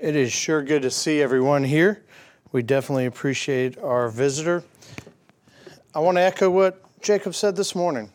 It 0.00 0.14
is 0.14 0.32
sure 0.32 0.62
good 0.62 0.82
to 0.82 0.92
see 0.92 1.20
everyone 1.20 1.64
here. 1.64 2.04
We 2.52 2.62
definitely 2.62 3.06
appreciate 3.06 3.76
our 3.78 4.08
visitor. 4.08 4.62
I 5.92 5.98
want 5.98 6.18
to 6.18 6.20
echo 6.20 6.48
what 6.48 6.80
Jacob 7.02 7.34
said 7.34 7.56
this 7.56 7.74
morning. 7.74 8.12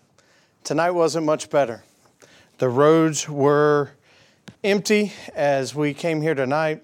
Tonight 0.64 0.92
wasn't 0.92 1.26
much 1.26 1.50
better. 1.50 1.84
The 2.60 2.70
roads 2.70 3.28
were 3.28 3.92
empty 4.64 5.12
as 5.36 5.76
we 5.76 5.94
came 5.94 6.22
here 6.22 6.34
tonight. 6.34 6.82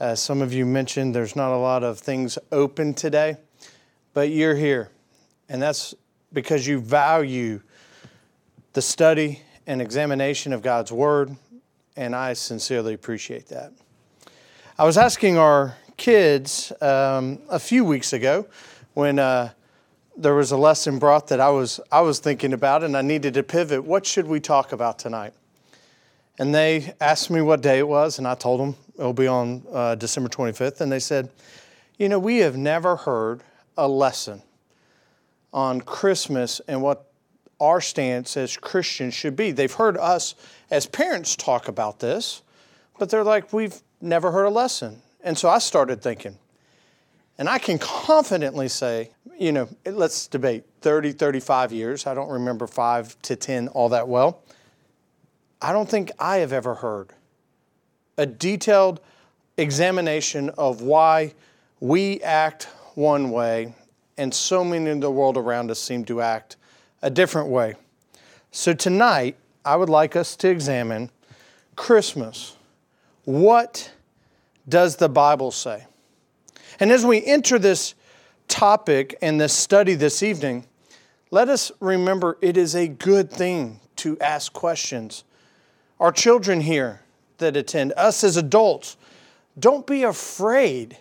As 0.00 0.20
some 0.20 0.42
of 0.42 0.52
you 0.52 0.66
mentioned, 0.66 1.14
there's 1.14 1.36
not 1.36 1.54
a 1.54 1.58
lot 1.58 1.84
of 1.84 2.00
things 2.00 2.36
open 2.50 2.94
today, 2.94 3.36
but 4.12 4.30
you're 4.30 4.56
here. 4.56 4.90
And 5.48 5.62
that's 5.62 5.94
because 6.32 6.66
you 6.66 6.80
value 6.80 7.60
the 8.72 8.82
study 8.82 9.42
and 9.68 9.80
examination 9.80 10.52
of 10.52 10.62
God's 10.62 10.90
Word, 10.90 11.36
and 11.94 12.16
I 12.16 12.32
sincerely 12.32 12.92
appreciate 12.92 13.46
that. 13.46 13.72
I 14.82 14.84
was 14.84 14.98
asking 14.98 15.38
our 15.38 15.76
kids 15.96 16.72
um, 16.80 17.38
a 17.48 17.60
few 17.60 17.84
weeks 17.84 18.12
ago 18.12 18.48
when 18.94 19.20
uh, 19.20 19.50
there 20.16 20.34
was 20.34 20.50
a 20.50 20.56
lesson 20.56 20.98
brought 20.98 21.28
that 21.28 21.38
I 21.38 21.50
was, 21.50 21.78
I 21.92 22.00
was 22.00 22.18
thinking 22.18 22.52
about 22.52 22.82
and 22.82 22.96
I 22.96 23.02
needed 23.02 23.34
to 23.34 23.44
pivot. 23.44 23.84
What 23.84 24.04
should 24.04 24.26
we 24.26 24.40
talk 24.40 24.72
about 24.72 24.98
tonight? 24.98 25.34
And 26.36 26.52
they 26.52 26.94
asked 27.00 27.30
me 27.30 27.40
what 27.42 27.62
day 27.62 27.78
it 27.78 27.86
was, 27.86 28.18
and 28.18 28.26
I 28.26 28.34
told 28.34 28.58
them 28.58 28.74
it'll 28.98 29.12
be 29.12 29.28
on 29.28 29.62
uh, 29.72 29.94
December 29.94 30.28
25th. 30.28 30.80
And 30.80 30.90
they 30.90 30.98
said, 30.98 31.30
You 31.96 32.08
know, 32.08 32.18
we 32.18 32.38
have 32.38 32.56
never 32.56 32.96
heard 32.96 33.44
a 33.78 33.86
lesson 33.86 34.42
on 35.52 35.80
Christmas 35.82 36.60
and 36.66 36.82
what 36.82 37.08
our 37.60 37.80
stance 37.80 38.36
as 38.36 38.56
Christians 38.56 39.14
should 39.14 39.36
be. 39.36 39.52
They've 39.52 39.72
heard 39.72 39.96
us 39.96 40.34
as 40.72 40.86
parents 40.86 41.36
talk 41.36 41.68
about 41.68 42.00
this, 42.00 42.42
but 42.98 43.10
they're 43.10 43.22
like, 43.22 43.52
We've 43.52 43.80
never 44.02 44.30
heard 44.30 44.44
a 44.44 44.50
lesson. 44.50 45.00
And 45.22 45.38
so 45.38 45.48
I 45.48 45.58
started 45.58 46.02
thinking, 46.02 46.36
and 47.38 47.48
I 47.48 47.58
can 47.58 47.78
confidently 47.78 48.68
say, 48.68 49.10
you 49.38 49.52
know, 49.52 49.68
let's 49.86 50.26
debate 50.26 50.64
30, 50.82 51.12
35 51.12 51.72
years. 51.72 52.06
I 52.06 52.14
don't 52.14 52.28
remember 52.28 52.66
five 52.66 53.20
to 53.22 53.36
10 53.36 53.68
all 53.68 53.88
that 53.90 54.08
well. 54.08 54.42
I 55.60 55.72
don't 55.72 55.88
think 55.88 56.10
I 56.18 56.38
have 56.38 56.52
ever 56.52 56.74
heard 56.74 57.10
a 58.18 58.26
detailed 58.26 59.00
examination 59.56 60.50
of 60.50 60.82
why 60.82 61.34
we 61.80 62.20
act 62.20 62.64
one 62.94 63.30
way 63.30 63.74
and 64.18 64.34
so 64.34 64.64
many 64.64 64.90
in 64.90 65.00
the 65.00 65.10
world 65.10 65.36
around 65.36 65.70
us 65.70 65.80
seem 65.80 66.04
to 66.04 66.20
act 66.20 66.56
a 67.00 67.10
different 67.10 67.48
way. 67.48 67.74
So 68.50 68.74
tonight, 68.74 69.36
I 69.64 69.76
would 69.76 69.88
like 69.88 70.14
us 70.16 70.36
to 70.36 70.48
examine 70.48 71.10
Christmas 71.76 72.56
what 73.24 73.92
does 74.68 74.96
the 74.96 75.08
Bible 75.08 75.50
say? 75.50 75.86
And 76.80 76.90
as 76.90 77.04
we 77.04 77.24
enter 77.24 77.58
this 77.58 77.94
topic 78.48 79.16
and 79.22 79.40
this 79.40 79.52
study 79.52 79.94
this 79.94 80.22
evening, 80.22 80.66
let 81.30 81.48
us 81.48 81.72
remember 81.80 82.38
it 82.40 82.56
is 82.56 82.74
a 82.74 82.88
good 82.88 83.30
thing 83.30 83.80
to 83.96 84.18
ask 84.20 84.52
questions. 84.52 85.24
Our 86.00 86.12
children 86.12 86.60
here 86.60 87.00
that 87.38 87.56
attend, 87.56 87.92
us 87.96 88.24
as 88.24 88.36
adults, 88.36 88.96
don't 89.58 89.86
be 89.86 90.02
afraid 90.02 90.98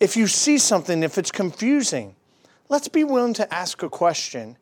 if 0.00 0.16
you 0.16 0.26
see 0.26 0.58
something, 0.58 1.02
if 1.02 1.18
it's 1.18 1.30
confusing. 1.30 2.14
Let's 2.68 2.88
be 2.88 3.04
willing 3.04 3.34
to 3.34 3.52
ask 3.52 3.82
a 3.82 3.88
question 3.88 4.56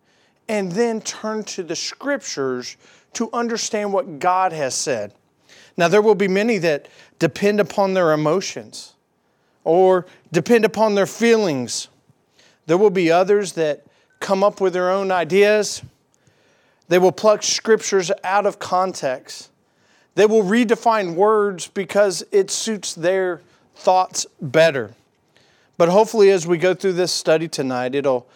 and 0.48 0.73
then 0.73 1.01
turn 1.01 1.45
to 1.45 1.62
the 1.62 1.77
scriptures 1.77 2.77
to 3.14 3.31
understand 3.33 3.92
what 3.92 4.19
God 4.19 4.53
has 4.53 4.75
said. 4.75 5.14
Now, 5.77 5.89
there 5.89 6.03
will 6.03 6.15
be 6.15 6.28
many 6.28 6.59
that 6.59 6.89
depend 7.19 7.61
upon 7.61 7.95
their 7.95 8.12
emotions 8.12 8.95
or 9.65 10.06
depend 10.33 10.64
upon 10.64 10.95
their 10.95 11.06
feelings. 11.06 11.89
There 12.67 12.77
will 12.77 12.91
be 12.91 13.11
others 13.11 13.53
that 13.53 13.84
come 14.20 14.45
up 14.45 14.61
with 14.61 14.73
their 14.73 14.91
own 14.91 15.11
ideas. 15.11 15.83
They 16.89 16.98
will 16.98 17.13
pluck 17.13 17.42
scriptures 17.42 18.11
out 18.23 18.45
of 18.45 18.58
context. 18.58 19.51
They 20.14 20.27
will 20.27 20.42
redefine 20.42 21.14
words 21.14 21.69
because 21.69 22.23
it 22.30 22.51
suits 22.51 22.95
their 22.95 23.41
thoughts 23.75 24.27
better. 24.41 24.95
But 25.79 25.89
hopefully, 25.89 26.30
as 26.30 26.46
we 26.46 26.58
go 26.58 26.75
through 26.75 26.92
this 26.92 27.13
study 27.13 27.48
tonight, 27.48 27.95
it'll 27.95 28.29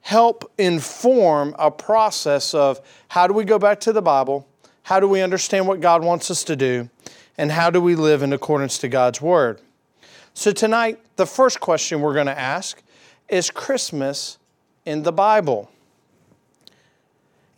help 0.00 0.50
inform 0.58 1.54
a 1.58 1.70
process 1.70 2.52
of 2.54 2.80
how 3.08 3.26
do 3.26 3.34
we 3.34 3.44
go 3.44 3.58
back 3.58 3.78
to 3.80 3.92
the 3.92 4.02
Bible 4.02 4.47
how 4.88 4.98
do 4.98 5.06
we 5.06 5.20
understand 5.20 5.68
what 5.68 5.82
God 5.82 6.02
wants 6.02 6.30
us 6.30 6.42
to 6.44 6.56
do? 6.56 6.88
And 7.36 7.52
how 7.52 7.68
do 7.68 7.78
we 7.78 7.94
live 7.94 8.22
in 8.22 8.32
accordance 8.32 8.78
to 8.78 8.88
God's 8.88 9.20
Word? 9.20 9.60
So, 10.32 10.50
tonight, 10.50 10.98
the 11.16 11.26
first 11.26 11.60
question 11.60 12.00
we're 12.00 12.14
going 12.14 12.24
to 12.24 12.38
ask 12.38 12.82
is 13.28 13.50
Christmas 13.50 14.38
in 14.86 15.02
the 15.02 15.12
Bible? 15.12 15.70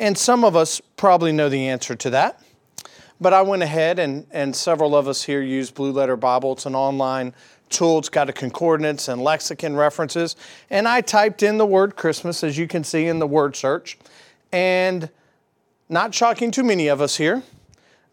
And 0.00 0.18
some 0.18 0.42
of 0.42 0.56
us 0.56 0.82
probably 0.96 1.30
know 1.30 1.48
the 1.48 1.68
answer 1.68 1.94
to 1.94 2.10
that. 2.10 2.42
But 3.20 3.32
I 3.32 3.42
went 3.42 3.62
ahead 3.62 4.00
and, 4.00 4.26
and 4.32 4.56
several 4.56 4.96
of 4.96 5.06
us 5.06 5.22
here 5.22 5.40
use 5.40 5.70
Blue 5.70 5.92
Letter 5.92 6.16
Bible. 6.16 6.54
It's 6.54 6.66
an 6.66 6.74
online 6.74 7.32
tool, 7.68 8.00
it's 8.00 8.08
got 8.08 8.28
a 8.28 8.32
concordance 8.32 9.06
and 9.06 9.22
lexicon 9.22 9.76
references. 9.76 10.34
And 10.68 10.88
I 10.88 11.00
typed 11.00 11.44
in 11.44 11.58
the 11.58 11.66
word 11.66 11.94
Christmas, 11.94 12.42
as 12.42 12.58
you 12.58 12.66
can 12.66 12.82
see 12.82 13.06
in 13.06 13.20
the 13.20 13.28
word 13.28 13.54
search. 13.54 13.98
And 14.50 15.10
not 15.90 16.14
shocking 16.14 16.52
to 16.52 16.62
many 16.62 16.86
of 16.86 17.00
us 17.00 17.16
here, 17.16 17.42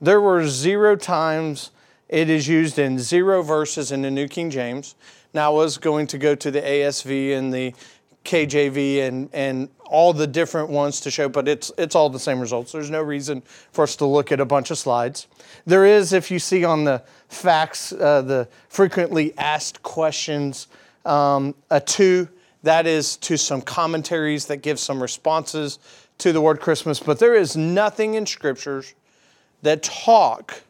there 0.02 0.20
were 0.20 0.48
zero 0.48 0.96
times 0.96 1.72
it 2.10 2.30
is 2.30 2.48
used 2.48 2.80
in 2.80 2.98
zero 2.98 3.44
verses 3.44 3.92
in 3.92 4.02
the 4.02 4.10
New 4.10 4.28
King 4.28 4.50
James. 4.50 4.96
Now, 5.34 5.52
I 5.52 5.56
was 5.56 5.78
going 5.78 6.08
to 6.08 6.18
go 6.18 6.34
to 6.36 6.50
the 6.50 6.62
ASV 6.62 7.38
and 7.38 7.54
the 7.54 7.74
KJV 8.26 9.08
and, 9.08 9.30
and 9.32 9.70
all 9.86 10.12
the 10.12 10.26
different 10.26 10.70
ones 10.70 11.00
to 11.02 11.12
show, 11.12 11.30
but 11.30 11.48
it's, 11.48 11.72
it's 11.78 11.96
all 11.96 12.10
the 12.10 12.20
same 12.20 12.40
results. 12.40 12.72
There's 12.72 12.90
no 12.90 13.02
reason 13.02 13.42
for 13.72 13.84
us 13.84 13.96
to 13.98 14.06
look 14.06 14.32
at 14.32 14.40
a 14.40 14.46
bunch 14.46 14.72
of 14.72 14.78
slides. 14.78 15.28
There 15.66 15.86
is, 15.86 16.14
if 16.14 16.32
you 16.32 16.40
see 16.40 16.66
on 16.66 16.84
the 16.84 17.04
FAQs, 17.30 18.02
uh, 18.02 18.22
the 18.22 18.48
frequently 18.70 19.38
asked 19.38 19.84
questions, 19.84 20.68
um, 21.06 21.56
a 21.70 21.80
two, 21.80 22.28
that 22.64 22.88
is 22.88 23.16
to 23.18 23.38
some 23.38 23.62
commentaries 23.62 24.48
that 24.48 24.58
give 24.58 24.80
some 24.80 25.02
responses 25.02 25.80
to 26.20 26.34
the 26.34 26.42
word 26.42 26.60
Christmas, 26.60 27.00
but 27.00 27.20
there 27.20 27.36
is 27.36 27.56
nothing 27.56 28.16
in 28.16 28.26
scriptures 28.26 28.96
that 29.62 29.84
talk 29.84 30.62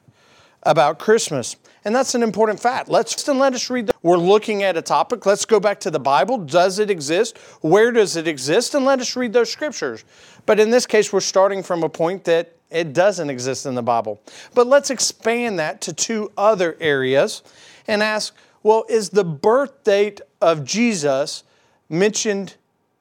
about 0.63 0.99
Christmas. 0.99 1.55
And 1.85 1.95
that's 1.95 2.15
an 2.15 2.23
important 2.23 2.59
fact. 2.59 2.89
Let's 2.89 3.13
just 3.13 3.29
and 3.29 3.39
let 3.39 3.53
us 3.53 3.69
read. 3.69 3.87
The, 3.87 3.93
we're 4.01 4.17
looking 4.17 4.63
at 4.63 4.75
a 4.75 4.81
topic. 4.81 5.25
Let's 5.25 5.45
go 5.45 5.59
back 5.59 5.79
to 5.81 5.91
the 5.91 5.99
Bible. 5.99 6.37
Does 6.37 6.79
it 6.79 6.89
exist? 6.89 7.37
Where 7.61 7.91
does 7.91 8.17
it 8.17 8.27
exist? 8.27 8.75
And 8.75 8.83
let 8.83 8.99
us 8.99 9.15
read 9.15 9.31
those 9.31 9.49
scriptures. 9.49 10.03
But 10.45 10.59
in 10.59 10.69
this 10.69 10.85
case, 10.85 11.13
we're 11.13 11.21
starting 11.21 11.63
from 11.63 11.83
a 11.83 11.89
point 11.89 12.25
that 12.25 12.55
it 12.69 12.91
doesn't 12.91 13.29
exist 13.29 13.65
in 13.65 13.75
the 13.75 13.83
Bible. 13.83 14.21
But 14.53 14.67
let's 14.67 14.89
expand 14.89 15.59
that 15.59 15.79
to 15.81 15.93
two 15.93 16.31
other 16.37 16.75
areas 16.81 17.41
and 17.87 18.03
ask 18.03 18.33
well, 18.63 18.83
is 18.89 19.11
the 19.11 19.23
birth 19.23 19.85
date 19.85 20.19
of 20.41 20.65
Jesus 20.65 21.43
mentioned 21.87 22.55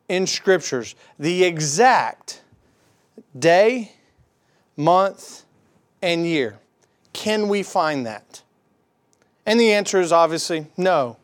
in 0.09 0.27
scriptures 0.27 0.95
the 1.19 1.45
exact 1.45 2.43
day, 3.39 3.93
month, 4.77 5.45
and 6.03 6.27
year. 6.27 6.59
Can 7.13 7.49
we 7.49 7.63
find 7.63 8.07
that? 8.07 8.43
And 9.45 9.59
the 9.59 9.73
answer 9.73 10.01
is 10.01 10.13
obviously 10.13 10.67
no, 10.77 11.17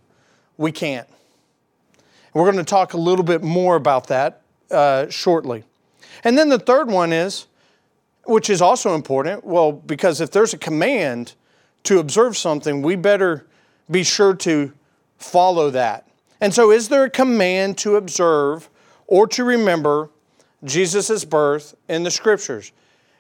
we 0.57 0.73
can't. 0.73 1.09
We're 2.35 2.51
going 2.51 2.65
to 2.65 2.69
talk 2.69 2.95
a 2.95 2.99
little 2.99 3.25
bit 3.25 3.43
more 3.43 3.77
about 3.77 4.07
that 4.07 4.43
uh, 4.71 5.09
shortly. 5.11 5.65
And 6.25 6.39
then 6.39 6.49
the 6.49 6.59
third 6.59 6.89
one 6.89 7.13
is, 7.13 7.47
which 8.25 8.49
is 8.49 8.63
also 8.63 8.95
important, 8.95 9.45
well, 9.45 9.73
because 9.73 10.21
if 10.21 10.31
there's 10.31 10.55
a 10.55 10.59
command 10.59 11.35
to 11.85 11.99
observe 11.99 12.37
something, 12.37 12.81
we 12.81 12.97
better 12.97 13.47
be 13.91 14.05
sure 14.05 14.35
to 14.35 14.73
follow 15.19 15.71
that. 15.71 16.09
And 16.41 16.55
so, 16.55 16.71
is 16.71 16.89
there 16.89 17.05
a 17.05 17.11
command 17.11 17.79
to 17.79 17.97
observe 17.97 18.69
or 19.07 19.27
to 19.29 19.45
remember 19.45 20.11
Jesus' 20.65 21.25
birth 21.25 21.75
in 21.89 22.03
the 22.03 22.11
scriptures. 22.11 22.73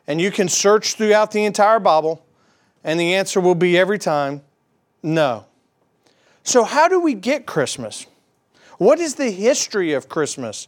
And 0.06 0.20
you 0.20 0.30
can 0.30 0.48
search 0.48 0.94
throughout 0.94 1.30
the 1.30 1.44
entire 1.44 1.78
Bible, 1.78 2.24
and 2.82 2.98
the 2.98 3.14
answer 3.14 3.40
will 3.40 3.54
be 3.54 3.78
every 3.78 3.98
time 3.98 4.42
no. 5.02 5.46
So, 6.44 6.64
how 6.64 6.88
do 6.88 7.00
we 7.00 7.14
get 7.14 7.46
Christmas? 7.46 8.06
What 8.78 8.98
is 8.98 9.14
the 9.14 9.30
history 9.30 9.92
of 9.92 10.08
Christmas? 10.08 10.66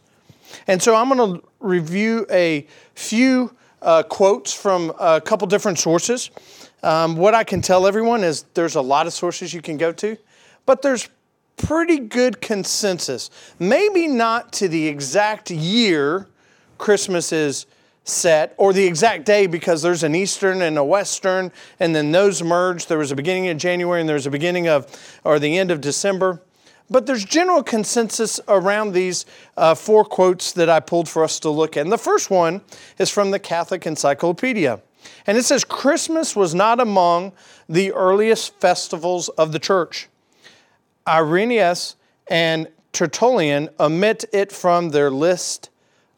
And 0.67 0.81
so, 0.81 0.95
I'm 0.95 1.09
going 1.09 1.39
to 1.39 1.47
review 1.59 2.25
a 2.29 2.65
few 2.93 3.55
uh, 3.81 4.03
quotes 4.03 4.53
from 4.53 4.93
a 4.99 5.19
couple 5.19 5.47
different 5.47 5.79
sources. 5.79 6.31
Um, 6.81 7.17
what 7.17 7.33
I 7.33 7.43
can 7.43 7.61
tell 7.61 7.87
everyone 7.87 8.23
is 8.23 8.43
there's 8.53 8.75
a 8.75 8.81
lot 8.81 9.07
of 9.07 9.13
sources 9.13 9.53
you 9.53 9.61
can 9.61 9.77
go 9.77 9.91
to, 9.93 10.17
but 10.65 10.81
there's 10.81 11.09
pretty 11.57 11.99
good 11.99 12.41
consensus. 12.41 13.29
Maybe 13.59 14.07
not 14.07 14.53
to 14.53 14.67
the 14.67 14.87
exact 14.87 15.51
year 15.51 16.27
Christmas 16.77 17.31
is 17.31 17.65
set, 18.05 18.53
or 18.57 18.71
the 18.71 18.85
exact 18.85 19.25
day 19.25 19.47
because 19.47 19.81
there's 19.81 20.03
an 20.03 20.13
Eastern 20.13 20.61
and 20.61 20.77
a 20.77 20.83
Western, 20.83 21.51
and 21.79 21.95
then 21.95 22.11
those 22.11 22.43
merged. 22.43 22.87
There 22.87 22.99
was 22.99 23.11
a 23.11 23.15
beginning 23.15 23.47
of 23.47 23.57
January 23.57 23.99
and 23.99 24.07
there's 24.07 24.27
a 24.27 24.31
beginning 24.31 24.67
of, 24.67 25.19
or 25.23 25.39
the 25.39 25.57
end 25.57 25.71
of 25.71 25.81
December. 25.81 26.41
But 26.87 27.07
there's 27.07 27.25
general 27.25 27.63
consensus 27.63 28.39
around 28.47 28.91
these 28.91 29.25
uh, 29.57 29.73
four 29.73 30.05
quotes 30.05 30.51
that 30.51 30.69
I 30.69 30.79
pulled 30.79 31.09
for 31.09 31.23
us 31.23 31.39
to 31.39 31.49
look 31.49 31.77
at. 31.77 31.81
And 31.81 31.91
the 31.91 31.97
first 31.97 32.29
one 32.29 32.61
is 32.99 33.09
from 33.09 33.31
the 33.31 33.39
Catholic 33.39 33.87
Encyclopedia. 33.87 34.81
And 35.25 35.35
it 35.35 35.43
says 35.43 35.63
Christmas 35.63 36.35
was 36.35 36.53
not 36.53 36.79
among 36.79 37.33
the 37.67 37.91
earliest 37.91 38.59
festivals 38.59 39.29
of 39.29 39.51
the 39.51 39.59
church. 39.59 40.09
Irenaeus 41.07 41.95
and 42.27 42.67
Tertullian 42.93 43.69
omit 43.79 44.25
it 44.33 44.51
from 44.51 44.89
their 44.89 45.11
list 45.11 45.69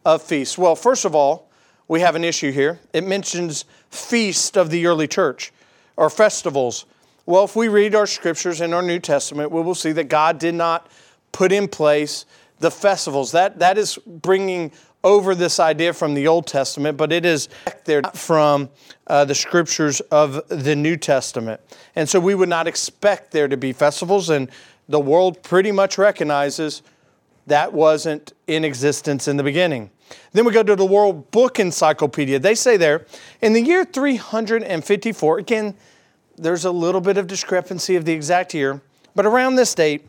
of 0.06 0.22
feasts. 0.22 0.58
Well, 0.58 0.76
first 0.76 1.06
of 1.06 1.16
all, 1.16 1.50
we 1.88 2.02
have 2.02 2.16
an 2.16 2.24
issue 2.24 2.52
here. 2.52 2.80
It 2.94 3.04
mentions 3.06 3.66
feast 3.90 4.58
of 4.58 4.70
the 4.70 4.86
early 4.86 5.08
church 5.08 5.52
or 5.96 6.10
festivals. 6.10 6.86
Well, 7.26 7.44
if 7.44 7.56
we 7.56 7.68
read 7.68 7.96
our 7.96 8.06
scriptures 8.06 8.62
in 8.62 8.74
our 8.74 8.82
New 8.82 9.00
Testament, 9.00 9.52
we 9.52 9.62
will 9.62 9.76
see 9.76 9.92
that 9.94 10.06
God 10.06 10.40
did 10.40 10.56
not 10.56 10.90
put 11.32 11.52
in 11.52 11.68
place 11.68 12.26
the 12.60 12.72
festivals. 12.72 13.32
That, 13.32 13.60
that 13.60 13.78
is 13.78 13.98
bringing 14.06 14.72
over 15.04 15.36
this 15.36 15.60
idea 15.60 15.94
from 15.94 16.14
the 16.14 16.28
Old 16.28 16.48
Testament, 16.48 16.98
but 16.98 17.12
it 17.12 17.26
is 17.26 17.50
there 17.86 18.02
from 18.14 18.70
uh, 19.08 19.26
the 19.26 19.36
scriptures 19.36 20.00
of 20.12 20.48
the 20.50 20.76
New 20.76 20.98
Testament. 20.98 21.62
And 21.96 22.10
so 22.10 22.20
we 22.20 22.36
would 22.36 22.50
not 22.50 22.68
expect 22.68 23.32
there 23.32 23.48
to 23.48 23.58
be 23.58 23.74
festivals, 23.74 24.30
and 24.30 24.50
the 24.90 25.00
world 25.00 25.44
pretty 25.44 25.72
much 25.72 25.98
recognizes 25.98 26.82
that 27.48 27.72
wasn't 27.74 28.34
in 28.48 28.66
existence 28.66 29.28
in 29.28 29.38
the 29.38 29.44
beginning. 29.44 29.90
Then 30.34 30.46
we 30.46 30.52
go 30.52 30.64
to 30.64 30.76
the 30.76 30.86
World 30.86 31.32
Book 31.32 31.60
Encyclopedia. 31.60 32.40
They 32.40 32.56
say 32.56 32.78
there, 32.78 33.06
in 33.42 33.54
the 33.54 33.62
year 33.62 33.86
354, 33.86 35.40
again, 35.40 35.76
there's 36.38 36.66
a 36.66 36.72
little 36.72 37.02
bit 37.02 37.18
of 37.18 37.28
discrepancy 37.28 37.96
of 37.96 38.06
the 38.06 38.14
exact 38.14 38.54
year, 38.54 38.82
but 39.16 39.26
around 39.26 39.56
this 39.56 39.74
date, 39.74 40.08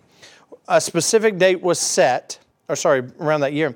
a 0.69 0.81
specific 0.81 1.39
date 1.39 1.63
was 1.63 1.79
set, 1.79 2.39
or 2.69 2.77
sorry, 2.77 3.05
around 3.19 3.41
that 3.41 3.53
year, 3.53 3.75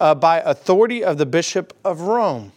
uh, 0.00 0.14
by 0.14 0.40
authority 0.40 1.04
of 1.04 1.18
the 1.18 1.26
Bishop 1.26 1.76
of 1.84 2.00
Rome. 2.00 2.52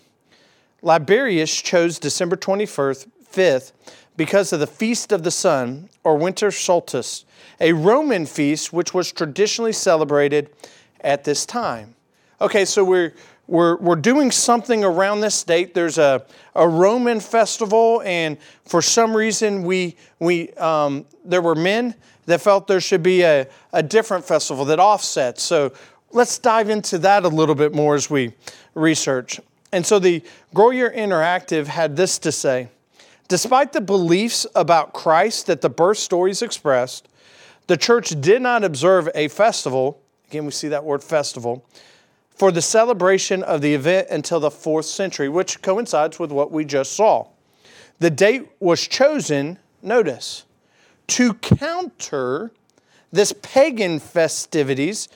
Liberius 0.81 1.62
chose 1.62 2.00
December 2.00 2.36
21st, 2.36 3.07
5th, 3.31 3.72
because 4.16 4.54
of 4.54 4.60
the 4.60 4.68
Feast 4.68 5.12
of 5.12 5.24
the 5.24 5.31
Sun, 5.31 5.90
or 6.04 6.18
winter 6.18 6.51
solstice, 6.51 7.25
a 7.60 7.74
Roman 7.74 8.25
feast 8.25 8.74
which 8.74 8.94
was 8.94 9.12
traditionally 9.12 9.74
celebrated 9.74 10.50
at 11.01 11.24
this 11.24 11.45
time. 11.45 11.95
Okay, 12.42 12.66
so 12.66 12.84
we're, 12.84 13.13
we're, 13.48 13.78
we're 13.78 13.96
doing 13.96 14.31
something 14.31 14.84
around 14.84 15.22
this 15.22 15.44
date. 15.44 15.74
There's 15.74 15.98
a, 15.98 16.25
a 16.56 16.68
Roman 16.68 17.19
festival, 17.19 18.01
and 18.06 18.38
for 18.66 18.81
some 18.81 19.16
reason, 19.16 19.63
we, 19.63 19.96
we, 20.19 20.51
um, 20.54 21.06
there 21.24 21.42
were 21.42 21.56
men 21.56 21.96
that 22.25 22.42
felt 22.42 22.68
there 22.68 22.81
should 22.81 23.04
be 23.04 23.22
a, 23.22 23.48
a 23.74 23.84
different 23.84 24.25
festival 24.25 24.66
that 24.66 24.80
offsets. 24.80 25.44
So 25.44 25.74
let's 26.13 26.38
dive 26.38 26.69
into 26.69 26.98
that 27.00 27.24
a 27.24 27.27
little 27.27 27.56
bit 27.56 27.74
more 27.74 27.95
as 27.95 28.10
we 28.10 28.33
research. 28.75 29.39
And 29.71 29.86
so 29.86 30.00
the 30.00 30.24
Grolier 30.56 30.95
Interactive 30.95 31.65
had 31.68 31.95
this 31.95 32.19
to 32.19 32.31
say 32.31 32.69
Despite 33.27 33.74
the 33.74 33.81
beliefs 33.81 34.45
about 34.54 34.94
Christ 34.94 35.48
that 35.48 35.62
the 35.62 35.69
birth 35.69 35.98
stories 35.98 36.42
expressed, 36.42 37.07
the 37.68 37.77
church 37.77 38.10
did 38.21 38.42
not 38.42 38.63
observe 38.63 39.10
a 39.15 39.27
festival. 39.30 40.00
Again, 40.30 40.45
we 40.45 40.51
see 40.51 40.68
that 40.68 40.83
word 40.83 41.04
festival 41.04 41.65
for 42.36 42.51
the 42.51 42.62
celebration 42.62 43.42
of 43.44 43.62
the 43.62 43.74
event 43.74 44.10
until 44.10 44.39
the 44.39 44.51
fourth 44.51 44.86
century, 44.86 45.30
which 45.30 45.62
coincides 45.62 46.19
with 46.19 46.31
what 46.31 46.51
we 46.51 46.65
just 46.65 46.94
saw. 46.94 47.27
The 48.00 48.10
date 48.10 48.50
was 48.60 48.88
chosen, 48.88 49.60
notice, 49.81 50.44
to 51.07 51.36
counter 51.36 52.51
this 53.12 53.33
pagan 53.42 54.00
festivities 54.00 55.07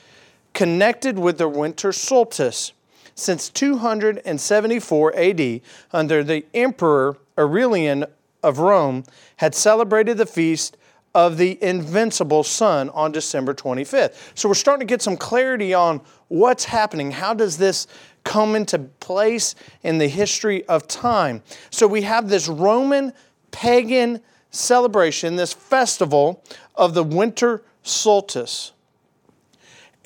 connected 0.58 1.20
with 1.20 1.38
the 1.38 1.48
winter 1.48 1.92
solstice. 1.92 2.74
Since 3.14 3.50
274 3.50 5.16
AD, 5.16 5.62
under 5.94 6.24
the 6.24 6.46
Emperor 6.52 7.16
Aurelian 7.38 8.06
of 8.42 8.58
Rome, 8.58 9.04
had 9.36 9.54
celebrated 9.54 10.18
the 10.18 10.26
feast 10.26 10.76
of 11.14 11.38
the 11.38 11.64
invincible 11.64 12.44
sun 12.44 12.90
on 12.90 13.12
December 13.12 13.54
25th. 13.54 14.16
So 14.34 14.50
we're 14.50 14.56
starting 14.56 14.88
to 14.88 14.92
get 14.92 15.04
some 15.04 15.16
clarity 15.16 15.76
on 15.76 16.02
what's 16.28 16.66
happening. 16.66 17.12
How 17.12 17.36
does 17.36 17.58
this 17.58 17.86
come 18.24 18.56
into 18.56 18.80
place 18.80 19.54
in 19.84 20.00
the 20.00 20.08
history 20.08 20.66
of 20.66 20.88
time? 20.88 21.44
So 21.70 21.86
we 21.86 22.02
have 22.02 22.30
this 22.30 22.48
Roman 22.48 23.14
pagan 23.52 24.22
celebration, 24.50 25.36
this 25.36 25.54
festival 25.54 26.44
of 26.74 26.96
the 26.96 27.04
winter 27.04 27.62
solstice. 27.84 28.72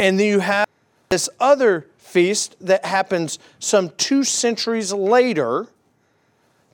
And 0.02 0.20
then 0.20 0.26
you 0.26 0.40
have 0.40 0.68
this 1.10 1.30
other 1.40 1.86
feast 2.00 2.56
that 2.60 2.84
happens 2.84 3.38
some 3.60 3.92
two 3.98 4.24
centuries 4.24 4.92
later 4.92 5.68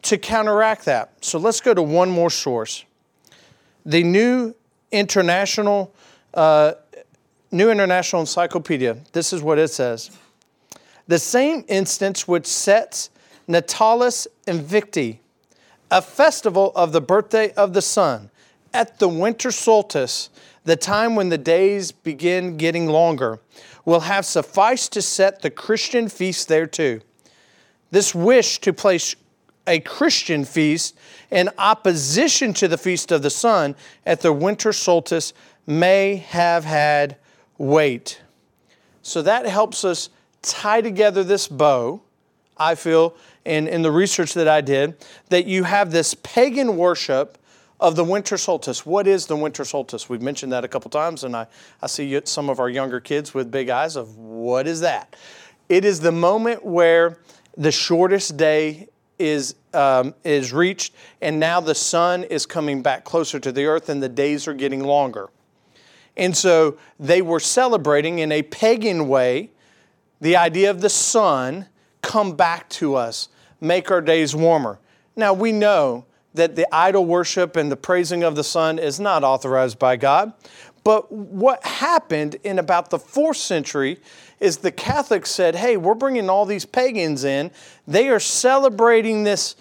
to 0.04 0.18
counteract 0.18 0.86
that. 0.86 1.12
So 1.20 1.38
let's 1.38 1.60
go 1.60 1.74
to 1.74 1.82
one 1.82 2.10
more 2.10 2.30
source. 2.30 2.86
The 3.86 4.02
New 4.02 4.56
International, 4.94 5.94
uh, 6.34 6.76
New 7.52 7.70
International 7.70 8.22
Encyclopedia. 8.22 8.96
This 9.12 9.34
is 9.34 9.42
what 9.42 9.60
it 9.60 9.72
says. 9.72 10.10
The 11.08 11.20
same 11.20 11.66
instance 11.68 12.30
which 12.30 12.48
sets 12.48 13.10
Natalis 13.50 14.28
Invicti, 14.46 15.18
a 15.92 16.02
festival 16.02 16.72
of 16.78 16.94
the 16.94 17.02
birthday 17.02 17.52
of 17.56 17.74
the 17.74 17.82
sun, 17.82 18.30
at 18.74 19.00
the 19.00 19.10
winter 19.10 19.52
solstice, 19.52 20.30
the 20.68 20.76
time 20.76 21.16
when 21.16 21.30
the 21.30 21.38
days 21.38 21.94
begin 21.94 22.58
getting 22.58 22.88
longer, 22.88 23.40
will 23.86 24.02
have 24.02 24.26
sufficed 24.26 24.92
to 24.92 25.02
set 25.02 25.42
the 25.42 25.50
Christian 25.50 26.10
feast 26.10 26.50
there 26.50 26.68
too. 26.68 27.00
This 27.90 28.14
wish 28.14 28.60
to 28.60 28.74
place 28.74 29.16
a 29.66 29.80
Christian 29.80 30.44
feast 30.44 30.98
in 31.32 31.50
opposition 31.58 32.54
to 32.56 32.68
the 32.68 32.78
feast 32.78 33.14
of 33.14 33.22
the 33.22 33.30
sun 33.30 33.76
at 34.06 34.20
the 34.20 34.34
winter 34.34 34.74
solstice 34.74 35.32
may 35.66 36.18
have 36.18 36.66
had 36.66 37.16
weight. 37.58 38.22
So 39.02 39.22
that 39.22 39.46
helps 39.46 39.86
us 39.86 40.10
tie 40.42 40.82
together 40.82 41.24
this 41.24 41.48
bow, 41.48 42.02
I 42.58 42.76
feel, 42.76 43.16
in, 43.46 43.70
in 43.70 43.84
the 43.84 43.92
research 43.92 44.34
that 44.34 44.50
I 44.50 44.60
did, 44.60 44.98
that 45.30 45.46
you 45.46 45.64
have 45.64 45.92
this 45.92 46.14
pagan 46.14 46.76
worship 46.76 47.38
of 47.80 47.96
the 47.96 48.04
winter 48.04 48.38
solstice. 48.38 48.86
What 48.86 49.08
is 49.08 49.28
the 49.28 49.36
winter 49.36 49.64
solstice? 49.64 50.10
We've 50.10 50.22
mentioned 50.22 50.52
that 50.52 50.64
a 50.64 50.68
couple 50.68 50.90
times, 50.90 51.24
and 51.24 51.36
I, 51.36 51.48
I 51.82 51.88
see 51.88 52.20
some 52.26 52.50
of 52.50 52.60
our 52.60 52.70
younger 52.70 53.00
kids 53.00 53.34
with 53.34 53.52
big 53.52 53.70
eyes 53.70 53.96
of 53.96 54.18
what 54.18 54.68
is 54.68 54.80
that? 54.82 55.16
It 55.70 55.86
is 55.86 56.00
the 56.00 56.12
moment 56.12 56.66
where 56.66 57.20
the 57.56 57.72
shortest 57.72 58.38
day 58.38 58.88
is, 59.20 59.56
um, 59.74 60.14
is 60.24 60.54
reached, 60.54 60.94
and 61.22 61.40
now 61.40 61.60
the 61.60 61.76
sun 61.76 62.24
is 62.24 62.46
coming 62.46 62.82
back 62.82 63.04
closer 63.04 63.40
to 63.40 63.52
the 63.52 63.66
earth, 63.66 63.90
and 63.90 64.02
the 64.02 64.10
days 64.10 64.48
are 64.48 64.54
getting 64.54 64.84
longer. 64.84 65.30
And 66.16 66.36
so 66.36 66.78
they 67.00 67.22
were 67.22 67.40
celebrating 67.40 68.20
in 68.20 68.32
a 68.32 68.42
pagan 68.42 69.08
way 69.08 69.52
the 70.20 70.36
idea 70.36 70.72
of 70.72 70.82
the 70.82 70.90
sun 70.90 71.68
come 72.02 72.36
back 72.36 72.68
to 72.70 72.96
us, 72.96 73.30
make 73.62 73.92
our 73.92 74.02
days 74.02 74.36
warmer. 74.36 74.80
Now 75.16 75.34
we 75.34 75.52
know 75.52 76.06
that 76.38 76.56
the 76.56 76.68
idol 76.74 77.06
worship 77.06 77.56
and 77.56 77.72
the 77.72 77.76
praising 77.76 78.24
of 78.24 78.36
the 78.36 78.44
sun 78.44 78.80
is 78.80 79.00
not 79.00 79.24
authorized 79.24 79.78
by 79.78 79.98
God. 79.98 80.34
But 80.84 81.12
what 81.12 81.66
happened 81.66 82.38
in 82.44 82.60
about 82.60 82.90
the 82.90 83.00
fourth 83.00 83.38
century 83.38 84.00
is 84.40 84.58
the 84.58 84.72
Catholics 84.72 85.30
said, 85.30 85.56
hey, 85.56 85.76
we're 85.76 85.96
bringing 85.96 86.30
all 86.30 86.46
these 86.46 86.66
pagans 86.66 87.26
in. 87.26 87.52
They 87.86 88.08
are 88.08 88.22
celebrating 88.22 89.24
this 89.24 89.56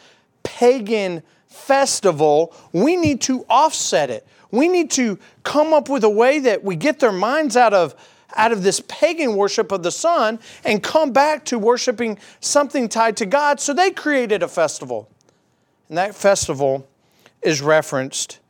pagan 0.45 1.23
festival. 1.49 2.55
We 2.73 2.97
need 2.97 3.21
to 3.23 3.45
offset 3.51 4.11
it. 4.11 4.27
We 4.53 4.69
need 4.69 4.91
to 4.93 5.19
come 5.43 5.75
up 5.75 5.89
with 5.89 6.05
a 6.05 6.11
way 6.11 6.39
that 6.39 6.63
we 6.63 6.77
get 6.77 7.01
their 7.01 7.13
minds 7.13 7.57
out 7.57 7.75
of 7.75 7.95
out 8.35 8.53
of 8.53 8.63
this 8.63 8.81
pagan 8.87 9.35
worship 9.35 9.73
of 9.73 9.83
the 9.83 9.91
sun 9.91 10.39
and 10.65 10.83
come 10.83 11.13
back 11.13 11.45
to 11.47 11.59
worshiping 11.59 12.19
something 12.41 12.89
tied 12.89 13.17
to 13.17 13.27
God. 13.27 13.61
So 13.61 13.73
they 13.73 13.91
created 13.91 14.43
a 14.43 14.49
festival. 14.49 15.09
And 15.89 15.99
that 15.99 16.15
festival 16.15 16.89
is 17.43 17.63
referenced 17.63 18.41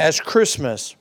as 0.00 0.20
Christmas. 0.20 0.96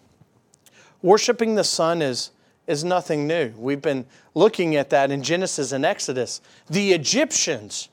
Worshiping 1.02 1.56
the 1.56 1.64
sun 1.64 2.02
is, 2.02 2.32
is 2.68 2.84
nothing 2.84 3.28
new. 3.28 3.52
We've 3.58 3.82
been 3.82 4.06
looking 4.36 4.76
at 4.76 4.92
that 4.92 5.12
in 5.12 5.24
Genesis 5.24 5.72
and 5.72 5.84
Exodus. 5.84 6.42
The 6.68 6.94
Egyptians 6.94 7.90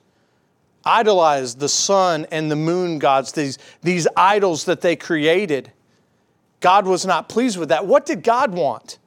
idolized 0.85 1.61
the 1.61 1.68
sun 1.68 2.26
and 2.30 2.50
the 2.50 2.57
moon 2.57 2.99
gods, 2.99 3.33
these, 3.33 3.59
these 3.83 4.07
idols 4.16 4.64
that 4.66 4.80
they 4.80 4.97
created. 4.97 5.73
God 6.61 6.87
was 6.87 7.07
not 7.07 7.28
pleased 7.28 7.59
with 7.59 7.71
that. 7.71 7.87
What 7.87 8.07
did 8.07 8.23
God 8.23 8.52
want? 8.52 8.99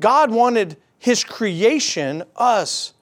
God 0.00 0.30
wanted 0.30 0.76
His 0.98 1.22
creation, 1.22 2.24
us, 2.36 2.94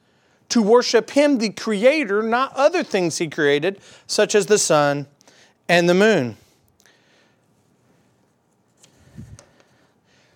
to 0.50 0.62
worship 0.62 1.10
Him, 1.10 1.38
the 1.38 1.50
Creator, 1.50 2.22
not 2.22 2.52
other 2.54 2.82
things 2.82 3.18
He 3.18 3.28
created, 3.28 3.80
such 4.06 4.34
as 4.34 4.46
the 4.46 4.58
sun 4.58 5.06
and 5.68 5.88
the 5.88 5.94
moon. 5.94 6.36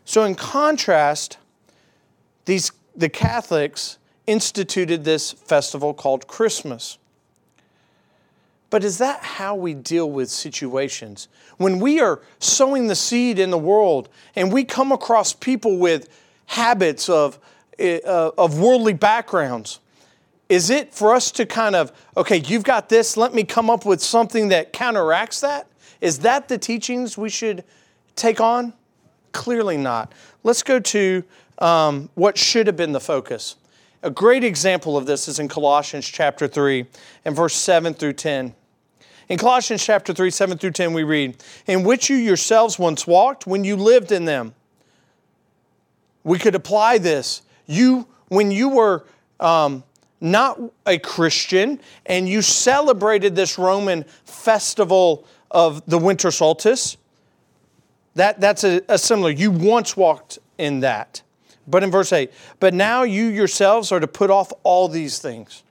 So, 0.05 0.25
in 0.25 0.35
contrast, 0.35 1.39
these, 2.45 2.73
the 2.95 3.09
Catholics 3.09 3.99
instituted 4.27 5.05
this 5.05 5.33
festival 5.33 5.95
called 5.95 6.27
Christmas. 6.27 6.99
But 8.73 8.85
is 8.85 8.99
that 8.99 9.23
how 9.23 9.55
we 9.55 9.75
deal 9.75 10.11
with 10.11 10.31
situations? 10.31 11.29
When 11.59 11.79
we 11.79 12.01
are 12.01 12.21
sowing 12.39 12.87
the 12.87 12.95
seed 12.95 13.39
in 13.39 13.51
the 13.51 13.59
world 13.59 14.09
and 14.35 14.51
we 14.51 14.65
come 14.65 14.93
across 14.93 15.35
people 15.35 15.79
with 15.79 16.09
habits 16.47 17.09
of, 17.09 17.39
uh, 17.79 18.31
of 18.39 18.59
worldly 18.61 18.95
backgrounds, 18.95 19.81
is 20.53 20.69
it 20.69 20.93
for 20.93 21.15
us 21.15 21.31
to 21.31 21.47
kind 21.47 21.75
of, 21.75 21.91
okay, 22.15 22.37
you've 22.37 22.63
got 22.63 22.91
this, 22.91 23.17
let 23.17 23.33
me 23.33 23.43
come 23.43 23.71
up 23.71 23.87
with 23.87 24.03
something 24.03 24.49
that 24.49 24.71
counteracts 24.71 25.41
that? 25.41 25.67
Is 26.03 26.19
that 26.19 26.49
the 26.49 26.59
teachings 26.59 27.17
we 27.17 27.31
should 27.31 27.65
take 28.17 28.39
on? 28.39 28.75
Clearly 29.33 29.79
not. 29.79 30.13
Let's 30.43 30.63
go 30.63 30.79
to 30.79 31.25
um, 31.57 32.11
what 32.17 32.37
should 32.37 32.67
have 32.67 32.77
been 32.77 32.93
the 32.93 33.01
focus. 33.01 33.57
A 34.03 34.11
great 34.11 34.45
example 34.45 34.99
of 34.99 35.07
this 35.07 35.27
is 35.27 35.39
in 35.39 35.49
Colossians 35.49 36.07
chapter 36.07 36.47
3 36.47 36.85
and 37.25 37.35
verse 37.35 37.55
7 37.55 37.95
through 37.95 38.13
10. 38.13 38.55
In 39.31 39.39
Colossians 39.39 39.83
chapter 39.83 40.13
3, 40.13 40.29
7 40.29 40.59
through 40.59 40.73
10, 40.73 40.93
we 40.93 41.03
read, 41.03 41.43
In 41.67 41.83
which 41.83 42.11
you 42.11 42.17
yourselves 42.17 42.79
once 42.79 43.07
walked 43.07 43.47
when 43.47 43.65
you 43.65 43.75
lived 43.75 44.13
in 44.13 44.27
them. 44.27 44.55
We 46.25 46.39
could 46.39 46.55
apply 46.55 46.99
this. 46.99 47.41
You, 47.65 48.07
when 48.29 48.51
you 48.51 48.69
were 48.69 49.07
um, 49.41 49.83
not 50.23 50.61
a 50.87 50.99
Christian 50.99 51.81
and 52.07 52.29
you 52.29 52.43
celebrated 52.43 53.35
this 53.35 53.59
Roman 53.59 54.05
festival 54.25 55.27
of 55.51 55.85
the 55.87 55.99
winter 55.99 56.31
solstice, 56.31 56.97
that, 58.15 58.41
that's 58.41 58.65
a, 58.65 58.83
a 58.89 58.99
similar. 58.99 59.31
You 59.31 59.51
once 59.51 59.97
walked 59.97 60.39
in 60.59 60.81
that. 60.81 61.23
But 61.67 61.83
in 61.83 61.91
verse 61.91 62.13
8, 62.13 62.33
but 62.59 62.75
now 62.75 63.05
you 63.05 63.27
yourselves 63.27 63.93
are 63.93 64.01
to 64.01 64.09
put 64.09 64.31
off 64.31 64.53
all 64.65 64.89
these 64.89 65.19
things 65.19 65.63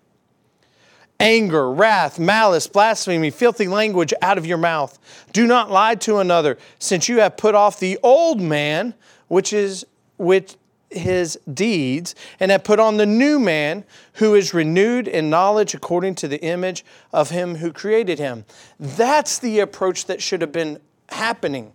anger, 1.20 1.72
wrath, 1.72 2.18
malice, 2.18 2.66
blasphemy, 2.66 3.30
filthy 3.30 3.68
language 3.68 4.12
out 4.24 4.40
of 4.40 4.46
your 4.46 4.58
mouth. 4.58 4.98
Do 5.34 5.46
not 5.46 5.70
lie 5.70 5.96
to 5.96 6.18
another, 6.18 6.58
since 6.80 7.08
you 7.08 7.20
have 7.20 7.38
put 7.38 7.54
off 7.54 7.80
the 7.80 8.00
old 8.02 8.42
man, 8.42 8.96
which 9.28 9.54
is 9.54 9.86
with 10.18 10.58
his 10.92 11.40
deeds, 11.54 12.16
and 12.40 12.52
have 12.52 12.64
put 12.64 12.80
on 12.80 12.98
the 12.98 13.06
new 13.06 13.40
man, 13.40 13.86
who 14.14 14.36
is 14.36 14.54
renewed 14.54 15.08
in 15.08 15.30
knowledge 15.30 15.74
according 15.74 16.16
to 16.16 16.28
the 16.28 16.42
image 16.42 16.84
of 17.14 17.30
him 17.30 17.56
who 17.56 17.72
created 17.72 18.20
him. 18.20 18.46
That's 18.80 19.40
the 19.40 19.60
approach 19.60 20.06
that 20.06 20.22
should 20.22 20.42
have 20.42 20.52
been 20.52 20.80
happening, 21.10 21.74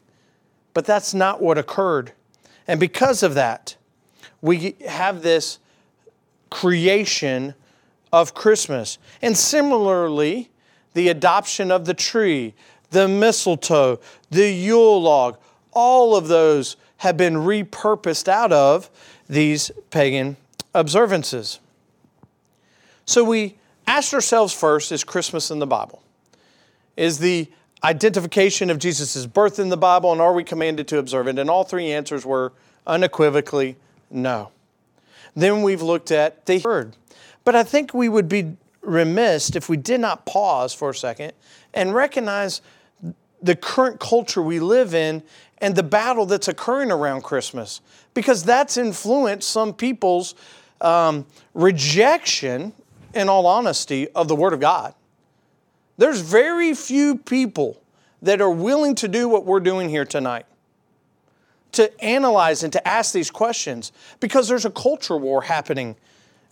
but 0.74 0.84
that's 0.84 1.14
not 1.14 1.40
what 1.40 1.58
occurred. 1.58 2.12
And 2.66 2.78
because 2.78 3.22
of 3.22 3.34
that, 3.34 3.76
we 4.40 4.76
have 4.86 5.22
this 5.22 5.58
creation 6.50 7.54
of 8.12 8.34
Christmas. 8.34 8.98
And 9.22 9.36
similarly, 9.36 10.50
the 10.94 11.08
adoption 11.08 11.70
of 11.70 11.84
the 11.84 11.94
tree, 11.94 12.54
the 12.90 13.08
mistletoe, 13.08 14.00
the 14.30 14.50
Yule 14.50 15.02
log, 15.02 15.38
all 15.72 16.16
of 16.16 16.28
those 16.28 16.76
have 16.98 17.16
been 17.16 17.34
repurposed 17.34 18.28
out 18.28 18.52
of 18.52 18.90
these 19.28 19.70
pagan 19.90 20.36
observances. 20.74 21.60
So 23.04 23.22
we 23.24 23.56
asked 23.86 24.14
ourselves 24.14 24.52
first 24.52 24.92
is 24.92 25.04
Christmas 25.04 25.50
in 25.50 25.58
the 25.58 25.66
Bible? 25.66 26.02
Is 26.96 27.18
the 27.18 27.48
identification 27.84 28.70
of 28.70 28.78
Jesus' 28.78 29.26
birth 29.26 29.58
in 29.58 29.68
the 29.68 29.76
Bible, 29.76 30.12
and 30.12 30.20
are 30.20 30.32
we 30.32 30.42
commanded 30.42 30.88
to 30.88 30.98
observe 30.98 31.28
it? 31.28 31.38
And 31.38 31.48
all 31.48 31.64
three 31.64 31.92
answers 31.92 32.24
were 32.24 32.52
unequivocally 32.86 33.76
no. 34.10 34.50
Then 35.34 35.62
we've 35.62 35.82
looked 35.82 36.10
at 36.10 36.46
the 36.46 36.58
word. 36.58 36.96
But 37.44 37.54
I 37.54 37.62
think 37.62 37.92
we 37.92 38.08
would 38.08 38.28
be 38.28 38.56
remiss 38.80 39.54
if 39.54 39.68
we 39.68 39.76
did 39.76 40.00
not 40.00 40.26
pause 40.26 40.72
for 40.72 40.90
a 40.90 40.94
second 40.94 41.32
and 41.74 41.94
recognize 41.94 42.60
the 43.42 43.54
current 43.54 44.00
culture 44.00 44.42
we 44.42 44.58
live 44.58 44.94
in 44.94 45.22
and 45.58 45.74
the 45.74 45.82
battle 45.82 46.26
that's 46.26 46.48
occurring 46.48 46.90
around 46.90 47.22
Christmas, 47.22 47.80
because 48.14 48.44
that's 48.44 48.76
influenced 48.76 49.48
some 49.48 49.72
people's 49.72 50.34
um, 50.80 51.26
rejection, 51.54 52.72
in 53.14 53.28
all 53.28 53.46
honesty, 53.46 54.08
of 54.08 54.28
the 54.28 54.36
Word 54.36 54.52
of 54.52 54.60
God. 54.60 54.94
There's 55.96 56.20
very 56.20 56.74
few 56.74 57.16
people 57.16 57.80
that 58.22 58.40
are 58.40 58.50
willing 58.50 58.94
to 58.96 59.08
do 59.08 59.28
what 59.28 59.44
we're 59.46 59.60
doing 59.60 59.88
here 59.88 60.04
tonight 60.04 60.46
to 61.72 62.04
analyze 62.04 62.62
and 62.62 62.72
to 62.72 62.88
ask 62.88 63.12
these 63.12 63.30
questions 63.30 63.92
because 64.20 64.48
there's 64.48 64.64
a 64.64 64.70
culture 64.70 65.16
war 65.16 65.42
happening 65.42 65.96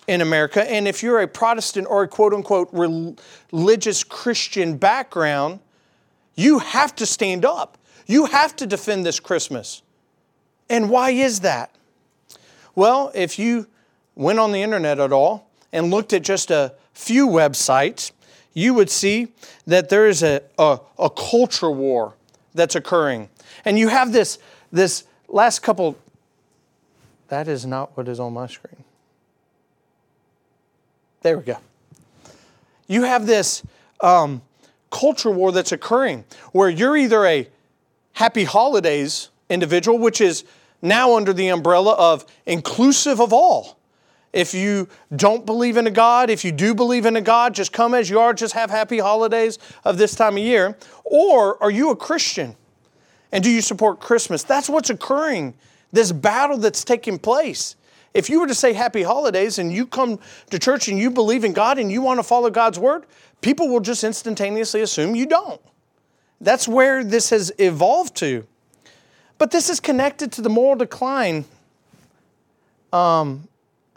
in 0.06 0.20
America. 0.20 0.70
And 0.70 0.87
if 0.87 1.02
you're 1.02 1.20
a 1.20 1.28
Protestant 1.28 1.87
or 1.88 2.02
a 2.02 2.08
quote 2.08 2.34
unquote 2.34 2.68
religious 2.73 4.04
Christian 4.04 4.76
background, 4.76 5.61
you 6.34 6.58
have 6.58 6.94
to 6.96 7.06
stand 7.06 7.44
up. 7.44 7.78
You 8.06 8.26
have 8.26 8.54
to 8.56 8.66
defend 8.66 9.06
this 9.06 9.20
Christmas. 9.20 9.82
And 10.68 10.90
why 10.90 11.11
is 11.11 11.40
that? 11.40 11.75
Well, 12.75 13.12
if 13.14 13.38
you 13.38 13.66
went 14.14 14.38
on 14.38 14.52
the 14.52 14.62
internet 14.62 14.99
at 14.99 15.12
all 15.12 15.49
and 15.73 15.90
looked 15.90 16.12
at 16.12 16.23
just 16.23 16.50
a 16.50 16.75
few 16.92 17.26
websites, 17.26 18.12
you 18.52 18.75
would 18.75 18.90
see 18.90 19.28
that 19.66 19.88
there 19.88 20.06
is 20.06 20.23
a, 20.23 20.42
a, 20.58 20.78
a 20.99 21.11
culture 21.11 21.70
war 21.70 22.14
that's 22.54 22.75
occurring. 22.75 23.28
And 23.64 23.78
you 23.78 23.88
have 23.88 24.12
this, 24.12 24.38
this 24.70 25.04
last 25.28 25.61
couple, 25.61 25.96
that 27.28 27.49
is 27.49 27.66
not 27.66 27.96
what 27.96 28.08
is 28.08 28.20
on 28.20 28.32
my 28.32 28.46
screen. 28.46 28.84
There 31.23 31.38
we 31.38 31.44
go. 31.44 31.56
You 32.87 33.04
have 33.04 33.26
this 33.26 33.62
um, 34.00 34.42
culture 34.90 35.30
war 35.30 35.50
that's 35.52 35.73
occurring 35.73 36.25
where 36.52 36.68
you're 36.68 36.96
either 36.96 37.25
a 37.25 37.49
happy 38.14 38.44
holidays 38.44 39.28
individual, 39.49 39.99
which 39.99 40.21
is 40.21 40.44
now 40.83 41.16
under 41.16 41.33
the 41.33 41.49
umbrella 41.49 41.94
of 41.94 42.25
inclusive 42.47 43.21
of 43.21 43.33
all. 43.33 43.78
If 44.33 44.52
you 44.52 44.88
don't 45.14 45.47
believe 45.47 45.76
in 45.76 45.87
a 45.87 45.92
God, 45.92 46.28
if 46.28 46.44
you 46.44 46.50
do 46.50 46.75
believe 46.75 47.06
in 47.06 47.14
a 47.14 47.21
God, 47.21 47.54
just 47.54 47.73
come 47.73 47.94
as 47.94 48.11
you 48.11 48.18
are, 48.18 48.35
just 48.35 48.54
have 48.54 48.68
happy 48.68 48.99
holidays 48.99 49.59
of 49.85 49.97
this 49.97 50.16
time 50.16 50.35
of 50.37 50.42
year. 50.42 50.76
Or 51.04 51.62
are 51.62 51.71
you 51.71 51.90
a 51.90 51.97
Christian? 51.97 52.56
And 53.30 53.44
do 53.44 53.50
you 53.50 53.61
support 53.61 54.00
Christmas? 54.00 54.42
That's 54.42 54.68
what's 54.68 54.90
occurring, 54.90 55.54
this 55.92 56.11
battle 56.11 56.59
that's 56.59 56.85
taking 56.85 57.18
place. 57.18 57.76
If 58.12 58.30
you 58.30 58.40
were 58.40 58.47
to 58.47 58.54
say 58.54 58.73
happy 58.73 59.02
holidays 59.02 59.59
and 59.59 59.73
you 59.73 59.87
come 59.87 60.18
to 60.50 60.59
church 60.59 60.88
and 60.88 60.99
you 60.99 61.11
believe 61.11 61.44
in 61.44 61.52
God 61.52 61.78
and 61.78 61.90
you 61.90 62.00
want 62.00 62.18
to 62.18 62.25
follow 62.25 62.50
God's 62.50 62.78
word, 62.78 63.06
people 63.40 63.68
will 63.68 63.80
just 63.80 64.02
instantaneously 64.04 64.83
assume 64.83 65.14
you 65.14 65.26
don't. 65.26 65.61
That's 66.40 66.68
where 66.68 67.04
this 67.04 67.30
has 67.30 67.52
evolved 67.58 68.16
to. 68.16 68.46
But 69.38 69.50
this 69.50 69.68
is 69.68 69.80
connected 69.80 70.32
to 70.32 70.42
the 70.42 70.48
moral 70.48 70.76
decline. 70.76 71.44
Um, 72.92 73.48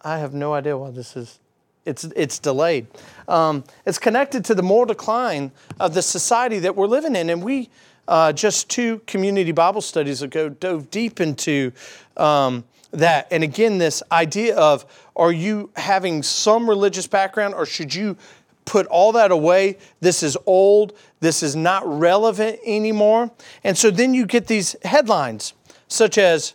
I 0.04 0.18
have 0.20 0.34
no 0.34 0.54
idea 0.54 0.78
why 0.78 0.92
this 0.92 1.16
is. 1.16 1.40
It's, 1.86 2.04
it's 2.04 2.38
delayed. 2.38 2.88
Um, 3.30 3.64
it's 3.86 3.98
connected 3.98 4.44
to 4.46 4.56
the 4.56 4.62
moral 4.62 4.88
decline 4.88 5.52
of 5.80 5.94
the 5.94 6.02
society 6.02 6.60
that 6.60 6.76
we're 6.76 6.88
living 6.88 7.16
in. 7.16 7.30
And 7.30 7.42
we, 7.42 7.70
uh, 8.10 8.34
just 8.34 8.70
two 8.70 9.00
community 9.08 9.54
Bible 9.54 9.82
studies 9.82 10.22
ago 10.22 10.50
dove 10.50 10.92
deep 10.92 11.22
into 11.22 11.72
um, 12.18 12.66
that. 12.92 13.28
And 13.32 13.44
again, 13.44 13.78
this 13.78 14.04
idea 14.12 14.58
of 14.58 14.86
are 15.16 15.32
you 15.32 15.70
having 15.76 16.24
some 16.24 16.70
religious 16.70 17.08
background 17.08 17.54
or 17.54 17.66
should 17.66 17.94
you 17.94 18.18
put 18.66 18.86
all 18.88 19.14
that 19.14 19.32
away? 19.32 19.78
This 20.02 20.24
is 20.24 20.38
old, 20.46 20.94
this 21.20 21.42
is 21.42 21.56
not 21.56 21.84
relevant 21.88 22.60
anymore. 22.66 23.32
And 23.64 23.78
so 23.78 23.90
then 23.92 24.14
you 24.14 24.26
get 24.26 24.48
these 24.48 24.76
headlines 24.84 25.54
such 25.88 26.18
as 26.18 26.54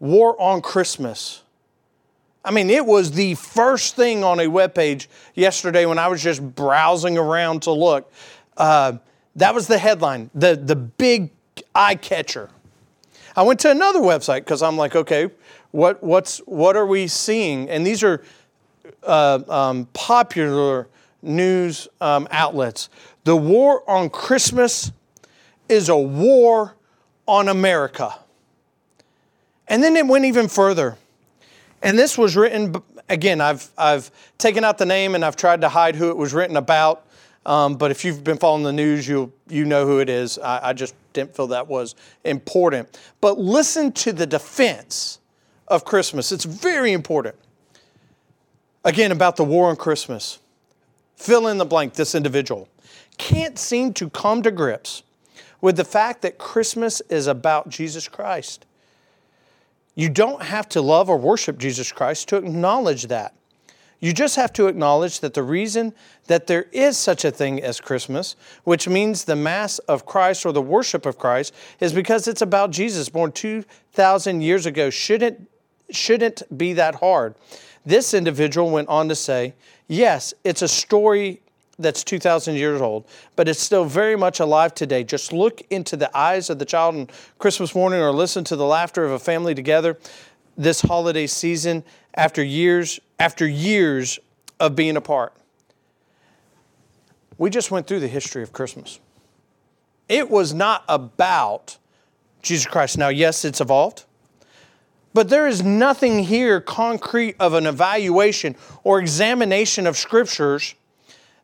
War 0.00 0.40
on 0.40 0.60
Christmas. 0.60 1.42
I 2.44 2.50
mean, 2.50 2.68
it 2.68 2.84
was 2.84 3.12
the 3.12 3.34
first 3.36 3.96
thing 3.96 4.22
on 4.22 4.38
a 4.38 4.48
web 4.48 4.74
page 4.74 5.08
yesterday 5.34 5.86
when 5.86 5.98
I 5.98 6.08
was 6.08 6.22
just 6.22 6.42
browsing 6.54 7.16
around 7.16 7.62
to 7.62 7.72
look. 7.72 8.12
Uh, 8.56 8.98
that 9.36 9.54
was 9.54 9.66
the 9.66 9.78
headline, 9.78 10.30
the, 10.34 10.54
the 10.54 10.76
big 10.76 11.30
eye 11.74 11.94
catcher. 11.94 12.50
I 13.34 13.42
went 13.42 13.60
to 13.60 13.70
another 13.70 14.00
website 14.00 14.40
because 14.40 14.62
I'm 14.62 14.76
like, 14.76 14.94
okay, 14.94 15.30
what, 15.70 16.02
what's, 16.02 16.38
what 16.40 16.76
are 16.76 16.86
we 16.86 17.08
seeing? 17.08 17.68
And 17.70 17.86
these 17.86 18.04
are 18.04 18.22
uh, 19.02 19.40
um, 19.48 19.88
popular 19.92 20.88
news 21.22 21.88
um, 22.00 22.28
outlets. 22.30 22.90
The 23.24 23.36
war 23.36 23.88
on 23.88 24.10
Christmas 24.10 24.92
is 25.68 25.88
a 25.88 25.96
war 25.96 26.76
on 27.26 27.48
America. 27.48 28.14
And 29.66 29.82
then 29.82 29.96
it 29.96 30.06
went 30.06 30.26
even 30.26 30.48
further. 30.48 30.96
And 31.82 31.98
this 31.98 32.16
was 32.18 32.36
written, 32.36 32.82
again, 33.08 33.40
I've, 33.40 33.68
I've 33.76 34.10
taken 34.36 34.62
out 34.62 34.76
the 34.76 34.86
name 34.86 35.14
and 35.14 35.24
I've 35.24 35.36
tried 35.36 35.62
to 35.62 35.70
hide 35.70 35.96
who 35.96 36.10
it 36.10 36.16
was 36.16 36.34
written 36.34 36.56
about. 36.56 37.06
Um, 37.46 37.76
but 37.76 37.90
if 37.90 38.04
you've 38.04 38.24
been 38.24 38.38
following 38.38 38.62
the 38.62 38.72
news, 38.72 39.06
you 39.06 39.30
you 39.48 39.66
know 39.66 39.86
who 39.86 39.98
it 39.98 40.08
is. 40.08 40.38
I, 40.38 40.70
I 40.70 40.72
just 40.72 40.94
didn't 41.12 41.36
feel 41.36 41.46
that 41.48 41.68
was 41.68 41.94
important. 42.24 42.98
But 43.20 43.38
listen 43.38 43.92
to 43.92 44.14
the 44.14 44.26
defense 44.26 45.18
of 45.68 45.84
Christmas. 45.84 46.32
It's 46.32 46.46
very 46.46 46.92
important. 46.92 47.34
Again, 48.82 49.12
about 49.12 49.36
the 49.36 49.44
war 49.44 49.68
on 49.68 49.76
Christmas. 49.76 50.38
Fill 51.16 51.48
in 51.48 51.58
the 51.58 51.66
blank, 51.66 51.94
this 51.94 52.14
individual 52.14 52.68
can't 53.18 53.58
seem 53.58 53.92
to 53.94 54.10
come 54.10 54.42
to 54.42 54.50
grips 54.50 55.02
with 55.60 55.76
the 55.76 55.84
fact 55.84 56.22
that 56.22 56.38
Christmas 56.38 57.00
is 57.08 57.26
about 57.26 57.68
Jesus 57.68 58.08
Christ. 58.08 58.66
You 59.94 60.08
don't 60.08 60.42
have 60.42 60.68
to 60.70 60.80
love 60.80 61.08
or 61.08 61.16
worship 61.16 61.58
Jesus 61.58 61.92
Christ 61.92 62.28
to 62.28 62.36
acknowledge 62.36 63.06
that. 63.06 63.34
You 64.00 64.12
just 64.12 64.36
have 64.36 64.52
to 64.54 64.66
acknowledge 64.66 65.20
that 65.20 65.32
the 65.32 65.42
reason 65.42 65.94
that 66.26 66.46
there 66.46 66.66
is 66.72 66.98
such 66.98 67.24
a 67.24 67.30
thing 67.30 67.62
as 67.62 67.80
Christmas, 67.80 68.36
which 68.64 68.86
means 68.86 69.24
the 69.24 69.36
Mass 69.36 69.78
of 69.80 70.04
Christ 70.04 70.44
or 70.44 70.52
the 70.52 70.60
worship 70.60 71.06
of 71.06 71.16
Christ, 71.16 71.54
is 71.80 71.94
because 71.94 72.28
it's 72.28 72.42
about 72.42 72.70
Jesus 72.70 73.08
born 73.08 73.32
2,000 73.32 74.42
years 74.42 74.66
ago. 74.66 74.90
Shouldn't, 74.90 75.48
shouldn't 75.88 76.42
be 76.58 76.74
that 76.74 76.96
hard. 76.96 77.36
This 77.86 78.12
individual 78.12 78.70
went 78.70 78.88
on 78.88 79.08
to 79.08 79.14
say, 79.14 79.54
yes, 79.88 80.34
it's 80.44 80.60
a 80.60 80.68
story 80.68 81.40
that's 81.78 82.04
2,000 82.04 82.54
years 82.54 82.80
old, 82.80 83.06
but 83.36 83.48
it's 83.48 83.60
still 83.60 83.84
very 83.84 84.16
much 84.16 84.40
alive 84.40 84.74
today. 84.74 85.04
Just 85.04 85.32
look 85.32 85.62
into 85.70 85.96
the 85.96 86.16
eyes 86.16 86.50
of 86.50 86.58
the 86.58 86.64
child 86.64 86.94
on 86.94 87.08
Christmas 87.38 87.74
morning 87.74 88.00
or 88.00 88.12
listen 88.12 88.44
to 88.44 88.56
the 88.56 88.64
laughter 88.64 89.04
of 89.04 89.12
a 89.12 89.18
family 89.18 89.54
together 89.54 89.98
this 90.56 90.80
holiday 90.80 91.26
season 91.26 91.82
after 92.14 92.42
years 92.42 93.00
after 93.18 93.46
years 93.46 94.18
of 94.60 94.76
being 94.76 94.96
apart. 94.96 95.32
We 97.38 97.50
just 97.50 97.70
went 97.70 97.86
through 97.86 98.00
the 98.00 98.08
history 98.08 98.42
of 98.42 98.52
Christmas. 98.52 99.00
It 100.08 100.30
was 100.30 100.54
not 100.54 100.84
about 100.88 101.78
Jesus 102.42 102.66
Christ. 102.66 102.98
Now, 102.98 103.08
yes, 103.08 103.44
it's 103.44 103.60
evolved, 103.60 104.04
but 105.12 105.28
there 105.28 105.48
is 105.48 105.62
nothing 105.62 106.24
here 106.24 106.60
concrete 106.60 107.36
of 107.40 107.54
an 107.54 107.66
evaluation 107.66 108.54
or 108.84 109.00
examination 109.00 109.86
of 109.86 109.96
scriptures 109.96 110.74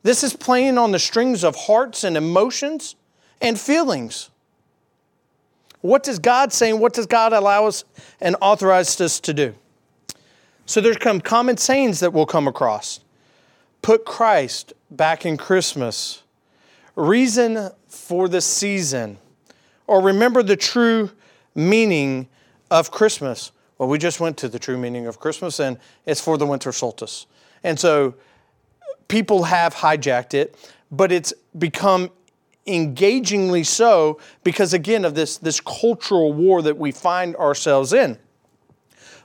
this 0.02 0.24
is 0.24 0.34
playing 0.34 0.78
on 0.78 0.92
the 0.92 0.98
strings 0.98 1.44
of 1.44 1.54
hearts 1.54 2.04
and 2.04 2.16
emotions 2.16 2.96
and 3.40 3.58
feelings. 3.58 4.30
What 5.80 6.02
does 6.02 6.18
God 6.18 6.52
say 6.52 6.70
and 6.70 6.80
what 6.80 6.92
does 6.92 7.06
God 7.06 7.32
allow 7.32 7.66
us 7.66 7.84
and 8.20 8.36
authorize 8.40 9.00
us 9.00 9.20
to 9.20 9.34
do? 9.34 9.54
So 10.66 10.80
there's 10.80 11.02
some 11.02 11.20
common 11.20 11.56
sayings 11.56 12.00
that 12.00 12.12
we'll 12.12 12.26
come 12.26 12.46
across. 12.46 13.00
Put 13.82 14.04
Christ 14.04 14.72
back 14.90 15.24
in 15.24 15.36
Christmas. 15.36 16.22
Reason 16.96 17.70
for 17.88 18.28
the 18.28 18.40
season. 18.40 19.18
Or 19.86 20.00
remember 20.00 20.42
the 20.42 20.56
true 20.56 21.10
meaning 21.54 22.28
of 22.70 22.90
Christmas. 22.90 23.52
Well, 23.78 23.88
we 23.88 23.98
just 23.98 24.20
went 24.20 24.36
to 24.38 24.48
the 24.48 24.58
true 24.58 24.76
meaning 24.76 25.06
of 25.06 25.18
Christmas 25.18 25.58
and 25.58 25.78
it's 26.06 26.20
for 26.20 26.36
the 26.38 26.46
winter 26.46 26.72
solstice. 26.72 27.26
And 27.64 27.80
so 27.80 28.14
people 29.10 29.44
have 29.44 29.74
hijacked 29.74 30.32
it, 30.32 30.56
but 30.90 31.12
it's 31.12 31.34
become 31.58 32.10
engagingly 32.66 33.64
so 33.64 34.20
because 34.44 34.72
again 34.72 35.04
of 35.04 35.14
this 35.14 35.38
this 35.38 35.60
cultural 35.60 36.32
war 36.32 36.62
that 36.62 36.78
we 36.78 36.92
find 36.92 37.34
ourselves 37.36 37.92
in. 37.92 38.16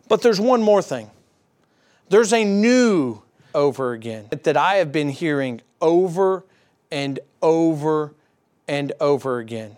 But 0.08 0.22
there's 0.22 0.42
one 0.42 0.62
more 0.62 0.82
thing. 0.82 1.12
There's 2.10 2.34
a 2.34 2.44
new 2.44 3.22
over 3.54 3.94
again 3.94 4.28
that 4.32 4.58
I 4.58 4.76
have 4.76 4.92
been 4.92 5.10
hearing 5.10 5.62
over 5.82 6.44
and 6.92 7.20
over 7.42 8.14
and 8.68 8.92
over 9.00 9.40
again. 9.40 9.78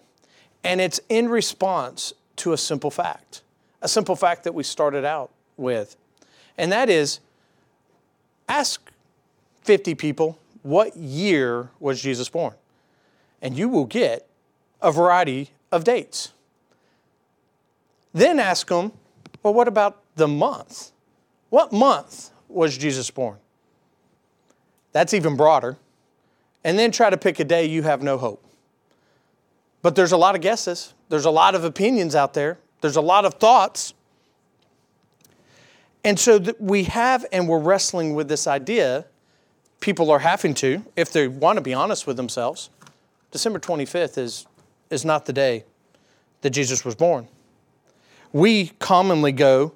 And 0.64 0.82
it's 0.82 1.00
in 1.10 1.30
response 1.30 2.14
to 2.38 2.54
a 2.54 2.58
simple 2.58 2.92
fact, 2.92 3.42
a 3.82 3.88
simple 3.88 4.16
fact 4.16 4.44
that 4.46 4.54
we 4.54 4.64
started 4.64 5.06
out 5.06 5.32
with. 5.58 5.96
And 6.58 6.72
that 6.72 6.90
is 6.90 7.20
ask 8.50 8.92
50 9.68 9.96
people, 9.96 10.40
what 10.64 10.96
year 10.96 11.70
was 11.80 12.02
Jesus 12.02 12.30
born? 12.30 12.54
And 13.42 13.58
you 13.58 13.68
will 13.68 13.86
get 13.86 14.28
a 14.82 14.92
variety 14.92 15.52
of 15.74 15.84
dates. 15.84 16.32
Then 18.14 18.40
ask 18.40 18.68
them, 18.68 18.94
well, 19.44 19.54
what 19.54 19.68
about 19.68 20.02
the 20.16 20.28
month? 20.28 20.92
What 21.50 21.74
month 21.74 22.32
was 22.48 22.78
Jesus 22.78 23.12
born? 23.12 23.38
That's 24.94 25.14
even 25.14 25.36
broader. 25.36 25.78
And 26.64 26.80
then 26.80 26.92
try 26.92 27.10
to 27.10 27.18
pick 27.18 27.40
a 27.42 27.44
day 27.44 27.66
you 27.66 27.84
have 27.84 28.02
no 28.02 28.18
hope. 28.18 28.44
But 29.82 29.96
there's 29.96 30.14
a 30.14 30.18
lot 30.18 30.34
of 30.34 30.42
guesses, 30.42 30.94
there's 31.10 31.26
a 31.26 31.30
lot 31.30 31.56
of 31.56 31.66
opinions 31.66 32.16
out 32.16 32.34
there, 32.34 32.58
there's 32.82 32.96
a 32.96 33.02
lot 33.02 33.26
of 33.26 33.36
thoughts. 33.36 33.94
And 36.04 36.18
so 36.18 36.42
we 36.58 36.86
have 36.86 37.26
and 37.34 37.50
we're 37.50 37.60
wrestling 37.60 38.16
with 38.16 38.30
this 38.30 38.48
idea 38.48 39.06
people 39.80 40.10
are 40.12 40.20
having 40.20 40.54
to, 40.56 40.84
if 40.96 41.12
they 41.12 41.28
want 41.28 41.58
to 41.58 41.62
be 41.62 41.74
honest 41.74 42.08
with 42.08 42.18
themselves, 42.18 42.70
December 43.32 43.60
25th 43.60 44.18
is, 44.18 44.48
is 44.90 45.06
not 45.06 45.26
the 45.26 45.34
day 45.34 45.64
that 46.42 46.52
Jesus 46.52 46.84
was 46.84 46.96
born. 46.96 47.28
We 48.34 48.70
commonly 48.80 49.32
go 49.32 49.74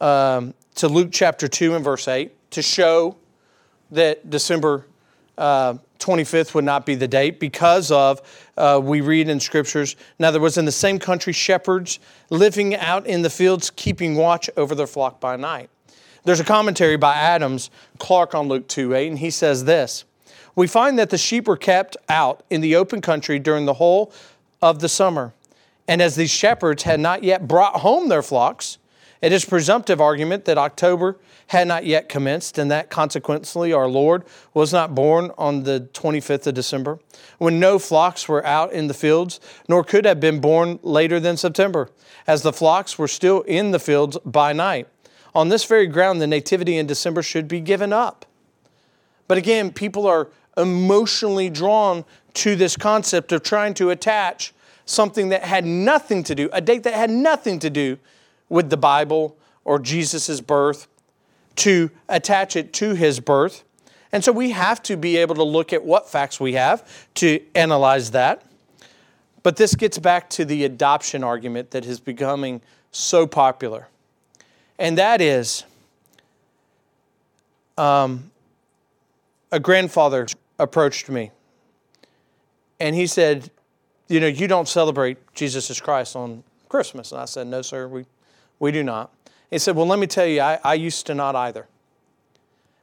um, 0.00 0.54
to 0.76 0.88
Luke 0.88 1.10
chapter 1.12 1.48
2 1.48 1.74
and 1.74 1.84
verse 1.84 2.08
8 2.08 2.32
to 2.52 2.62
show 2.62 3.16
that 3.90 4.28
December 4.30 4.86
uh, 5.38 5.74
25th 5.98 6.54
would 6.54 6.64
not 6.64 6.84
be 6.84 6.94
the 6.94 7.08
date 7.08 7.40
because 7.40 7.90
of, 7.90 8.20
uh, 8.56 8.80
we 8.82 9.00
read 9.00 9.28
in 9.28 9.40
scriptures, 9.40 9.96
now 10.18 10.30
there 10.30 10.40
was 10.40 10.58
in 10.58 10.64
the 10.64 10.72
same 10.72 10.98
country 10.98 11.32
shepherds 11.32 11.98
living 12.30 12.74
out 12.74 13.06
in 13.06 13.22
the 13.22 13.30
fields, 13.30 13.70
keeping 13.70 14.14
watch 14.14 14.50
over 14.56 14.74
their 14.74 14.86
flock 14.86 15.20
by 15.20 15.36
night. 15.36 15.70
There's 16.24 16.40
a 16.40 16.44
commentary 16.44 16.96
by 16.96 17.14
Adams 17.16 17.70
Clarke 17.98 18.34
on 18.34 18.48
Luke 18.48 18.66
2 18.66 18.94
8, 18.94 19.08
and 19.08 19.18
he 19.18 19.30
says 19.30 19.64
this 19.64 20.04
We 20.54 20.66
find 20.66 20.98
that 20.98 21.10
the 21.10 21.18
sheep 21.18 21.46
were 21.46 21.56
kept 21.56 21.98
out 22.08 22.42
in 22.48 22.62
the 22.62 22.76
open 22.76 23.02
country 23.02 23.38
during 23.38 23.66
the 23.66 23.74
whole 23.74 24.10
of 24.62 24.80
the 24.80 24.88
summer. 24.88 25.34
And 25.86 26.00
as 26.00 26.16
these 26.16 26.30
shepherds 26.30 26.84
had 26.84 26.98
not 26.98 27.22
yet 27.22 27.46
brought 27.46 27.80
home 27.80 28.08
their 28.08 28.22
flocks, 28.22 28.78
it 29.20 29.32
is 29.32 29.44
presumptive 29.44 30.00
argument 30.00 30.46
that 30.46 30.56
October 30.56 31.18
had 31.48 31.68
not 31.68 31.84
yet 31.84 32.08
commenced, 32.08 32.56
and 32.56 32.70
that 32.70 32.88
consequently 32.88 33.74
our 33.74 33.86
Lord 33.86 34.24
was 34.54 34.72
not 34.72 34.94
born 34.94 35.30
on 35.36 35.64
the 35.64 35.88
25th 35.92 36.46
of 36.46 36.54
December, 36.54 36.98
when 37.36 37.60
no 37.60 37.78
flocks 37.78 38.26
were 38.28 38.44
out 38.46 38.72
in 38.72 38.86
the 38.86 38.94
fields, 38.94 39.40
nor 39.68 39.84
could 39.84 40.06
have 40.06 40.20
been 40.20 40.40
born 40.40 40.78
later 40.82 41.20
than 41.20 41.36
September, 41.36 41.90
as 42.26 42.40
the 42.40 42.52
flocks 42.52 42.98
were 42.98 43.08
still 43.08 43.42
in 43.42 43.72
the 43.72 43.78
fields 43.78 44.16
by 44.24 44.54
night. 44.54 44.88
On 45.34 45.48
this 45.48 45.64
very 45.64 45.86
ground, 45.86 46.20
the 46.20 46.26
nativity 46.26 46.76
in 46.76 46.86
December 46.86 47.22
should 47.22 47.48
be 47.48 47.60
given 47.60 47.92
up. 47.92 48.24
But 49.26 49.38
again, 49.38 49.72
people 49.72 50.06
are 50.06 50.28
emotionally 50.56 51.50
drawn 51.50 52.04
to 52.34 52.54
this 52.54 52.76
concept 52.76 53.32
of 53.32 53.42
trying 53.42 53.74
to 53.74 53.90
attach 53.90 54.52
something 54.86 55.30
that 55.30 55.42
had 55.42 55.64
nothing 55.64 56.22
to 56.24 56.34
do, 56.34 56.48
a 56.52 56.60
date 56.60 56.82
that 56.84 56.94
had 56.94 57.10
nothing 57.10 57.58
to 57.58 57.70
do 57.70 57.98
with 58.48 58.70
the 58.70 58.76
Bible 58.76 59.36
or 59.64 59.78
Jesus' 59.78 60.40
birth, 60.40 60.86
to 61.56 61.90
attach 62.08 62.54
it 62.56 62.72
to 62.74 62.94
his 62.94 63.18
birth. 63.18 63.64
And 64.12 64.22
so 64.22 64.30
we 64.30 64.50
have 64.50 64.82
to 64.84 64.96
be 64.96 65.16
able 65.16 65.34
to 65.36 65.42
look 65.42 65.72
at 65.72 65.84
what 65.84 66.08
facts 66.08 66.38
we 66.38 66.52
have 66.52 67.08
to 67.14 67.40
analyze 67.54 68.10
that. 68.12 68.42
But 69.42 69.56
this 69.56 69.74
gets 69.74 69.98
back 69.98 70.30
to 70.30 70.44
the 70.44 70.64
adoption 70.64 71.24
argument 71.24 71.70
that 71.72 71.84
is 71.84 72.00
becoming 72.00 72.60
so 72.92 73.26
popular 73.26 73.88
and 74.78 74.98
that 74.98 75.20
is 75.20 75.64
um, 77.78 78.30
a 79.52 79.60
grandfather 79.60 80.26
approached 80.58 81.08
me 81.08 81.30
and 82.80 82.94
he 82.94 83.06
said, 83.06 83.50
You 84.08 84.20
know, 84.20 84.26
you 84.26 84.46
don't 84.46 84.68
celebrate 84.68 85.18
Jesus 85.34 85.70
as 85.70 85.80
Christ 85.80 86.16
on 86.16 86.42
Christmas. 86.68 87.12
And 87.12 87.20
I 87.20 87.24
said, 87.24 87.46
No, 87.46 87.62
sir, 87.62 87.88
we, 87.88 88.04
we 88.58 88.72
do 88.72 88.82
not. 88.82 89.12
He 89.50 89.58
said, 89.58 89.76
Well, 89.76 89.86
let 89.86 89.98
me 89.98 90.06
tell 90.06 90.26
you, 90.26 90.40
I, 90.40 90.58
I 90.62 90.74
used 90.74 91.06
to 91.06 91.14
not 91.14 91.36
either. 91.36 91.66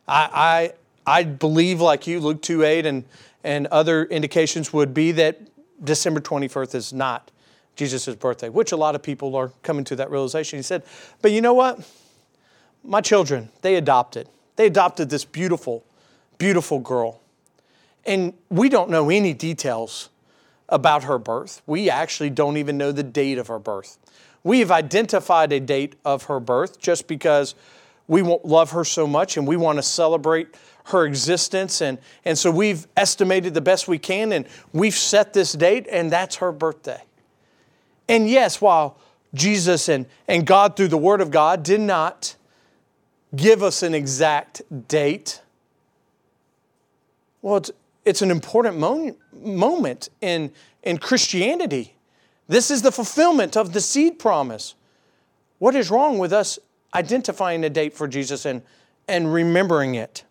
I, 0.08 0.74
I, 1.06 1.20
I 1.20 1.24
believe, 1.24 1.82
like 1.82 2.08
you, 2.08 2.20
Luke 2.20 2.42
2 2.42 2.64
8 2.64 2.86
and, 2.86 3.04
and 3.44 3.68
other 3.68 4.06
indications 4.06 4.74
would 4.74 4.94
be 4.94 5.12
that 5.14 5.40
December 5.84 6.20
21st 6.20 6.76
is 6.76 6.94
not 6.94 7.32
Jesus' 7.76 8.16
birthday, 8.16 8.50
which 8.50 8.72
a 8.72 8.78
lot 8.78 8.96
of 8.96 9.02
people 9.02 9.36
are 9.36 9.52
coming 9.64 9.84
to 9.86 9.96
that 9.98 10.12
realization. 10.12 10.58
He 10.58 10.64
said, 10.64 10.84
But 11.22 11.32
you 11.32 11.42
know 11.42 11.54
what? 11.54 11.80
My 12.84 13.02
children, 13.02 13.50
they 13.62 13.76
adopted. 13.76 14.28
They 14.56 14.66
adopted 14.66 15.10
this 15.10 15.26
beautiful, 15.26 15.84
beautiful 16.38 16.80
girl. 16.80 17.22
And 18.06 18.34
we 18.50 18.70
don't 18.70 18.90
know 18.90 19.10
any 19.10 19.34
details 19.34 20.10
about 20.70 21.04
her 21.04 21.18
birth. 21.18 21.62
We 21.68 21.90
actually 21.90 22.30
don't 22.30 22.58
even 22.58 22.78
know 22.78 22.92
the 22.92 23.04
date 23.04 23.38
of 23.38 23.48
her 23.48 23.60
birth. 23.60 23.98
We 24.44 24.60
have 24.60 24.72
identified 24.72 25.52
a 25.52 25.60
date 25.60 25.96
of 26.04 26.24
her 26.24 26.40
birth 26.40 26.80
just 26.80 27.08
because 27.08 27.54
we 28.08 28.22
love 28.22 28.72
her 28.72 28.84
so 28.84 29.06
much 29.06 29.38
and 29.38 29.48
we 29.48 29.56
want 29.56 29.78
to 29.78 29.84
celebrate 29.84 30.48
her 30.86 31.06
existence. 31.06 31.82
And, 31.82 32.00
and 32.26 32.38
so 32.38 32.50
we've 32.50 32.88
estimated 32.98 33.54
the 33.54 33.62
best 33.62 33.88
we 33.88 34.00
can 34.00 34.34
and 34.34 34.48
we've 34.74 34.96
set 34.96 35.34
this 35.34 35.54
date, 35.54 35.88
and 35.90 36.12
that's 36.12 36.38
her 36.38 36.52
birthday. 36.52 37.02
And 38.08 38.30
yes, 38.30 38.60
while 38.60 38.98
Jesus 39.34 39.88
and, 39.88 40.06
and 40.28 40.46
God, 40.46 40.76
through 40.76 40.90
the 40.90 40.98
Word 40.98 41.22
of 41.22 41.32
God, 41.32 41.64
did 41.64 41.82
not 41.82 42.36
give 43.36 43.64
us 43.64 43.82
an 43.84 43.94
exact 43.94 44.62
date, 44.88 45.42
well, 47.42 47.58
it's, 47.58 47.72
it's 48.06 48.22
an 48.22 48.32
important 48.32 48.78
moment, 48.78 49.18
moment 49.34 50.10
in, 50.20 50.52
in 50.84 50.98
Christianity. 50.98 51.96
This 52.48 52.70
is 52.70 52.82
the 52.82 52.92
fulfillment 52.92 53.56
of 53.56 53.74
the 53.74 53.82
seed 53.82 54.20
promise. 54.20 54.76
What 55.60 55.76
is 55.76 55.90
wrong 55.90 56.18
with 56.18 56.34
us 56.34 56.60
identifying 56.94 57.64
a 57.64 57.70
date 57.70 57.94
for 57.94 58.08
Jesus 58.08 58.46
and, 58.46 58.62
and 59.08 59.32
remembering 59.32 59.96
it? 59.96 60.24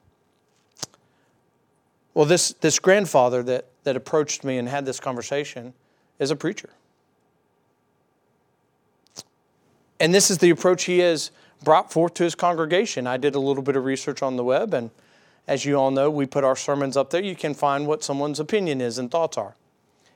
Well, 2.13 2.27
this, 2.27 2.53
this 2.61 2.79
grandfather 2.79 3.43
that, 3.45 3.67
that 3.85 3.97
approached 3.97 4.45
me 4.45 4.59
and 4.59 4.69
had 4.69 4.85
this 4.85 5.01
conversation 5.01 5.73
is 6.19 6.31
a 6.31 6.37
preacher. 6.37 6.71
And 10.01 10.15
this 10.15 10.31
is 10.31 10.39
the 10.39 10.51
approach 10.51 10.85
he 10.85 10.99
has 11.01 11.31
brought 11.63 11.93
forth 11.93 12.15
to 12.15 12.25
his 12.25 12.35
congregation. 12.35 13.07
I 13.07 13.19
did 13.19 13.35
a 13.35 13.41
little 13.41 13.63
bit 13.63 13.77
of 13.77 13.85
research 13.85 14.23
on 14.23 14.37
the 14.37 14.45
web, 14.45 14.73
and 14.73 14.91
as 15.47 15.67
you 15.67 15.77
all 15.77 15.91
know, 15.91 16.11
we 16.11 16.25
put 16.27 16.43
our 16.43 16.57
sermons 16.57 16.97
up 16.97 17.11
there. 17.11 17.23
You 17.23 17.37
can 17.37 17.53
find 17.55 17.87
what 17.87 18.03
someone's 18.03 18.41
opinion 18.41 18.81
is 18.81 18.99
and 18.99 19.11
thoughts 19.11 19.37
are. 19.37 19.57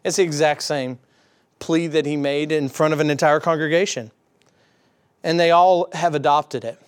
It's 0.02 0.16
the 0.16 0.22
exact 0.22 0.62
same 0.62 0.98
plea 1.58 1.86
that 1.88 2.06
he 2.06 2.16
made 2.16 2.50
in 2.50 2.68
front 2.68 2.94
of 2.94 3.00
an 3.00 3.10
entire 3.10 3.40
congregation. 3.40 4.10
And 5.22 5.38
they 5.38 5.50
all 5.50 5.88
have 5.92 6.14
adopted 6.14 6.64
it. 6.64 6.78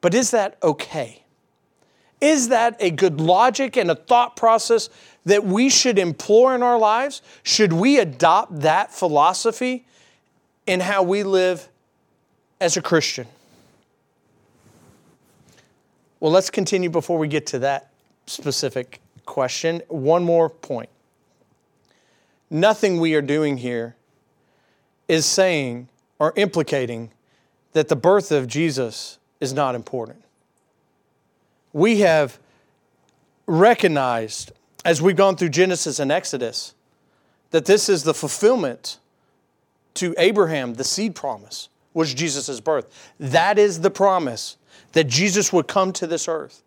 But 0.00 0.14
is 0.14 0.30
that 0.30 0.56
okay? 0.62 1.22
Is 2.20 2.48
that 2.48 2.76
a 2.80 2.90
good 2.90 3.20
logic 3.20 3.76
and 3.76 3.90
a 3.90 3.94
thought 3.94 4.36
process 4.36 4.88
that 5.24 5.44
we 5.44 5.68
should 5.68 5.98
employ 5.98 6.54
in 6.54 6.62
our 6.62 6.78
lives? 6.78 7.22
Should 7.42 7.72
we 7.72 7.98
adopt 7.98 8.60
that 8.60 8.92
philosophy 8.92 9.86
in 10.66 10.80
how 10.80 11.02
we 11.02 11.22
live 11.22 11.68
as 12.60 12.76
a 12.76 12.82
Christian? 12.82 13.26
Well, 16.20 16.32
let's 16.32 16.50
continue 16.50 16.90
before 16.90 17.18
we 17.18 17.28
get 17.28 17.46
to 17.48 17.60
that 17.60 17.90
specific 18.26 19.00
question. 19.24 19.82
One 19.88 20.24
more 20.24 20.48
point. 20.48 20.88
Nothing 22.50 22.98
we 22.98 23.14
are 23.14 23.22
doing 23.22 23.58
here 23.58 23.94
is 25.06 25.26
saying 25.26 25.88
or 26.18 26.32
implicating 26.36 27.10
that 27.72 27.88
the 27.88 27.96
birth 27.96 28.32
of 28.32 28.46
Jesus 28.48 29.18
is 29.40 29.52
not 29.52 29.74
important. 29.74 30.24
We 31.72 32.00
have 32.00 32.38
recognized 33.46 34.52
as 34.84 35.00
we've 35.00 35.16
gone 35.16 35.36
through 35.36 35.50
Genesis 35.50 35.98
and 35.98 36.10
Exodus 36.10 36.74
that 37.50 37.66
this 37.66 37.88
is 37.88 38.02
the 38.02 38.14
fulfillment 38.14 38.98
to 39.94 40.14
Abraham, 40.18 40.74
the 40.74 40.84
seed 40.84 41.14
promise 41.14 41.68
was 41.94 42.14
Jesus' 42.14 42.60
birth. 42.60 43.12
That 43.18 43.58
is 43.58 43.80
the 43.80 43.90
promise 43.90 44.56
that 44.92 45.04
Jesus 45.04 45.52
would 45.52 45.66
come 45.66 45.92
to 45.94 46.06
this 46.06 46.28
earth. 46.28 46.62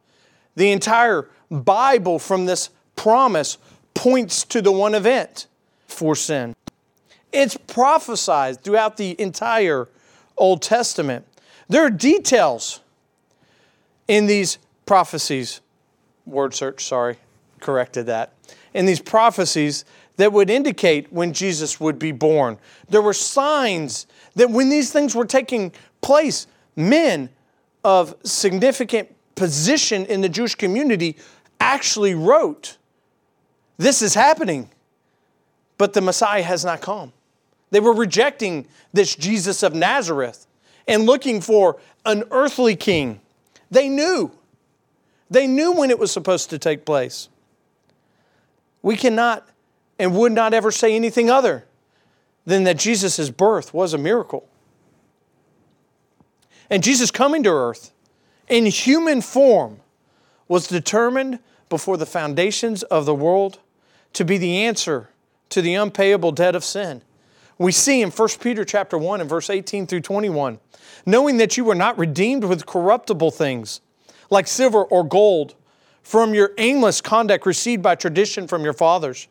The 0.56 0.72
entire 0.72 1.30
Bible 1.50 2.20
from 2.20 2.46
this 2.46 2.70
promise 2.96 3.58
points 3.94 4.44
to 4.46 4.62
the 4.62 4.72
one 4.72 4.96
event 4.96 5.48
for 5.88 6.16
sin. 6.16 6.56
It's 7.32 7.56
prophesied 7.56 8.62
throughout 8.62 8.98
the 8.98 9.20
entire 9.20 9.88
Old 10.38 10.62
Testament. 10.62 11.26
There 11.70 11.86
are 11.86 11.90
details 11.90 12.82
in 14.08 14.26
these 14.26 14.58
prophecies. 14.86 15.62
Word 16.26 16.54
search, 16.54 16.86
sorry, 16.86 17.18
corrected 17.60 18.08
that. 18.08 18.34
In 18.74 18.86
these 18.86 19.00
prophecies 19.00 19.86
that 20.18 20.34
would 20.34 20.50
indicate 20.50 21.12
when 21.12 21.34
Jesus 21.34 21.80
would 21.80 21.98
be 21.98 22.12
born. 22.12 22.58
There 22.90 23.02
were 23.02 23.14
signs 23.14 24.06
that 24.36 24.50
when 24.50 24.70
these 24.70 24.92
things 24.92 25.16
were 25.16 25.26
taking 25.26 25.72
place, 26.02 26.48
men 26.76 27.30
of 27.84 28.16
significant 28.24 29.10
position 29.36 30.06
in 30.06 30.22
the 30.22 30.30
Jewish 30.30 30.56
community 30.56 31.18
actually 31.60 32.16
wrote, 32.16 32.78
This 33.78 34.02
is 34.02 34.14
happening, 34.14 34.70
but 35.78 35.94
the 35.94 36.02
Messiah 36.02 36.44
has 36.44 36.64
not 36.64 36.82
come. 36.82 37.14
They 37.72 37.80
were 37.80 37.94
rejecting 37.94 38.68
this 38.94 39.16
Jesus 39.16 39.64
of 39.64 39.74
Nazareth 39.74 40.46
and 40.88 41.06
looking 41.06 41.42
for 41.42 41.80
an 42.06 42.24
earthly 42.32 42.76
king. 42.76 43.22
They 43.70 43.88
knew. 43.88 44.32
They 45.30 45.48
knew 45.48 45.72
when 45.72 45.90
it 45.90 45.98
was 45.98 46.12
supposed 46.12 46.50
to 46.50 46.60
take 46.60 46.86
place. 46.86 47.30
We 48.82 48.98
cannot 48.98 49.48
and 49.98 50.16
would 50.16 50.34
not 50.34 50.54
ever 50.54 50.72
say 50.72 50.96
anything 50.96 51.30
other 51.30 51.66
than 52.46 52.64
that 52.64 52.78
Jesus' 52.78 53.30
birth 53.30 53.74
was 53.74 53.94
a 53.94 53.98
miracle. 53.98 54.48
And 56.70 56.84
Jesus 56.84 57.12
coming 57.12 57.44
to 57.44 57.50
earth 57.50 57.92
in 58.48 58.66
human 58.66 59.22
form 59.22 59.80
was 60.48 60.68
determined 60.68 61.40
before 61.70 61.98
the 61.98 62.06
foundations 62.06 62.84
of 62.84 63.06
the 63.06 63.16
world 63.16 63.60
to 64.14 64.26
be 64.26 64.38
the 64.38 64.58
answer 64.58 65.10
to 65.50 65.62
the 65.62 65.76
unpayable 65.76 66.32
debt 66.32 66.56
of 66.56 66.64
sin. 66.64 67.02
We 67.58 67.72
see 67.72 68.02
in 68.02 68.10
1 68.10 68.30
Peter 68.40 68.66
chapter 68.66 68.98
1 68.98 69.22
and 69.22 69.30
verse 69.30 69.50
18 69.50 69.86
through 69.86 70.02
21, 70.02 70.60
knowing 71.06 71.38
that 71.38 71.58
you 71.58 71.64
were 71.64 71.76
not 71.76 71.98
redeemed 71.98 72.44
with 72.44 72.66
corruptible 72.66 73.32
things 73.32 73.82
like 74.30 74.48
silver 74.48 74.84
or 74.84 75.04
gold 75.04 75.56
from 76.02 76.34
your 76.34 76.52
aimless 76.58 77.02
conduct 77.02 77.46
received 77.46 77.84
by 77.84 77.96
tradition 77.96 78.48
from 78.48 78.64
your 78.64 78.74
fathers, 78.74 79.28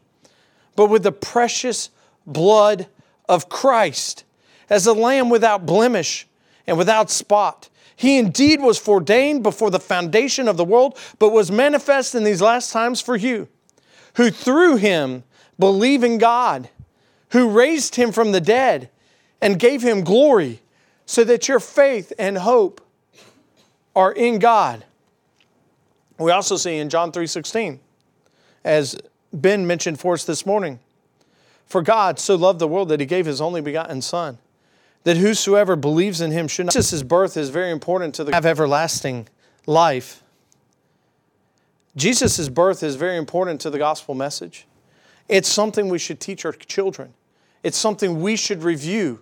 but 0.77 0.87
with 0.87 1.03
the 1.03 1.13
precious 1.13 1.91
blood 2.27 2.87
of 3.31 3.49
Christ 3.49 4.25
as 4.69 4.87
a 4.87 4.93
lamb 4.93 5.31
without 5.31 5.65
blemish 5.65 6.27
and 6.67 6.77
without 6.77 7.11
spot. 7.11 7.69
He 7.95 8.19
indeed 8.19 8.61
was 8.61 8.77
foreordained 8.77 9.43
before 9.43 9.71
the 9.71 9.79
foundation 9.79 10.49
of 10.49 10.57
the 10.57 10.65
world, 10.65 10.99
but 11.19 11.31
was 11.31 11.51
manifest 11.51 12.15
in 12.15 12.25
these 12.25 12.43
last 12.43 12.73
times 12.73 13.01
for 13.01 13.15
you, 13.15 13.49
who 14.15 14.31
through 14.31 14.77
him 14.77 15.23
believe 15.59 16.03
in 16.03 16.19
God, 16.19 16.69
who 17.29 17.49
raised 17.49 17.95
him 17.95 18.11
from 18.11 18.33
the 18.33 18.41
dead 18.41 18.91
and 19.41 19.59
gave 19.59 19.83
him 19.83 20.03
glory, 20.03 20.61
so 21.07 21.23
that 21.25 21.47
your 21.47 21.61
faith 21.61 22.13
and 22.19 22.39
hope 22.39 22.81
are 23.95 24.13
in 24.13 24.39
God. 24.39 24.85
We 26.19 26.33
also 26.33 26.57
see 26.57 26.79
in 26.79 26.89
John 26.89 27.13
3:16, 27.13 27.81
as 28.65 28.97
Ben 29.33 29.67
mentioned 29.67 30.01
for 30.01 30.15
us 30.15 30.25
this 30.25 30.45
morning, 30.45 30.81
for 31.71 31.83
God 31.83 32.19
so 32.19 32.35
loved 32.35 32.59
the 32.59 32.67
world 32.67 32.89
that 32.89 32.99
he 32.99 33.07
gave 33.07 33.27
his 33.27 33.41
only 33.41 33.61
begotten 33.61 34.03
Son, 34.03 34.39
that 35.05 35.17
whosoever 35.17 35.77
believes 35.77 36.21
in 36.21 36.33
him 36.33 36.49
should 36.49 36.67
not. 36.67 36.75
Jesus' 36.75 37.05
birth 37.05 37.37
is 37.37 37.49
very 37.49 37.71
important 37.71 38.13
to 38.17 38.25
the 38.25 38.35
have 38.35 38.45
everlasting 38.45 39.29
life. 39.67 40.25
Jesus' 41.95 42.49
birth 42.49 42.83
is 42.83 42.97
very 42.97 43.17
important 43.17 43.61
to 43.61 43.71
the 43.71 43.79
gospel 43.79 44.17
message. 44.17 44.67
It's 45.29 45.49
something 45.49 45.89
we 45.89 46.01
should 46.01 46.19
teach 46.19 46.45
our 46.45 46.53
children. 46.53 47.15
It's 47.63 47.79
something 47.79 48.21
we 48.21 48.35
should 48.35 48.65
review 48.65 49.21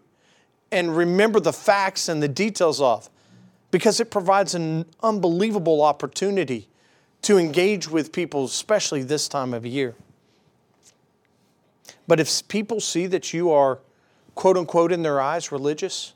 and 0.73 0.97
remember 0.97 1.41
the 1.41 1.53
facts 1.53 2.09
and 2.09 2.23
the 2.23 2.29
details 2.29 2.81
of 2.81 3.11
because 3.71 4.01
it 4.01 4.11
provides 4.11 4.55
an 4.55 4.87
unbelievable 5.03 5.83
opportunity 5.83 6.69
to 7.21 7.37
engage 7.37 7.91
with 7.91 8.11
people, 8.11 8.47
especially 8.47 9.03
this 9.03 9.29
time 9.29 9.53
of 9.53 9.67
year. 9.67 9.95
But 12.09 12.19
if 12.19 12.49
people 12.49 12.81
see 12.81 13.07
that 13.07 13.33
you 13.35 13.53
are, 13.53 13.79
quote 14.35 14.57
unquote, 14.57 14.91
in 14.91 15.03
their 15.03 15.21
eyes, 15.21 15.53
religious, 15.53 16.15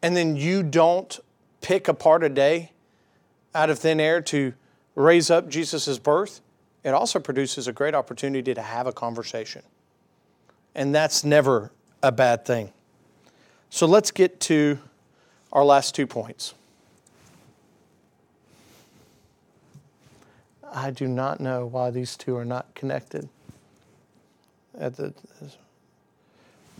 and 0.00 0.16
then 0.16 0.36
you 0.36 0.62
don't 0.62 1.18
pick 1.60 1.88
apart 1.88 2.22
a 2.22 2.28
day 2.28 2.70
out 3.52 3.68
of 3.68 3.80
thin 3.80 3.98
air 3.98 4.20
to 4.22 4.54
raise 4.94 5.28
up 5.28 5.48
Jesus' 5.48 5.98
birth, 5.98 6.40
it 6.84 6.90
also 6.90 7.18
produces 7.18 7.66
a 7.66 7.72
great 7.72 7.96
opportunity 7.96 8.54
to 8.54 8.62
have 8.62 8.86
a 8.86 8.92
conversation. 8.92 9.62
And 10.74 10.94
that's 10.94 11.24
never 11.24 11.72
a 12.00 12.12
bad 12.12 12.44
thing. 12.44 12.72
So 13.70 13.86
let's 13.86 14.12
get 14.12 14.38
to 14.42 14.78
our 15.52 15.64
last 15.64 15.96
two 15.96 16.06
points. 16.06 16.54
I 20.72 20.92
do 20.92 21.08
not 21.08 21.40
know 21.40 21.66
why 21.66 21.90
these 21.90 22.16
two 22.16 22.36
are 22.36 22.44
not 22.44 22.72
connected 22.76 23.28
at 24.78 24.96
the 24.96 25.12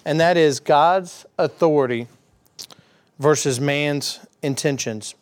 and 0.04 0.20
that 0.20 0.36
is 0.36 0.60
God's 0.60 1.26
authority 1.38 2.06
versus 3.18 3.60
man's 3.60 4.20
intentions. 4.42 5.14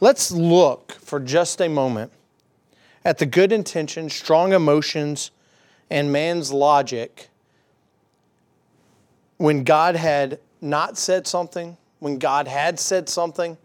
Let's 0.00 0.30
look 0.30 0.92
for 0.92 1.18
just 1.18 1.60
a 1.60 1.68
moment 1.68 2.12
at 3.04 3.18
the 3.18 3.26
good 3.26 3.52
intentions, 3.52 4.14
strong 4.14 4.52
emotions, 4.52 5.30
and 5.90 6.12
man's 6.12 6.52
logic 6.52 7.28
when 9.36 9.64
God 9.64 9.96
had 9.96 10.38
not 10.60 10.96
said 10.96 11.26
something, 11.26 11.76
when 11.98 12.18
God 12.18 12.48
had 12.48 12.78
said 12.78 13.08
something? 13.08 13.56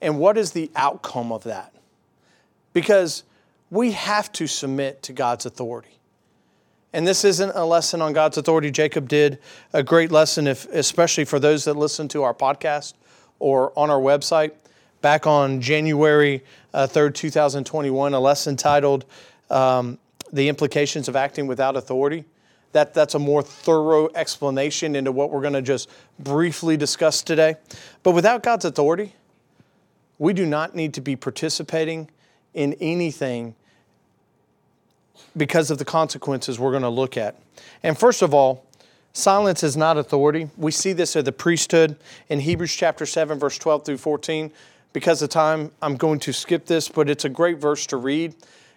And 0.00 0.18
what 0.18 0.38
is 0.38 0.52
the 0.52 0.70
outcome 0.76 1.32
of 1.32 1.44
that? 1.44 1.72
Because 2.72 3.24
we 3.70 3.92
have 3.92 4.30
to 4.32 4.46
submit 4.46 5.02
to 5.04 5.12
God's 5.12 5.46
authority. 5.46 5.97
And 6.92 7.06
this 7.06 7.24
isn't 7.24 7.52
a 7.54 7.64
lesson 7.64 8.00
on 8.00 8.12
God's 8.12 8.38
authority. 8.38 8.70
Jacob 8.70 9.08
did 9.08 9.38
a 9.72 9.82
great 9.82 10.10
lesson, 10.10 10.46
if, 10.46 10.66
especially 10.72 11.24
for 11.24 11.38
those 11.38 11.64
that 11.64 11.74
listen 11.74 12.08
to 12.08 12.22
our 12.22 12.32
podcast 12.32 12.94
or 13.38 13.72
on 13.76 13.90
our 13.90 14.00
website. 14.00 14.52
Back 15.02 15.26
on 15.26 15.60
January 15.60 16.42
uh, 16.72 16.86
3rd, 16.86 17.14
2021, 17.14 18.14
a 18.14 18.20
lesson 18.20 18.56
titled 18.56 19.04
um, 19.50 19.98
The 20.32 20.48
Implications 20.48 21.08
of 21.08 21.16
Acting 21.16 21.46
Without 21.46 21.76
Authority. 21.76 22.24
That, 22.72 22.94
that's 22.94 23.14
a 23.14 23.18
more 23.18 23.42
thorough 23.42 24.08
explanation 24.14 24.96
into 24.96 25.12
what 25.12 25.30
we're 25.30 25.40
going 25.40 25.52
to 25.54 25.62
just 25.62 25.90
briefly 26.18 26.76
discuss 26.76 27.22
today. 27.22 27.56
But 28.02 28.12
without 28.12 28.42
God's 28.42 28.64
authority, 28.64 29.14
we 30.18 30.32
do 30.32 30.44
not 30.46 30.74
need 30.74 30.94
to 30.94 31.00
be 31.00 31.16
participating 31.16 32.10
in 32.54 32.74
anything 32.74 33.54
because 35.36 35.70
of 35.70 35.78
the 35.78 35.84
consequences 35.84 36.58
we're 36.58 36.70
going 36.70 36.82
to 36.82 36.88
look 36.88 37.16
at. 37.16 37.36
And 37.82 37.98
first 37.98 38.22
of 38.22 38.34
all, 38.34 38.64
silence 39.12 39.62
is 39.62 39.76
not 39.76 39.98
authority. 39.98 40.50
We 40.56 40.70
see 40.70 40.92
this 40.92 41.16
at 41.16 41.24
the 41.24 41.32
priesthood 41.32 41.96
in 42.28 42.40
Hebrews 42.40 42.74
chapter 42.74 43.06
7, 43.06 43.38
verse 43.38 43.58
12 43.58 43.84
through 43.84 43.98
14. 43.98 44.52
Because 44.92 45.22
of 45.22 45.28
time, 45.28 45.70
I'm 45.82 45.96
going 45.96 46.18
to 46.20 46.32
skip 46.32 46.66
this, 46.66 46.88
but 46.88 47.10
it's 47.10 47.24
a 47.24 47.28
great 47.28 47.58
verse 47.58 47.86
to 47.88 47.96
read. 47.96 48.34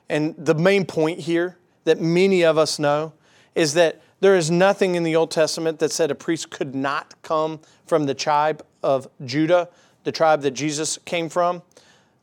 And 0.10 0.36
the 0.38 0.56
main 0.56 0.86
point 0.86 1.20
here 1.20 1.58
that 1.86 2.00
many 2.00 2.44
of 2.44 2.58
us 2.58 2.80
know 2.80 3.14
is 3.56 3.74
that 3.74 4.02
there 4.20 4.36
is 4.36 4.52
nothing 4.52 4.96
in 4.96 5.04
the 5.04 5.16
Old 5.16 5.32
Testament 5.32 5.80
that 5.80 5.92
said 5.92 6.12
a 6.12 6.16
priest 6.16 6.52
could 6.52 6.76
not 6.76 7.16
come 7.24 7.60
from 7.86 8.06
the 8.06 8.14
tribe 8.14 8.64
of 8.84 9.08
Judah, 9.26 9.70
the 10.04 10.12
tribe 10.12 10.42
that 10.42 10.52
Jesus 10.52 11.00
came 11.06 11.28
from, 11.28 11.64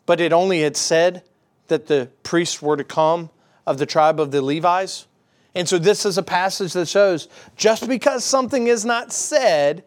but 0.07 0.21
it 0.21 0.33
only 0.33 0.63
had 0.63 0.77
said 0.77 1.23
that 1.67 1.87
the 1.87 2.09
priests 2.23 2.63
were 2.63 2.77
to 2.77 2.85
come 2.85 3.31
of 3.69 3.79
the 3.79 3.87
tribe 3.87 4.19
of 4.19 4.31
the 4.31 4.43
Levites. 4.43 5.07
And 5.55 5.69
so 5.69 5.79
this 5.79 6.07
is 6.07 6.19
a 6.19 6.23
passage 6.23 6.73
that 6.73 6.89
shows 6.89 7.29
just 7.57 7.89
because 7.89 8.25
something 8.25 8.67
is 8.67 8.85
not 8.85 9.13
said, 9.13 9.85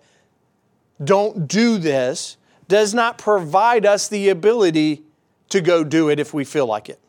don't 1.03 1.47
do 1.47 1.77
this, 1.77 2.37
does 2.67 2.93
not 2.93 3.17
provide 3.17 3.85
us 3.85 4.07
the 4.07 4.29
ability 4.29 5.01
to 5.49 5.61
go 5.61 5.83
do 5.83 6.09
it 6.09 6.19
if 6.19 6.33
we 6.33 6.43
feel 6.43 6.67
like 6.67 6.89
it. 6.89 6.99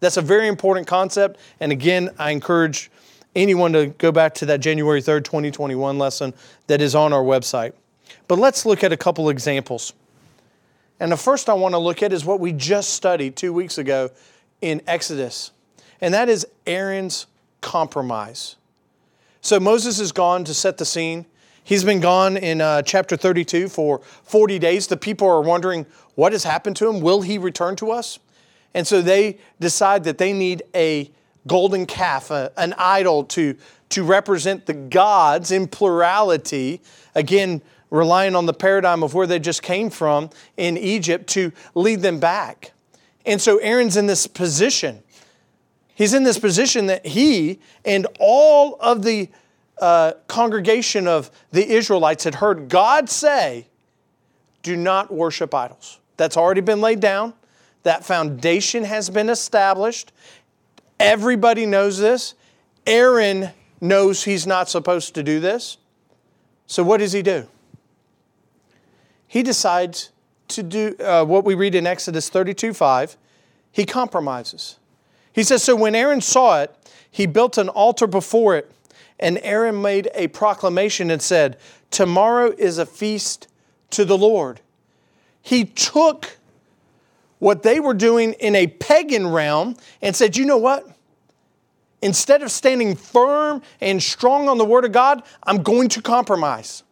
That's 0.00 0.16
a 0.16 0.22
very 0.22 0.46
important 0.46 0.86
concept. 0.86 1.38
And 1.58 1.72
again, 1.72 2.10
I 2.18 2.30
encourage 2.30 2.90
anyone 3.34 3.72
to 3.72 3.86
go 3.86 4.12
back 4.12 4.34
to 4.34 4.46
that 4.46 4.60
January 4.60 5.00
3rd, 5.00 5.24
2021 5.24 5.98
lesson 5.98 6.34
that 6.66 6.80
is 6.80 6.94
on 6.94 7.12
our 7.12 7.22
website. 7.22 7.72
But 8.26 8.38
let's 8.38 8.66
look 8.66 8.84
at 8.84 8.92
a 8.92 8.96
couple 8.96 9.30
examples. 9.30 9.94
And 11.00 11.12
the 11.12 11.16
first 11.16 11.48
I 11.48 11.54
want 11.54 11.74
to 11.74 11.78
look 11.78 12.02
at 12.02 12.12
is 12.12 12.24
what 12.24 12.40
we 12.40 12.52
just 12.52 12.90
studied 12.90 13.36
two 13.36 13.52
weeks 13.52 13.78
ago 13.78 14.10
in 14.60 14.82
Exodus, 14.86 15.52
and 16.00 16.14
that 16.14 16.28
is 16.28 16.46
Aaron's 16.66 17.26
compromise. 17.60 18.56
So 19.40 19.58
Moses 19.60 19.98
is 20.00 20.12
gone 20.12 20.44
to 20.44 20.54
set 20.54 20.78
the 20.78 20.84
scene. 20.84 21.26
He's 21.64 21.84
been 21.84 22.00
gone 22.00 22.36
in 22.36 22.60
uh, 22.60 22.82
chapter 22.82 23.16
32 23.16 23.68
for 23.68 24.00
40 24.24 24.58
days. 24.58 24.86
The 24.86 24.96
people 24.96 25.28
are 25.28 25.42
wondering 25.42 25.86
what 26.14 26.32
has 26.32 26.44
happened 26.44 26.76
to 26.76 26.88
him. 26.88 27.00
Will 27.00 27.22
he 27.22 27.38
return 27.38 27.76
to 27.76 27.90
us? 27.90 28.18
And 28.74 28.86
so 28.86 29.02
they 29.02 29.38
decide 29.60 30.04
that 30.04 30.18
they 30.18 30.32
need 30.32 30.62
a 30.74 31.10
golden 31.46 31.86
calf, 31.86 32.30
a, 32.30 32.52
an 32.56 32.74
idol 32.78 33.24
to, 33.24 33.56
to 33.90 34.04
represent 34.04 34.66
the 34.66 34.74
gods 34.74 35.50
in 35.50 35.66
plurality. 35.66 36.80
Again, 37.14 37.62
relying 37.90 38.34
on 38.34 38.46
the 38.46 38.54
paradigm 38.54 39.02
of 39.02 39.14
where 39.14 39.26
they 39.26 39.38
just 39.38 39.62
came 39.62 39.90
from 39.90 40.30
in 40.56 40.76
Egypt 40.76 41.26
to 41.28 41.52
lead 41.74 42.02
them 42.02 42.18
back. 42.20 42.72
And 43.24 43.40
so 43.40 43.58
Aaron's 43.58 43.96
in 43.96 44.06
this 44.06 44.26
position. 44.26 45.02
He's 45.98 46.14
in 46.14 46.22
this 46.22 46.38
position 46.38 46.86
that 46.86 47.04
he 47.04 47.58
and 47.84 48.06
all 48.18 48.76
of 48.80 49.02
the 49.02 49.28
uh, 49.80 50.12
congregation 50.28 51.06
of 51.06 51.30
the 51.50 51.68
Israelites 51.68 52.24
had 52.24 52.36
heard 52.36 52.68
God 52.68 53.10
say, 53.10 53.66
Do 54.62 54.76
not 54.76 55.12
worship 55.12 55.52
idols. 55.52 55.98
That's 56.16 56.36
already 56.36 56.60
been 56.62 56.80
laid 56.80 57.00
down. 57.00 57.34
That 57.82 58.04
foundation 58.04 58.84
has 58.84 59.10
been 59.10 59.28
established. 59.28 60.12
Everybody 60.98 61.66
knows 61.66 61.98
this. 61.98 62.34
Aaron 62.86 63.50
knows 63.80 64.24
he's 64.24 64.46
not 64.46 64.68
supposed 64.68 65.14
to 65.16 65.22
do 65.22 65.40
this. 65.40 65.78
So, 66.66 66.82
what 66.82 66.98
does 66.98 67.12
he 67.12 67.22
do? 67.22 67.48
he 69.28 69.42
decides 69.42 70.10
to 70.48 70.62
do 70.62 70.96
uh, 70.98 71.24
what 71.24 71.44
we 71.44 71.54
read 71.54 71.74
in 71.74 71.86
Exodus 71.86 72.28
32 72.30 72.72
5. 72.72 73.16
He 73.70 73.84
compromises. 73.84 74.77
He 75.38 75.44
says, 75.44 75.62
So 75.62 75.76
when 75.76 75.94
Aaron 75.94 76.20
saw 76.20 76.62
it, 76.62 76.74
he 77.12 77.24
built 77.24 77.58
an 77.58 77.68
altar 77.68 78.08
before 78.08 78.56
it, 78.56 78.72
and 79.20 79.38
Aaron 79.44 79.80
made 79.80 80.10
a 80.12 80.26
proclamation 80.26 81.12
and 81.12 81.22
said, 81.22 81.58
Tomorrow 81.92 82.56
is 82.58 82.78
a 82.78 82.84
feast 82.84 83.46
to 83.90 84.04
the 84.04 84.18
Lord. 84.18 84.60
He 85.40 85.64
took 85.64 86.38
what 87.38 87.62
they 87.62 87.78
were 87.78 87.94
doing 87.94 88.32
in 88.32 88.56
a 88.56 88.66
pagan 88.66 89.28
realm 89.28 89.76
and 90.02 90.16
said, 90.16 90.36
You 90.36 90.44
know 90.44 90.58
what? 90.58 90.88
Instead 92.02 92.42
of 92.42 92.50
standing 92.50 92.96
firm 92.96 93.62
and 93.80 94.02
strong 94.02 94.48
on 94.48 94.58
the 94.58 94.64
Word 94.64 94.84
of 94.84 94.90
God, 94.90 95.22
I'm 95.44 95.62
going 95.62 95.88
to 95.90 96.02
compromise. 96.02 96.82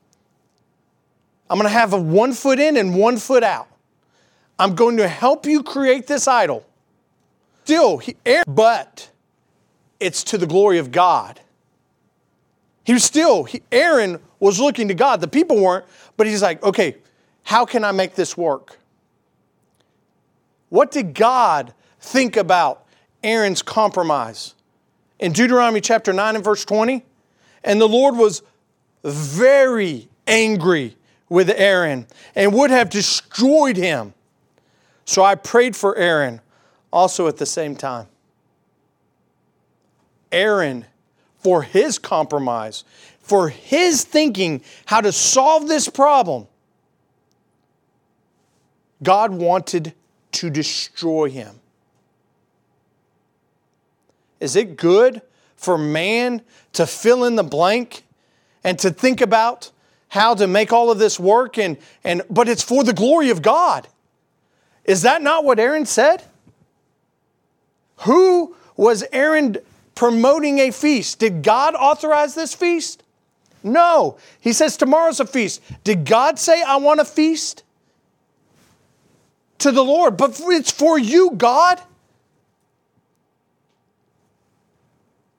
I'm 1.51 1.59
going 1.59 1.69
to 1.69 1.77
have 1.77 1.93
a 1.95 2.01
one 2.01 2.33
foot 2.33 2.61
in 2.61 2.77
and 2.77 2.95
one 2.95 3.17
foot 3.17 3.43
out. 3.43 3.67
I'm 4.57 4.77
going 4.77 4.99
to 4.99 5.09
help 5.09 5.47
you 5.47 5.65
create 5.65 6.07
this 6.07 6.29
idol. 6.29 6.65
Still, 7.67 7.99
he, 7.99 8.15
but 8.47 9.11
it's 9.99 10.23
to 10.23 10.39
the 10.39 10.47
glory 10.47 10.79
of 10.79 10.93
God. 10.93 11.41
He 12.85 12.93
was 12.93 13.03
still, 13.03 13.43
he, 13.43 13.61
Aaron 13.73 14.21
was 14.39 14.61
looking 14.61 14.87
to 14.87 14.95
God. 14.95 15.21
The 15.21 15.27
people 15.27 15.61
weren't, 15.61 15.85
but 16.17 16.29
he's 16.29 16.43
like, 16.43 16.63
okay, 16.63 16.99
how 17.43 17.65
can 17.65 17.83
I 17.83 17.91
make 17.91 18.15
this 18.15 18.37
work? 18.37 18.79
What 20.69 20.93
did 20.93 21.13
God 21.13 21.75
think 21.99 22.37
about 22.37 22.87
Aaron's 23.25 23.63
compromise? 23.63 24.55
In 25.19 25.33
Deuteronomy 25.33 25.81
chapter 25.81 26.13
9 26.13 26.37
and 26.37 26.45
verse 26.45 26.65
20, 26.65 27.05
and 27.65 27.81
the 27.81 27.89
Lord 27.89 28.17
was 28.17 28.45
very 29.03 30.09
angry 30.29 30.97
with 31.29 31.51
Aaron 31.51 32.07
and 32.37 32.55
would 32.55 32.71
have 32.71 32.91
destroyed 32.91 33.77
him. 33.77 34.15
So 35.05 35.25
I 35.25 35.35
prayed 35.35 35.75
for 35.75 35.97
Aaron 35.97 36.41
also 36.97 37.29
at 37.29 37.37
the 37.37 37.45
same 37.45 37.77
time. 37.77 38.07
Aaron, 40.33 40.87
for 41.39 41.63
his 41.63 41.99
compromise, 41.99 42.85
for 43.21 43.51
his 43.51 44.03
thinking 44.03 44.63
how 44.87 45.03
to 45.03 45.13
solve 45.13 45.69
this 45.69 45.91
problem, 45.91 46.47
God 49.03 49.31
wanted 49.31 49.93
to 50.33 50.49
destroy 50.49 51.29
him. 51.29 51.61
Is 54.41 54.57
it 54.57 54.79
good 54.79 55.21
for 55.55 55.77
man 55.77 56.41
to 56.73 56.87
fill 56.87 57.25
in 57.25 57.37
the 57.37 57.45
blank 57.45 58.05
and 58.65 58.79
to 58.79 58.91
think 58.91 59.21
about 59.21 59.71
how 60.09 60.35
to 60.35 60.47
make 60.47 60.73
all 60.73 60.91
of 60.91 60.99
this 60.99 61.21
work, 61.21 61.59
and, 61.59 61.77
and, 62.05 62.23
but 62.31 62.49
it's 62.49 62.63
for 62.63 62.83
the 62.85 62.95
glory 62.95 63.29
of 63.29 63.43
God. 63.43 63.87
Is 64.87 65.03
that 65.03 65.21
not 65.21 65.45
what 65.45 65.59
Aaron 65.59 65.85
said? 65.85 66.23
Who 67.99 68.55
was 68.77 69.05
Aaron 69.13 69.57
promoting 69.95 70.59
a 70.59 70.71
feast? 70.71 71.19
Did 71.19 71.43
God 71.43 71.75
authorize 71.75 72.35
this 72.35 72.55
feast? 72.55 73.03
No. 73.63 74.19
He 74.41 74.53
says 74.53 74.77
tomorrow's 74.77 75.21
a 75.21 75.27
feast. 75.27 75.63
Did 75.85 76.05
God 76.05 76.39
say, 76.39 76.63
I 76.63 76.77
want 76.77 77.01
a 77.01 77.05
feast? 77.05 77.63
To 79.59 79.73
the 79.73 79.83
Lord, 79.83 80.17
but 80.17 80.41
it's 80.45 80.71
for 80.71 80.99
you, 80.99 81.31
God. 81.31 81.81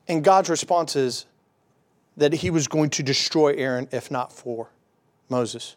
And 0.08 0.24
God's 0.24 0.50
response 0.50 0.96
is, 0.96 1.26
that 2.18 2.34
he 2.34 2.50
was 2.50 2.68
going 2.68 2.90
to 2.90 3.04
destroy 3.04 3.54
Aaron 3.54 3.88
if 3.92 4.10
not 4.10 4.34
for 4.34 4.70
Moses. 5.30 5.76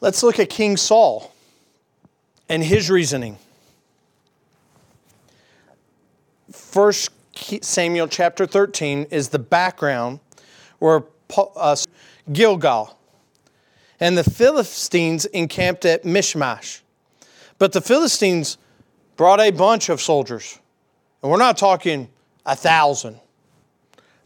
Let's 0.00 0.22
look 0.22 0.38
at 0.38 0.48
King 0.48 0.76
Saul 0.76 1.31
and 2.52 2.62
his 2.62 2.90
reasoning. 2.90 3.38
First 6.52 7.08
Samuel 7.62 8.08
chapter 8.08 8.44
13 8.44 9.06
is 9.10 9.30
the 9.30 9.38
background 9.38 10.20
where 10.78 11.04
uh, 11.56 11.76
Gilgal 12.30 12.98
and 14.00 14.18
the 14.18 14.24
Philistines 14.24 15.24
encamped 15.24 15.86
at 15.86 16.04
Michmash. 16.04 16.82
But 17.58 17.72
the 17.72 17.80
Philistines 17.80 18.58
brought 19.16 19.40
a 19.40 19.50
bunch 19.50 19.88
of 19.88 20.02
soldiers 20.02 20.58
and 21.22 21.32
we're 21.32 21.38
not 21.38 21.56
talking 21.56 22.10
a 22.44 22.54
thousand. 22.54 23.18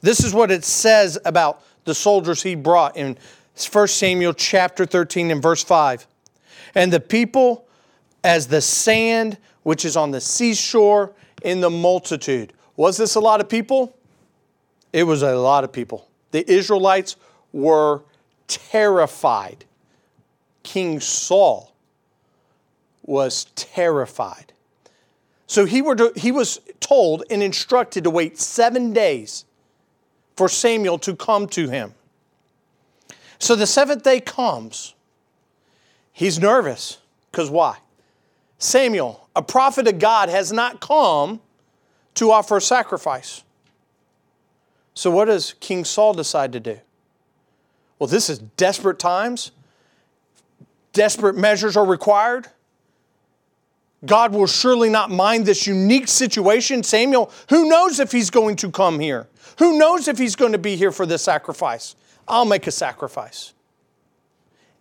This 0.00 0.24
is 0.24 0.34
what 0.34 0.50
it 0.50 0.64
says 0.64 1.16
about 1.24 1.62
the 1.84 1.94
soldiers 1.94 2.42
he 2.42 2.56
brought 2.56 2.96
in 2.96 3.16
1 3.70 3.86
Samuel 3.86 4.34
chapter 4.34 4.84
13 4.84 5.30
and 5.30 5.40
verse 5.40 5.62
5. 5.62 6.08
And 6.74 6.92
the 6.92 6.98
people 6.98 7.65
as 8.26 8.48
the 8.48 8.60
sand 8.60 9.38
which 9.62 9.84
is 9.84 9.96
on 9.96 10.10
the 10.10 10.20
seashore 10.20 11.12
in 11.42 11.60
the 11.60 11.70
multitude. 11.70 12.52
Was 12.76 12.96
this 12.96 13.14
a 13.14 13.20
lot 13.20 13.40
of 13.40 13.48
people? 13.48 13.96
It 14.92 15.04
was 15.04 15.22
a 15.22 15.36
lot 15.36 15.62
of 15.62 15.72
people. 15.72 16.08
The 16.32 16.48
Israelites 16.50 17.14
were 17.52 18.02
terrified. 18.48 19.64
King 20.64 20.98
Saul 20.98 21.72
was 23.04 23.44
terrified. 23.54 24.52
So 25.46 25.64
he, 25.64 25.80
were 25.80 25.94
to, 25.94 26.12
he 26.16 26.32
was 26.32 26.60
told 26.80 27.22
and 27.30 27.44
instructed 27.44 28.02
to 28.04 28.10
wait 28.10 28.38
seven 28.38 28.92
days 28.92 29.44
for 30.36 30.48
Samuel 30.48 30.98
to 30.98 31.14
come 31.14 31.46
to 31.48 31.68
him. 31.68 31.94
So 33.38 33.54
the 33.54 33.68
seventh 33.68 34.02
day 34.02 34.18
comes. 34.18 34.94
He's 36.12 36.40
nervous. 36.40 36.98
Because 37.30 37.50
why? 37.50 37.76
Samuel, 38.58 39.28
a 39.36 39.42
prophet 39.42 39.86
of 39.86 39.98
God, 39.98 40.28
has 40.28 40.52
not 40.52 40.80
come 40.80 41.40
to 42.14 42.30
offer 42.32 42.56
a 42.56 42.60
sacrifice. 42.60 43.42
So 44.94 45.10
what 45.10 45.26
does 45.26 45.54
King 45.60 45.84
Saul 45.84 46.14
decide 46.14 46.52
to 46.52 46.60
do? 46.60 46.78
Well, 47.98 48.06
this 48.06 48.30
is 48.30 48.38
desperate 48.38 48.98
times. 48.98 49.52
Desperate 50.92 51.36
measures 51.36 51.76
are 51.76 51.84
required. 51.84 52.48
God 54.04 54.32
will 54.32 54.46
surely 54.46 54.88
not 54.88 55.10
mind 55.10 55.44
this 55.44 55.66
unique 55.66 56.08
situation. 56.08 56.82
Samuel, 56.82 57.30
who 57.50 57.68
knows 57.68 58.00
if 58.00 58.12
he's 58.12 58.30
going 58.30 58.56
to 58.56 58.70
come 58.70 59.00
here? 59.00 59.26
Who 59.58 59.78
knows 59.78 60.08
if 60.08 60.18
he's 60.18 60.36
going 60.36 60.52
to 60.52 60.58
be 60.58 60.76
here 60.76 60.92
for 60.92 61.06
this 61.06 61.22
sacrifice? 61.22 61.96
I'll 62.28 62.44
make 62.44 62.66
a 62.66 62.70
sacrifice. 62.70 63.52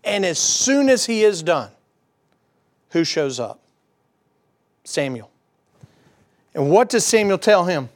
And 0.03 0.25
as 0.25 0.38
soon 0.38 0.89
as 0.89 1.05
he 1.05 1.23
is 1.23 1.43
done, 1.43 1.71
who 2.91 3.03
shows 3.03 3.39
up? 3.39 3.59
Samuel. 4.85 5.29
And 6.53 6.69
what 6.69 6.89
does 6.89 7.05
Samuel 7.05 7.37
tell 7.37 7.65
him? 7.65 7.89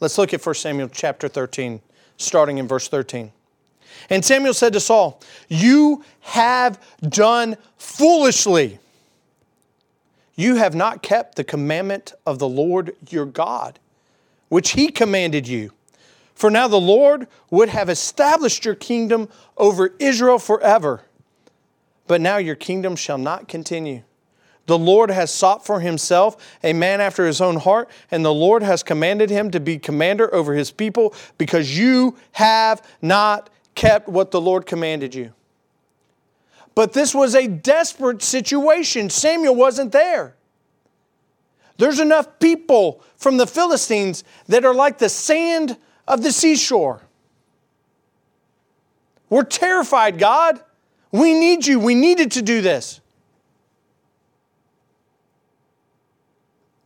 Let's 0.00 0.18
look 0.18 0.34
at 0.34 0.44
1 0.44 0.54
Samuel 0.56 0.88
chapter 0.88 1.28
13, 1.28 1.80
starting 2.16 2.58
in 2.58 2.66
verse 2.66 2.88
13. 2.88 3.32
And 4.10 4.24
Samuel 4.24 4.54
said 4.54 4.72
to 4.72 4.80
Saul, 4.80 5.20
You 5.48 6.04
have 6.20 6.80
done 7.02 7.56
foolishly. 7.76 8.78
You 10.36 10.56
have 10.56 10.74
not 10.74 11.02
kept 11.02 11.34
the 11.34 11.44
commandment 11.44 12.14
of 12.24 12.38
the 12.38 12.48
Lord 12.48 12.94
your 13.08 13.26
God, 13.26 13.78
which 14.48 14.70
he 14.70 14.88
commanded 14.88 15.48
you. 15.48 15.72
For 16.34 16.50
now 16.50 16.68
the 16.68 16.80
Lord 16.80 17.26
would 17.50 17.70
have 17.70 17.88
established 17.88 18.64
your 18.64 18.76
kingdom 18.76 19.28
over 19.56 19.94
Israel 19.98 20.38
forever. 20.38 21.02
But 22.06 22.20
now 22.20 22.36
your 22.36 22.54
kingdom 22.54 22.94
shall 22.94 23.18
not 23.18 23.48
continue. 23.48 24.04
The 24.68 24.78
Lord 24.78 25.10
has 25.10 25.30
sought 25.30 25.64
for 25.64 25.80
himself 25.80 26.36
a 26.62 26.74
man 26.74 27.00
after 27.00 27.26
his 27.26 27.40
own 27.40 27.56
heart, 27.56 27.88
and 28.10 28.22
the 28.22 28.34
Lord 28.34 28.62
has 28.62 28.82
commanded 28.82 29.30
him 29.30 29.50
to 29.52 29.60
be 29.60 29.78
commander 29.78 30.32
over 30.34 30.52
his 30.52 30.70
people 30.70 31.14
because 31.38 31.78
you 31.78 32.18
have 32.32 32.86
not 33.00 33.48
kept 33.74 34.10
what 34.10 34.30
the 34.30 34.42
Lord 34.42 34.66
commanded 34.66 35.14
you. 35.14 35.32
But 36.74 36.92
this 36.92 37.14
was 37.14 37.34
a 37.34 37.48
desperate 37.48 38.20
situation. 38.22 39.08
Samuel 39.08 39.54
wasn't 39.54 39.90
there. 39.90 40.36
There's 41.78 41.98
enough 41.98 42.38
people 42.38 43.02
from 43.16 43.38
the 43.38 43.46
Philistines 43.46 44.22
that 44.48 44.66
are 44.66 44.74
like 44.74 44.98
the 44.98 45.08
sand 45.08 45.78
of 46.06 46.22
the 46.22 46.30
seashore. 46.30 47.00
We're 49.30 49.44
terrified, 49.44 50.18
God. 50.18 50.60
We 51.10 51.32
need 51.32 51.66
you. 51.66 51.80
We 51.80 51.94
needed 51.94 52.32
to 52.32 52.42
do 52.42 52.60
this. 52.60 53.00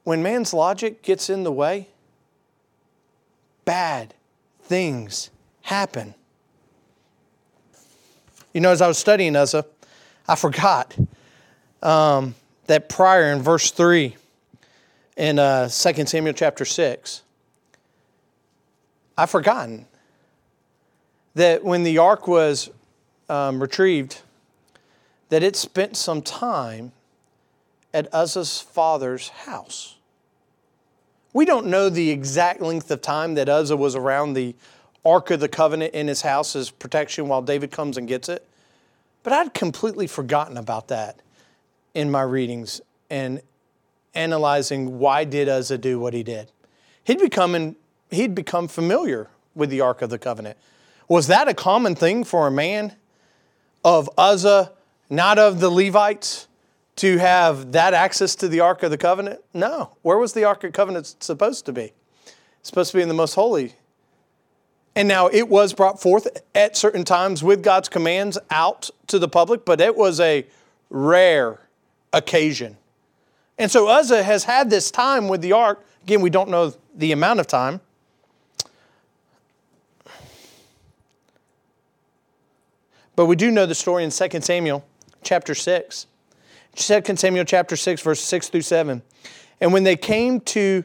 When 0.05 0.23
man's 0.23 0.53
logic 0.53 1.03
gets 1.03 1.31
in 1.31 1.45
the 1.45 1.53
way, 1.53 1.89
bad 3.65 4.15
things 4.63 5.31
happen. 5.63 6.15
You 8.53 8.61
know, 8.61 8.71
as 8.71 8.83
I 8.83 8.89
was 8.89 8.99
studying 8.99 9.37
Uzzah, 9.37 9.65
I 10.29 10.35
forgot 10.35 10.97
um, 11.83 12.35
that 12.67 12.89
prior 12.89 13.33
in 13.33 13.43
verse 13.43 13.71
3 13.71 14.17
in 15.17 15.39
uh, 15.39 15.69
2 15.69 16.07
Samuel 16.07 16.35
chapter 16.35 16.65
6, 16.65 17.23
I've 19.17 19.31
forgotten 19.31 19.87
that 21.35 21.65
when 21.65 21.83
the 21.83 21.99
ark 21.99 22.27
was 22.27 22.71
um, 23.29 23.61
retrieved, 23.61 24.21
that 25.29 25.43
it 25.43 25.57
spent 25.57 25.97
some 25.97 26.23
time 26.23 26.93
at 27.95 28.13
Uzzah's 28.13 28.61
father's 28.61 29.29
house. 29.29 29.97
We 31.33 31.45
don't 31.45 31.67
know 31.67 31.89
the 31.89 32.11
exact 32.11 32.61
length 32.61 32.91
of 32.91 33.01
time 33.01 33.35
that 33.35 33.49
Uzzah 33.49 33.77
was 33.77 33.97
around 33.97 34.35
the 34.35 34.55
Ark 35.05 35.31
of 35.31 35.41
the 35.41 35.49
Covenant 35.49 35.95
in 35.95 36.09
his 36.09 36.23
house 36.23 36.55
as 36.55 36.71
protection 36.71 37.29
while 37.29 37.43
David 37.43 37.71
comes 37.71 37.97
and 37.97 38.07
gets 38.07 38.29
it. 38.29 38.47
But 39.23 39.33
I'd 39.33 39.55
completely 39.55 40.07
forgotten 40.07 40.57
about 40.57 40.89
that 40.89 41.21
in 41.95 42.11
my 42.11 42.23
readings 42.23 42.81
and 43.11 43.41
analyzing 44.15 44.99
why 44.99 45.25
did 45.25 45.49
Uzzah 45.49 45.79
do 45.79 45.99
what 45.99 46.15
he 46.15 46.23
did. 46.23 46.51
He'd 47.05 47.19
become, 47.19 47.55
in, 47.55 47.77
he'd 48.11 48.35
become 48.35 48.69
familiar 48.69 49.29
with 49.55 49.71
the 49.71 49.81
Ark 49.81 50.03
of 50.03 50.11
the 50.11 50.19
Covenant. 50.19 50.57
Was 51.09 51.27
that 51.27 51.49
a 51.49 51.55
common 51.55 51.95
thing 51.95 52.25
for 52.25 52.47
a 52.47 52.51
man 52.51 52.95
of 53.85 54.09
Uzzah, 54.17 54.73
not 55.11 55.39
of 55.39 55.61
the 55.61 55.71
Levites, 55.71 56.47
to 57.03 57.19
have 57.19 57.73
that 57.73 57.95
access 57.95 58.35
to 58.37 58.49
the 58.49 58.61
Ark 58.61 58.83
of 58.83 58.91
the 58.91 58.99
Covenant? 58.99 59.41
No. 59.55 59.97
Where 60.03 60.19
was 60.19 60.33
the 60.33 60.45
Ark 60.45 60.65
of 60.65 60.73
the 60.73 60.77
Covenant 60.77 61.15
supposed 61.21 61.67
to 61.67 61.73
be? 61.73 61.93
It's 62.25 62.69
supposed 62.69 62.91
to 62.93 62.97
be 62.97 63.03
in 63.03 63.09
the 63.09 63.15
most 63.15 63.35
holy 63.35 63.75
and 64.95 65.09
now 65.09 65.29
it 65.29 65.49
was 65.49 65.73
brought 65.73 66.01
forth 66.01 66.29
at 66.55 66.77
certain 66.77 67.05
times 67.05 67.43
with 67.43 67.63
God's 67.63 67.89
commands 67.89 68.39
out 68.51 68.91
to 69.07 69.19
the 69.19 69.29
public, 69.29 69.65
but 69.65 69.81
it 69.81 69.97
was 69.97 70.21
a 70.21 70.47
rare 70.91 71.61
occasion. 72.13 72.77
And 73.59 73.71
so 73.71 73.89
Uzzah 73.89 74.23
has 74.23 74.45
had 74.45 74.69
this 74.69 74.91
time 74.91 75.29
with 75.29 75.41
the 75.41 75.53
ark. 75.53 75.85
Again, 76.03 76.21
we 76.21 76.31
don't 76.31 76.51
know 76.51 76.75
the 76.95 77.13
amount 77.13 77.41
of 77.41 77.47
time. 77.47 77.81
But 83.15 83.27
we 83.27 83.37
do 83.37 83.51
know 83.51 83.67
the 83.67 83.75
story 83.75 84.05
in 84.05 84.11
2 84.11 84.41
Samuel 84.41 84.85
chapter 85.23 85.55
6. 85.55 86.07
2 86.77 87.03
Samuel 87.17 87.45
chapter 87.45 87.77
6, 87.77 88.01
verse 88.03 88.21
6 88.21 88.49
through 88.49 88.63
7. 88.63 89.03
And 89.61 89.73
when 89.73 89.85
they 89.85 89.97
came 89.97 90.41
to 90.41 90.85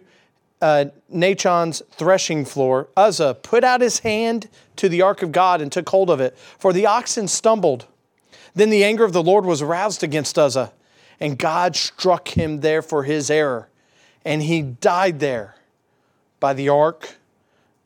uh, 0.61 0.85
Nachon's 1.13 1.81
threshing 1.91 2.45
floor, 2.45 2.87
Uzzah 2.97 3.35
put 3.35 3.63
out 3.63 3.81
his 3.81 3.99
hand 3.99 4.49
to 4.75 4.89
the 4.89 5.01
ark 5.01 5.21
of 5.21 5.31
God 5.31 5.61
and 5.61 5.71
took 5.71 5.89
hold 5.89 6.09
of 6.09 6.19
it, 6.19 6.37
for 6.37 6.73
the 6.73 6.85
oxen 6.85 7.27
stumbled. 7.27 7.87
Then 8.53 8.69
the 8.69 8.83
anger 8.83 9.03
of 9.03 9.13
the 9.13 9.23
Lord 9.23 9.45
was 9.45 9.61
aroused 9.61 10.03
against 10.03 10.37
Uzzah, 10.37 10.73
and 11.19 11.37
God 11.37 11.75
struck 11.75 12.29
him 12.29 12.61
there 12.61 12.81
for 12.81 13.03
his 13.03 13.29
error, 13.29 13.69
and 14.25 14.41
he 14.43 14.61
died 14.61 15.19
there 15.19 15.55
by 16.39 16.53
the 16.53 16.69
ark 16.69 17.15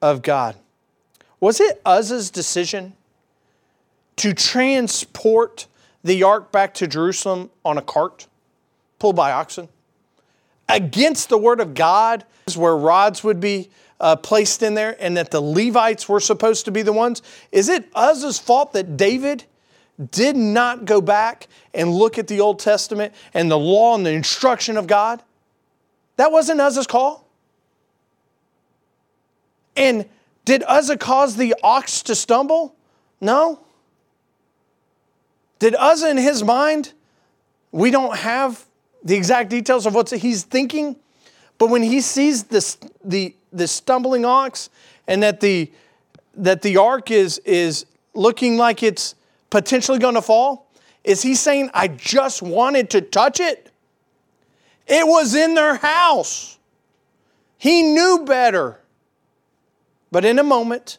of 0.01 0.21
God. 0.21 0.55
Was 1.39 1.59
it 1.59 1.81
Uzzah's 1.85 2.29
decision 2.29 2.93
to 4.17 4.33
transport 4.33 5.67
the 6.03 6.23
ark 6.23 6.51
back 6.51 6.73
to 6.75 6.87
Jerusalem 6.87 7.49
on 7.63 7.77
a 7.77 7.81
cart 7.81 8.27
pulled 8.99 9.15
by 9.15 9.31
oxen? 9.31 9.69
Against 10.69 11.29
the 11.29 11.37
word 11.37 11.59
of 11.59 11.73
God 11.73 12.25
is 12.47 12.57
where 12.57 12.75
rods 12.75 13.23
would 13.23 13.39
be 13.39 13.69
uh, 13.99 14.15
placed 14.15 14.63
in 14.63 14.73
there 14.73 14.97
and 14.99 15.15
that 15.15 15.31
the 15.31 15.41
Levites 15.41 16.09
were 16.09 16.19
supposed 16.19 16.65
to 16.65 16.71
be 16.71 16.81
the 16.81 16.93
ones? 16.93 17.21
Is 17.51 17.69
it 17.69 17.87
Uzzah's 17.93 18.39
fault 18.39 18.73
that 18.73 18.97
David 18.97 19.45
did 20.09 20.35
not 20.35 20.85
go 20.85 20.99
back 20.99 21.47
and 21.73 21.91
look 21.91 22.17
at 22.17 22.27
the 22.27 22.39
Old 22.39 22.60
Testament 22.60 23.13
and 23.33 23.49
the 23.49 23.60
law 23.60 23.95
and 23.95 24.06
the 24.06 24.12
instruction 24.12 24.75
of 24.75 24.87
God? 24.87 25.21
That 26.15 26.31
wasn't 26.31 26.60
Uzzah's 26.60 26.87
call. 26.87 27.27
And 29.75 30.10
did 30.45 30.63
Uzzah 30.67 30.97
cause 30.97 31.37
the 31.37 31.56
ox 31.63 32.02
to 32.04 32.15
stumble? 32.15 32.75
No. 33.19 33.60
Did 35.62 35.75
Uzzah 35.75 36.09
in 36.09 36.17
his 36.17 36.43
mind, 36.43 36.91
we 37.71 37.91
don't 37.91 38.17
have 38.17 38.65
the 39.03 39.15
exact 39.15 39.51
details 39.51 39.85
of 39.85 39.93
what 39.93 40.09
he's 40.09 40.41
thinking, 40.41 40.95
but 41.59 41.69
when 41.69 41.83
he 41.83 42.01
sees 42.01 42.45
this, 42.45 42.79
the, 43.05 43.35
the 43.53 43.67
stumbling 43.67 44.25
ox 44.25 44.71
and 45.05 45.21
that 45.21 45.39
the, 45.39 45.71
that 46.33 46.63
the 46.63 46.77
ark 46.77 47.12
is, 47.12 47.37
is 47.45 47.85
looking 48.15 48.57
like 48.57 48.81
it's 48.81 49.13
potentially 49.51 49.99
going 49.99 50.15
to 50.15 50.21
fall, 50.23 50.67
is 51.03 51.21
he 51.21 51.35
saying, 51.35 51.69
I 51.75 51.89
just 51.89 52.41
wanted 52.41 52.89
to 52.89 53.01
touch 53.01 53.39
it? 53.39 53.69
It 54.87 55.05
was 55.05 55.35
in 55.35 55.53
their 55.53 55.75
house. 55.75 56.57
He 57.59 57.83
knew 57.83 58.25
better. 58.25 58.79
But 60.09 60.25
in 60.25 60.39
a 60.39 60.43
moment, 60.43 60.97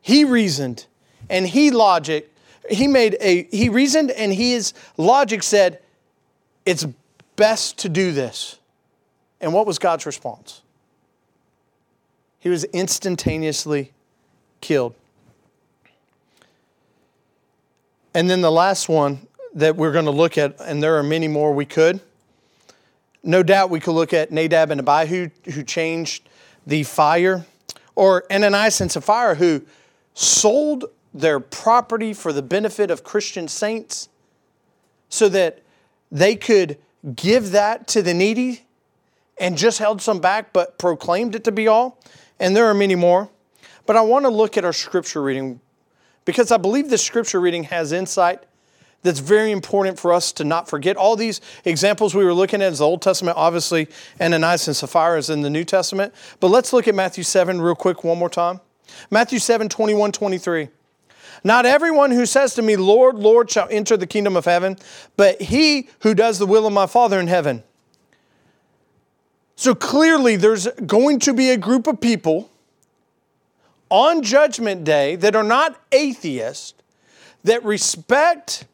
he 0.00 0.24
reasoned 0.24 0.86
and 1.30 1.46
he 1.46 1.70
logic, 1.70 2.32
he 2.70 2.86
made 2.86 3.16
a, 3.20 3.44
he 3.44 3.68
reasoned 3.68 4.10
and 4.10 4.32
his 4.32 4.72
logic 4.96 5.42
said, 5.42 5.80
it's 6.66 6.86
best 7.36 7.78
to 7.78 7.88
do 7.88 8.12
this. 8.12 8.58
And 9.40 9.52
what 9.54 9.66
was 9.66 9.78
God's 9.78 10.06
response? 10.06 10.62
He 12.40 12.48
was 12.48 12.64
instantaneously 12.64 13.92
killed. 14.60 14.94
And 18.14 18.28
then 18.28 18.40
the 18.40 18.50
last 18.50 18.88
one 18.88 19.26
that 19.54 19.76
we're 19.76 19.92
going 19.92 20.04
to 20.04 20.10
look 20.10 20.38
at, 20.38 20.60
and 20.60 20.82
there 20.82 20.96
are 20.96 21.02
many 21.02 21.28
more 21.28 21.52
we 21.52 21.64
could. 21.64 22.00
No 23.22 23.42
doubt 23.42 23.70
we 23.70 23.80
could 23.80 23.92
look 23.92 24.12
at 24.12 24.30
Nadab 24.30 24.70
and 24.70 24.80
Abihu, 24.80 25.30
who 25.52 25.62
changed 25.62 26.28
the 26.66 26.82
fire, 26.82 27.44
or 27.94 28.24
Ananias 28.32 28.80
and 28.80 28.90
Sapphira, 28.90 29.34
who 29.34 29.62
sold 30.14 30.84
their 31.12 31.40
property 31.40 32.12
for 32.12 32.32
the 32.32 32.42
benefit 32.42 32.90
of 32.90 33.04
Christian 33.04 33.48
saints 33.48 34.08
so 35.08 35.28
that 35.28 35.62
they 36.10 36.36
could 36.36 36.78
give 37.14 37.50
that 37.52 37.86
to 37.88 38.02
the 38.02 38.14
needy 38.14 38.66
and 39.38 39.56
just 39.56 39.78
held 39.78 40.02
some 40.02 40.20
back 40.20 40.52
but 40.52 40.78
proclaimed 40.78 41.34
it 41.34 41.44
to 41.44 41.52
be 41.52 41.68
all. 41.68 41.98
And 42.40 42.54
there 42.54 42.66
are 42.66 42.74
many 42.74 42.94
more. 42.94 43.30
But 43.86 43.96
I 43.96 44.02
want 44.02 44.24
to 44.24 44.30
look 44.30 44.56
at 44.56 44.64
our 44.64 44.72
scripture 44.72 45.22
reading 45.22 45.60
because 46.24 46.52
I 46.52 46.56
believe 46.58 46.90
this 46.90 47.04
scripture 47.04 47.40
reading 47.40 47.64
has 47.64 47.92
insight 47.92 48.44
that's 49.02 49.20
very 49.20 49.52
important 49.52 49.98
for 49.98 50.12
us 50.12 50.32
to 50.32 50.44
not 50.44 50.68
forget. 50.68 50.96
All 50.96 51.16
these 51.16 51.40
examples 51.64 52.14
we 52.14 52.24
were 52.24 52.34
looking 52.34 52.60
at 52.60 52.72
is 52.72 52.78
the 52.78 52.84
Old 52.84 53.00
Testament, 53.00 53.36
obviously, 53.38 53.88
Ananias 54.20 54.66
and 54.66 54.76
Sapphira 54.76 55.18
is 55.18 55.30
in 55.30 55.42
the 55.42 55.50
New 55.50 55.64
Testament. 55.64 56.12
But 56.40 56.48
let's 56.48 56.72
look 56.72 56.88
at 56.88 56.94
Matthew 56.94 57.24
7 57.24 57.60
real 57.60 57.76
quick 57.76 58.02
one 58.02 58.18
more 58.18 58.28
time. 58.28 58.60
Matthew 59.10 59.38
7, 59.38 59.68
21, 59.68 60.12
23. 60.12 60.68
Not 61.44 61.66
everyone 61.66 62.10
who 62.10 62.26
says 62.26 62.54
to 62.54 62.62
me, 62.62 62.76
Lord, 62.76 63.16
Lord, 63.16 63.50
shall 63.50 63.68
enter 63.70 63.96
the 63.96 64.06
kingdom 64.06 64.36
of 64.36 64.44
heaven, 64.44 64.76
but 65.16 65.40
he 65.40 65.88
who 66.00 66.14
does 66.14 66.38
the 66.38 66.46
will 66.46 66.66
of 66.66 66.72
my 66.72 66.86
Father 66.86 67.20
in 67.20 67.28
heaven. 67.28 67.62
So 69.56 69.74
clearly, 69.74 70.36
there's 70.36 70.68
going 70.86 71.18
to 71.20 71.34
be 71.34 71.50
a 71.50 71.56
group 71.56 71.86
of 71.86 72.00
people 72.00 72.50
on 73.90 74.22
Judgment 74.22 74.84
Day 74.84 75.16
that 75.16 75.34
are 75.34 75.42
not 75.42 75.80
atheists, 75.92 76.74
that 77.44 77.64
respect 77.64 78.66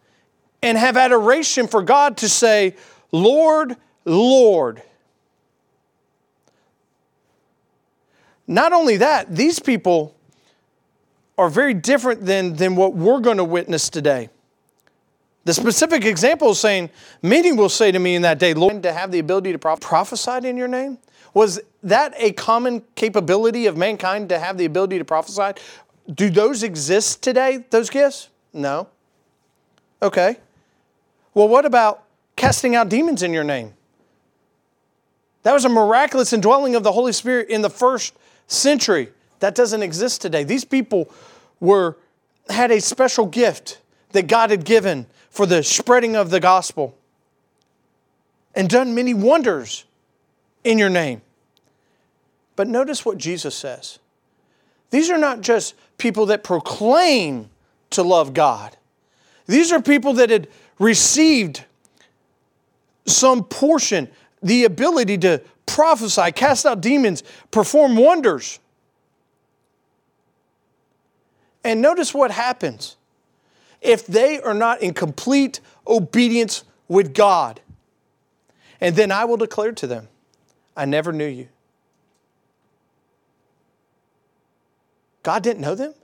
and 0.63 0.77
have 0.77 0.97
adoration 0.97 1.69
for 1.69 1.83
God 1.83 2.17
to 2.19 2.29
say, 2.29 2.77
Lord, 3.13 3.77
Lord. 4.05 4.83
Not 8.47 8.73
only 8.73 8.99
that, 8.99 9.35
these 9.35 9.59
people 9.59 10.15
are 11.37 11.49
very 11.49 11.75
different 11.75 12.25
than, 12.25 12.55
than 12.55 12.77
what 12.77 12.95
we're 12.95 13.21
going 13.21 13.39
to 13.39 13.45
witness 13.45 13.89
today. 13.89 14.29
The 15.45 15.53
specific 15.53 16.05
example 16.05 16.51
is 16.51 16.61
saying, 16.61 16.91
Many 17.23 17.53
will 17.53 17.69
say 17.69 17.93
to 17.93 17.99
me 17.99 18.15
in 18.15 18.23
that 18.23 18.39
day, 18.39 18.55
Lord, 18.55 18.83
to 18.83 18.93
have 18.93 19.11
the 19.11 19.19
ability 19.19 19.53
to 19.53 19.59
prophesy 19.59 20.49
in 20.49 20.57
your 20.57 20.69
name? 20.69 20.99
Was 21.35 21.61
that 21.83 22.15
a 22.17 22.33
common 22.33 22.83
capability 22.95 23.67
of 23.67 23.77
mankind 23.77 24.29
to 24.31 24.39
have 24.39 24.57
the 24.57 24.65
ability 24.65 24.99
to 24.99 25.05
prophesy? 25.05 25.61
Do 26.13 26.31
those 26.31 26.63
exist 26.63 27.23
today, 27.23 27.65
those 27.71 27.91
gifts? 27.91 28.29
No. 28.53 28.89
Okay. 30.01 30.39
Well, 31.35 31.49
what 31.49 31.67
about 31.67 32.05
casting 32.37 32.77
out 32.77 32.89
demons 32.89 33.23
in 33.23 33.33
your 33.33 33.45
name? 33.45 33.75
That 35.43 35.53
was 35.53 35.65
a 35.65 35.69
miraculous 35.69 36.33
indwelling 36.33 36.75
of 36.75 36.83
the 36.83 36.93
Holy 36.93 37.13
Spirit 37.13 37.49
in 37.51 37.63
the 37.63 37.71
first 37.71 38.15
century. 38.47 39.11
That 39.45 39.55
doesn't 39.55 39.83
exist 39.83 40.23
today. 40.23 40.43
These 40.43 40.65
people 40.65 41.11
were 41.61 41.99
had 42.49 42.71
a 42.71 42.81
special 42.81 43.27
gift 43.27 43.79
that 44.13 44.27
God 44.27 44.49
had 44.49 44.65
given 44.65 45.05
for 45.29 45.45
the 45.45 45.63
spreading 45.63 46.17
of 46.17 46.31
the 46.31 46.41
gospel 46.41 46.97
and 48.55 48.71
done 48.71 48.95
many 48.95 49.13
wonders 49.13 49.85
in 50.65 50.79
your 50.79 50.89
name. 50.89 51.21
But 52.57 52.69
notice 52.69 53.05
what 53.05 53.19
Jesus 53.19 53.55
says. 53.55 53.99
These 54.89 55.11
are 55.11 55.19
not 55.19 55.43
just 55.43 55.75
people 55.99 56.25
that 56.25 56.43
proclaim 56.43 57.51
to 57.91 58.03
love 58.03 58.33
God. 58.33 58.75
These 59.45 59.73
are 59.73 59.83
people 59.83 60.15
that 60.15 60.31
had 60.31 60.49
received 60.79 61.67
some 63.05 63.45
portion, 63.45 64.09
the 64.43 64.65
ability 64.65 65.19
to 65.19 65.43
prophesy, 65.67 66.33
cast 66.33 66.65
out 66.65 66.81
demons, 66.81 67.23
perform 67.51 67.97
wonders. 67.97 68.59
And 71.65 71.81
notice 71.81 72.13
what 72.13 72.31
happens 72.31 72.97
if 73.81 74.07
they 74.07 74.41
are 74.41 74.55
not 74.55 74.83
in 74.83 74.95
complete 74.95 75.61
obedience 75.87 76.63
with 76.89 77.15
God. 77.15 77.61
And 78.81 78.95
then 78.95 79.11
I 79.11 79.25
will 79.25 79.39
declare 79.39 79.73
to 79.73 79.87
them, 79.87 80.09
I 80.77 80.85
never 80.85 81.13
knew 81.13 81.27
you. 81.27 81.49
God 85.23 85.43
didn't 85.43 85.63
know 85.63 85.75
them? 85.75 85.95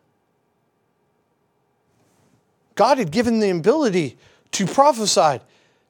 God 2.74 2.96
had 2.96 3.10
given 3.10 3.40
the 3.40 3.50
ability 3.50 4.16
to 4.52 4.66
prophesy, 4.66 5.40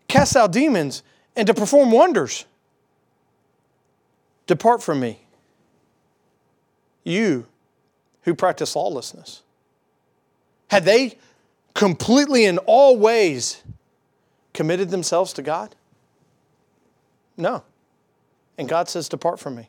cast 0.08 0.34
out 0.34 0.50
demons, 0.50 1.04
and 1.36 1.46
to 1.46 1.54
perform 1.54 1.92
wonders. 1.92 2.44
Depart 4.48 4.82
from 4.82 4.98
me, 4.98 5.20
you 7.04 7.46
who 8.22 8.34
practice 8.34 8.74
lawlessness. 8.74 9.42
Had 10.70 10.84
they 10.84 11.18
completely, 11.74 12.44
in 12.44 12.58
all 12.58 12.96
ways, 12.96 13.60
committed 14.54 14.90
themselves 14.90 15.32
to 15.32 15.42
God? 15.42 15.74
No. 17.36 17.64
And 18.56 18.68
God 18.68 18.88
says, 18.88 19.08
Depart 19.08 19.40
from 19.40 19.56
me. 19.56 19.68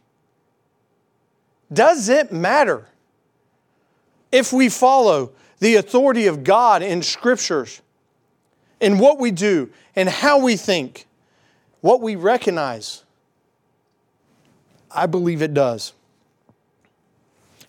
Does 1.73 2.07
it 2.07 2.31
matter 2.31 2.85
if 4.31 4.53
we 4.53 4.69
follow 4.69 5.31
the 5.57 5.75
authority 5.75 6.27
of 6.27 6.43
God 6.43 6.83
in 6.83 7.01
scriptures, 7.01 7.81
in 8.79 8.99
what 8.99 9.17
we 9.17 9.31
do, 9.31 9.71
and 9.95 10.07
how 10.07 10.37
we 10.37 10.55
think, 10.55 11.07
what 11.79 11.99
we 11.99 12.15
recognize? 12.15 13.03
I 14.91 15.07
believe 15.07 15.41
it 15.41 15.55
does. 15.55 15.93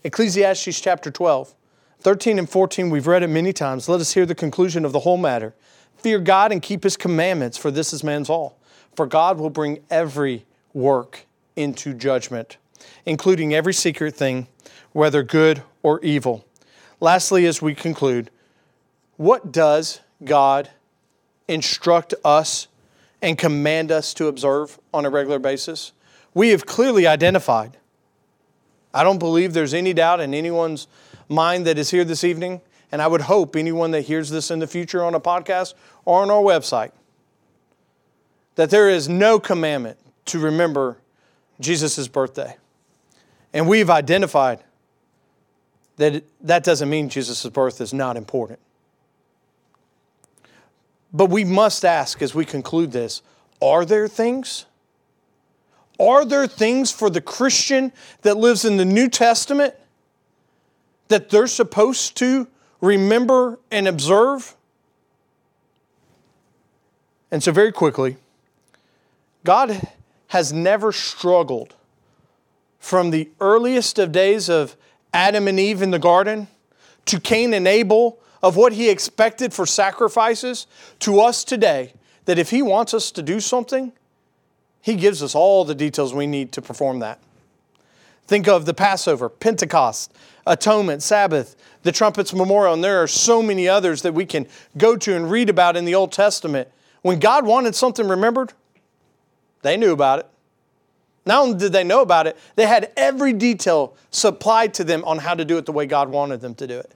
Ecclesiastes 0.04 0.78
chapter 0.78 1.10
12, 1.10 1.54
13 2.02 2.38
and 2.38 2.50
14, 2.50 2.90
we've 2.90 3.06
read 3.06 3.22
it 3.22 3.28
many 3.28 3.52
times. 3.52 3.88
Let 3.88 4.00
us 4.00 4.12
hear 4.12 4.26
the 4.26 4.34
conclusion 4.34 4.84
of 4.84 4.92
the 4.92 5.00
whole 5.00 5.16
matter. 5.16 5.54
Fear 5.96 6.18
God 6.18 6.50
and 6.50 6.60
keep 6.60 6.82
his 6.82 6.96
commandments, 6.96 7.56
for 7.56 7.70
this 7.70 7.92
is 7.92 8.02
man's 8.02 8.28
all. 8.28 8.58
For 8.96 9.06
God 9.06 9.38
will 9.38 9.50
bring 9.50 9.78
every 9.88 10.44
work 10.74 11.26
into 11.54 11.94
judgment, 11.94 12.56
including 13.06 13.54
every 13.54 13.72
secret 13.72 14.16
thing, 14.16 14.48
whether 14.92 15.22
good 15.22 15.62
or 15.82 16.00
evil. 16.00 16.44
Lastly, 17.00 17.46
as 17.46 17.62
we 17.62 17.74
conclude, 17.74 18.30
what 19.16 19.52
does 19.52 20.00
God 20.24 20.70
instruct 21.46 22.14
us 22.24 22.66
and 23.20 23.38
command 23.38 23.92
us 23.92 24.12
to 24.14 24.26
observe 24.26 24.78
on 24.92 25.04
a 25.04 25.10
regular 25.10 25.38
basis? 25.38 25.92
We 26.34 26.48
have 26.48 26.66
clearly 26.66 27.06
identified. 27.06 27.76
I 28.92 29.04
don't 29.04 29.18
believe 29.18 29.52
there's 29.52 29.74
any 29.74 29.92
doubt 29.92 30.20
in 30.20 30.34
anyone's 30.34 30.86
mind 31.32 31.66
that 31.66 31.78
is 31.78 31.90
here 31.90 32.04
this 32.04 32.24
evening, 32.24 32.60
and 32.90 33.00
I 33.00 33.06
would 33.06 33.22
hope 33.22 33.56
anyone 33.56 33.90
that 33.92 34.02
hears 34.02 34.30
this 34.30 34.50
in 34.50 34.58
the 34.58 34.66
future 34.66 35.02
on 35.02 35.14
a 35.14 35.20
podcast 35.20 35.74
or 36.04 36.22
on 36.22 36.30
our 36.30 36.42
website, 36.42 36.92
that 38.54 38.70
there 38.70 38.88
is 38.88 39.08
no 39.08 39.40
commandment 39.40 39.98
to 40.26 40.38
remember 40.38 40.98
Jesus' 41.58 42.06
birthday. 42.08 42.56
And 43.52 43.68
we've 43.68 43.90
identified 43.90 44.62
that 45.96 46.24
that 46.40 46.64
doesn't 46.64 46.88
mean 46.88 47.08
Jesus' 47.08 47.46
birth 47.46 47.80
is 47.80 47.92
not 47.92 48.16
important. 48.16 48.58
But 51.12 51.26
we 51.26 51.44
must 51.44 51.84
ask 51.84 52.22
as 52.22 52.34
we 52.34 52.44
conclude 52.44 52.92
this 52.92 53.22
are 53.60 53.84
there 53.84 54.08
things? 54.08 54.66
Are 56.00 56.24
there 56.24 56.48
things 56.48 56.90
for 56.90 57.10
the 57.10 57.20
Christian 57.20 57.92
that 58.22 58.36
lives 58.36 58.64
in 58.64 58.76
the 58.76 58.84
New 58.84 59.08
Testament 59.08 59.74
that 61.12 61.30
they're 61.30 61.46
supposed 61.46 62.16
to 62.18 62.48
remember 62.80 63.58
and 63.70 63.86
observe? 63.86 64.56
And 67.30 67.42
so, 67.42 67.52
very 67.52 67.72
quickly, 67.72 68.16
God 69.44 69.88
has 70.28 70.52
never 70.52 70.92
struggled 70.92 71.74
from 72.78 73.10
the 73.10 73.30
earliest 73.40 73.98
of 73.98 74.12
days 74.12 74.48
of 74.48 74.76
Adam 75.14 75.46
and 75.46 75.60
Eve 75.60 75.82
in 75.82 75.90
the 75.90 75.98
garden, 75.98 76.48
to 77.06 77.20
Cain 77.20 77.54
and 77.54 77.68
Abel, 77.68 78.18
of 78.42 78.56
what 78.56 78.72
he 78.72 78.90
expected 78.90 79.52
for 79.52 79.66
sacrifices, 79.66 80.66
to 80.98 81.20
us 81.20 81.44
today, 81.44 81.92
that 82.24 82.38
if 82.38 82.50
he 82.50 82.60
wants 82.60 82.92
us 82.92 83.10
to 83.12 83.22
do 83.22 83.40
something, 83.40 83.92
he 84.80 84.94
gives 84.94 85.22
us 85.22 85.34
all 85.34 85.64
the 85.64 85.74
details 85.74 86.12
we 86.12 86.26
need 86.26 86.50
to 86.52 86.62
perform 86.62 86.98
that. 86.98 87.20
Think 88.26 88.48
of 88.48 88.66
the 88.66 88.74
Passover, 88.74 89.28
Pentecost, 89.28 90.12
Atonement, 90.46 91.02
Sabbath, 91.02 91.56
the 91.82 91.92
Trumpets 91.92 92.32
Memorial, 92.32 92.74
and 92.74 92.82
there 92.82 93.02
are 93.02 93.06
so 93.06 93.42
many 93.42 93.68
others 93.68 94.02
that 94.02 94.14
we 94.14 94.26
can 94.26 94.46
go 94.76 94.96
to 94.96 95.14
and 95.14 95.30
read 95.30 95.48
about 95.48 95.76
in 95.76 95.84
the 95.84 95.94
Old 95.94 96.12
Testament. 96.12 96.68
When 97.02 97.18
God 97.18 97.46
wanted 97.46 97.74
something 97.74 98.08
remembered, 98.08 98.52
they 99.62 99.76
knew 99.76 99.92
about 99.92 100.20
it. 100.20 100.26
Not 101.24 101.42
only 101.42 101.58
did 101.58 101.72
they 101.72 101.84
know 101.84 102.02
about 102.02 102.26
it, 102.26 102.36
they 102.56 102.66
had 102.66 102.92
every 102.96 103.32
detail 103.32 103.94
supplied 104.10 104.74
to 104.74 104.84
them 104.84 105.04
on 105.04 105.18
how 105.18 105.34
to 105.34 105.44
do 105.44 105.56
it 105.58 105.66
the 105.66 105.72
way 105.72 105.86
God 105.86 106.08
wanted 106.08 106.40
them 106.40 106.54
to 106.56 106.66
do 106.66 106.78
it. 106.78 106.90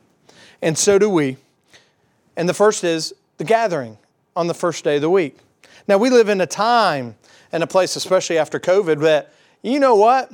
And 0.60 0.76
so 0.76 0.98
do 0.98 1.08
we. 1.08 1.36
And 2.36 2.48
the 2.48 2.54
first 2.54 2.82
is 2.82 3.14
the 3.38 3.44
gathering 3.44 3.98
on 4.34 4.46
the 4.46 4.54
first 4.54 4.82
day 4.82 4.96
of 4.96 5.02
the 5.02 5.10
week. 5.10 5.38
Now, 5.88 5.98
we 5.98 6.10
live 6.10 6.28
in 6.28 6.40
a 6.40 6.46
time 6.46 7.14
and 7.52 7.62
a 7.62 7.66
place, 7.66 7.94
especially 7.94 8.38
after 8.38 8.58
COVID, 8.58 9.00
that, 9.00 9.32
you 9.62 9.78
know 9.78 9.94
what? 9.94 10.32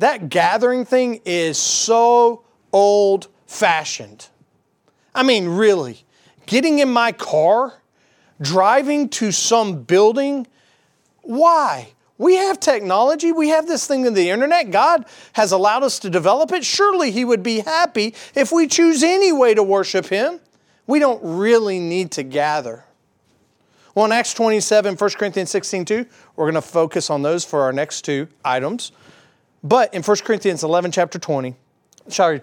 That 0.00 0.30
gathering 0.30 0.86
thing 0.86 1.20
is 1.26 1.58
so 1.58 2.42
old 2.72 3.28
fashioned. 3.46 4.28
I 5.14 5.22
mean, 5.22 5.46
really, 5.46 6.04
getting 6.46 6.78
in 6.78 6.88
my 6.88 7.12
car, 7.12 7.74
driving 8.40 9.10
to 9.10 9.30
some 9.30 9.82
building, 9.82 10.46
why? 11.20 11.92
We 12.16 12.36
have 12.36 12.58
technology. 12.58 13.30
We 13.30 13.50
have 13.50 13.66
this 13.66 13.86
thing 13.86 14.06
in 14.06 14.14
the 14.14 14.30
internet. 14.30 14.70
God 14.70 15.04
has 15.34 15.52
allowed 15.52 15.82
us 15.82 15.98
to 15.98 16.08
develop 16.08 16.50
it. 16.52 16.64
Surely 16.64 17.10
He 17.10 17.26
would 17.26 17.42
be 17.42 17.60
happy 17.60 18.14
if 18.34 18.50
we 18.50 18.68
choose 18.68 19.02
any 19.02 19.32
way 19.32 19.52
to 19.52 19.62
worship 19.62 20.06
Him. 20.06 20.40
We 20.86 20.98
don't 20.98 21.20
really 21.22 21.78
need 21.78 22.10
to 22.12 22.22
gather. 22.22 22.84
Well, 23.94 24.06
in 24.06 24.12
Acts 24.12 24.32
27, 24.32 24.96
1 24.96 25.10
Corinthians 25.10 25.50
16, 25.50 25.84
2, 25.84 26.06
we're 26.36 26.44
going 26.44 26.54
to 26.54 26.62
focus 26.62 27.10
on 27.10 27.20
those 27.20 27.44
for 27.44 27.60
our 27.60 27.72
next 27.72 28.02
two 28.02 28.28
items. 28.42 28.92
But 29.62 29.92
in 29.92 30.02
1 30.02 30.16
Corinthians 30.18 30.64
11, 30.64 30.92
chapter 30.92 31.18
20, 31.18 31.54
sorry, 32.08 32.40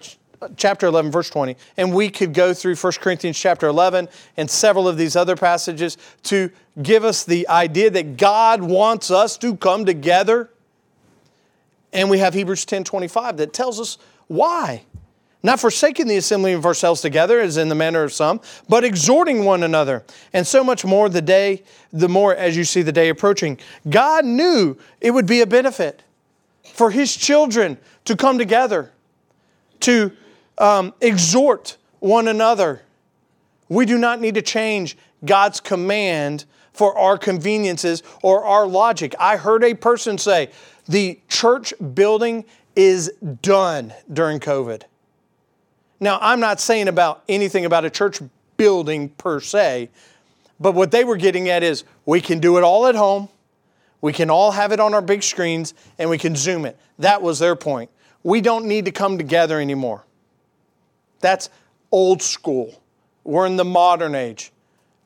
chapter 0.56 0.86
11, 0.86 1.10
verse 1.10 1.30
20, 1.30 1.56
and 1.76 1.92
we 1.92 2.10
could 2.10 2.32
go 2.32 2.54
through 2.54 2.76
1 2.76 2.92
Corinthians 3.00 3.38
chapter 3.38 3.66
11 3.66 4.08
and 4.36 4.50
several 4.50 4.86
of 4.86 4.96
these 4.96 5.16
other 5.16 5.36
passages 5.36 5.96
to 6.24 6.50
give 6.80 7.04
us 7.04 7.24
the 7.24 7.48
idea 7.48 7.90
that 7.90 8.16
God 8.16 8.62
wants 8.62 9.10
us 9.10 9.36
to 9.38 9.56
come 9.56 9.84
together. 9.84 10.50
And 11.92 12.08
we 12.08 12.18
have 12.18 12.34
Hebrews 12.34 12.64
10, 12.64 12.84
25 12.84 13.38
that 13.38 13.52
tells 13.52 13.80
us 13.80 13.98
why. 14.28 14.84
Not 15.42 15.60
forsaking 15.60 16.08
the 16.08 16.16
assembly 16.16 16.52
of 16.52 16.66
ourselves 16.66 17.00
together, 17.00 17.40
as 17.40 17.56
in 17.56 17.68
the 17.68 17.74
manner 17.74 18.02
of 18.02 18.12
some, 18.12 18.40
but 18.68 18.84
exhorting 18.84 19.44
one 19.44 19.62
another. 19.62 20.04
And 20.32 20.44
so 20.44 20.64
much 20.64 20.84
more 20.84 21.08
the 21.08 21.22
day, 21.22 21.62
the 21.92 22.08
more 22.08 22.34
as 22.34 22.56
you 22.56 22.64
see 22.64 22.82
the 22.82 22.92
day 22.92 23.08
approaching. 23.08 23.58
God 23.88 24.24
knew 24.24 24.76
it 25.00 25.12
would 25.12 25.26
be 25.26 25.40
a 25.40 25.46
benefit 25.46 26.02
for 26.78 26.92
His 26.92 27.16
children 27.16 27.76
to 28.04 28.14
come 28.14 28.38
together, 28.38 28.92
to 29.80 30.12
um, 30.58 30.94
exhort 31.00 31.76
one 31.98 32.28
another. 32.28 32.82
We 33.68 33.84
do 33.84 33.98
not 33.98 34.20
need 34.20 34.36
to 34.36 34.42
change 34.42 34.96
God's 35.24 35.58
command 35.58 36.44
for 36.72 36.96
our 36.96 37.18
conveniences 37.18 38.04
or 38.22 38.44
our 38.44 38.64
logic. 38.68 39.16
I 39.18 39.36
heard 39.36 39.64
a 39.64 39.74
person 39.74 40.18
say, 40.18 40.50
the 40.86 41.18
church 41.28 41.74
building 41.94 42.44
is 42.76 43.12
done 43.42 43.92
during 44.12 44.38
COVID. 44.38 44.82
Now, 45.98 46.20
I'm 46.22 46.38
not 46.38 46.60
saying 46.60 46.86
about 46.86 47.24
anything 47.28 47.64
about 47.64 47.86
a 47.86 47.90
church 47.90 48.20
building 48.56 49.08
per 49.08 49.40
se, 49.40 49.90
but 50.60 50.76
what 50.76 50.92
they 50.92 51.02
were 51.02 51.16
getting 51.16 51.48
at 51.48 51.64
is 51.64 51.82
we 52.06 52.20
can 52.20 52.38
do 52.38 52.56
it 52.56 52.62
all 52.62 52.86
at 52.86 52.94
home, 52.94 53.28
we 54.00 54.12
can 54.12 54.30
all 54.30 54.52
have 54.52 54.72
it 54.72 54.80
on 54.80 54.94
our 54.94 55.02
big 55.02 55.22
screens, 55.22 55.74
and 55.98 56.08
we 56.08 56.18
can 56.18 56.36
zoom 56.36 56.64
it. 56.64 56.78
That 56.98 57.22
was 57.22 57.38
their 57.38 57.56
point. 57.56 57.90
We 58.22 58.40
don't 58.40 58.66
need 58.66 58.84
to 58.84 58.92
come 58.92 59.18
together 59.18 59.60
anymore. 59.60 60.04
That's 61.20 61.50
old 61.90 62.22
school. 62.22 62.80
We're 63.24 63.46
in 63.46 63.56
the 63.56 63.64
modern 63.64 64.14
age. 64.14 64.52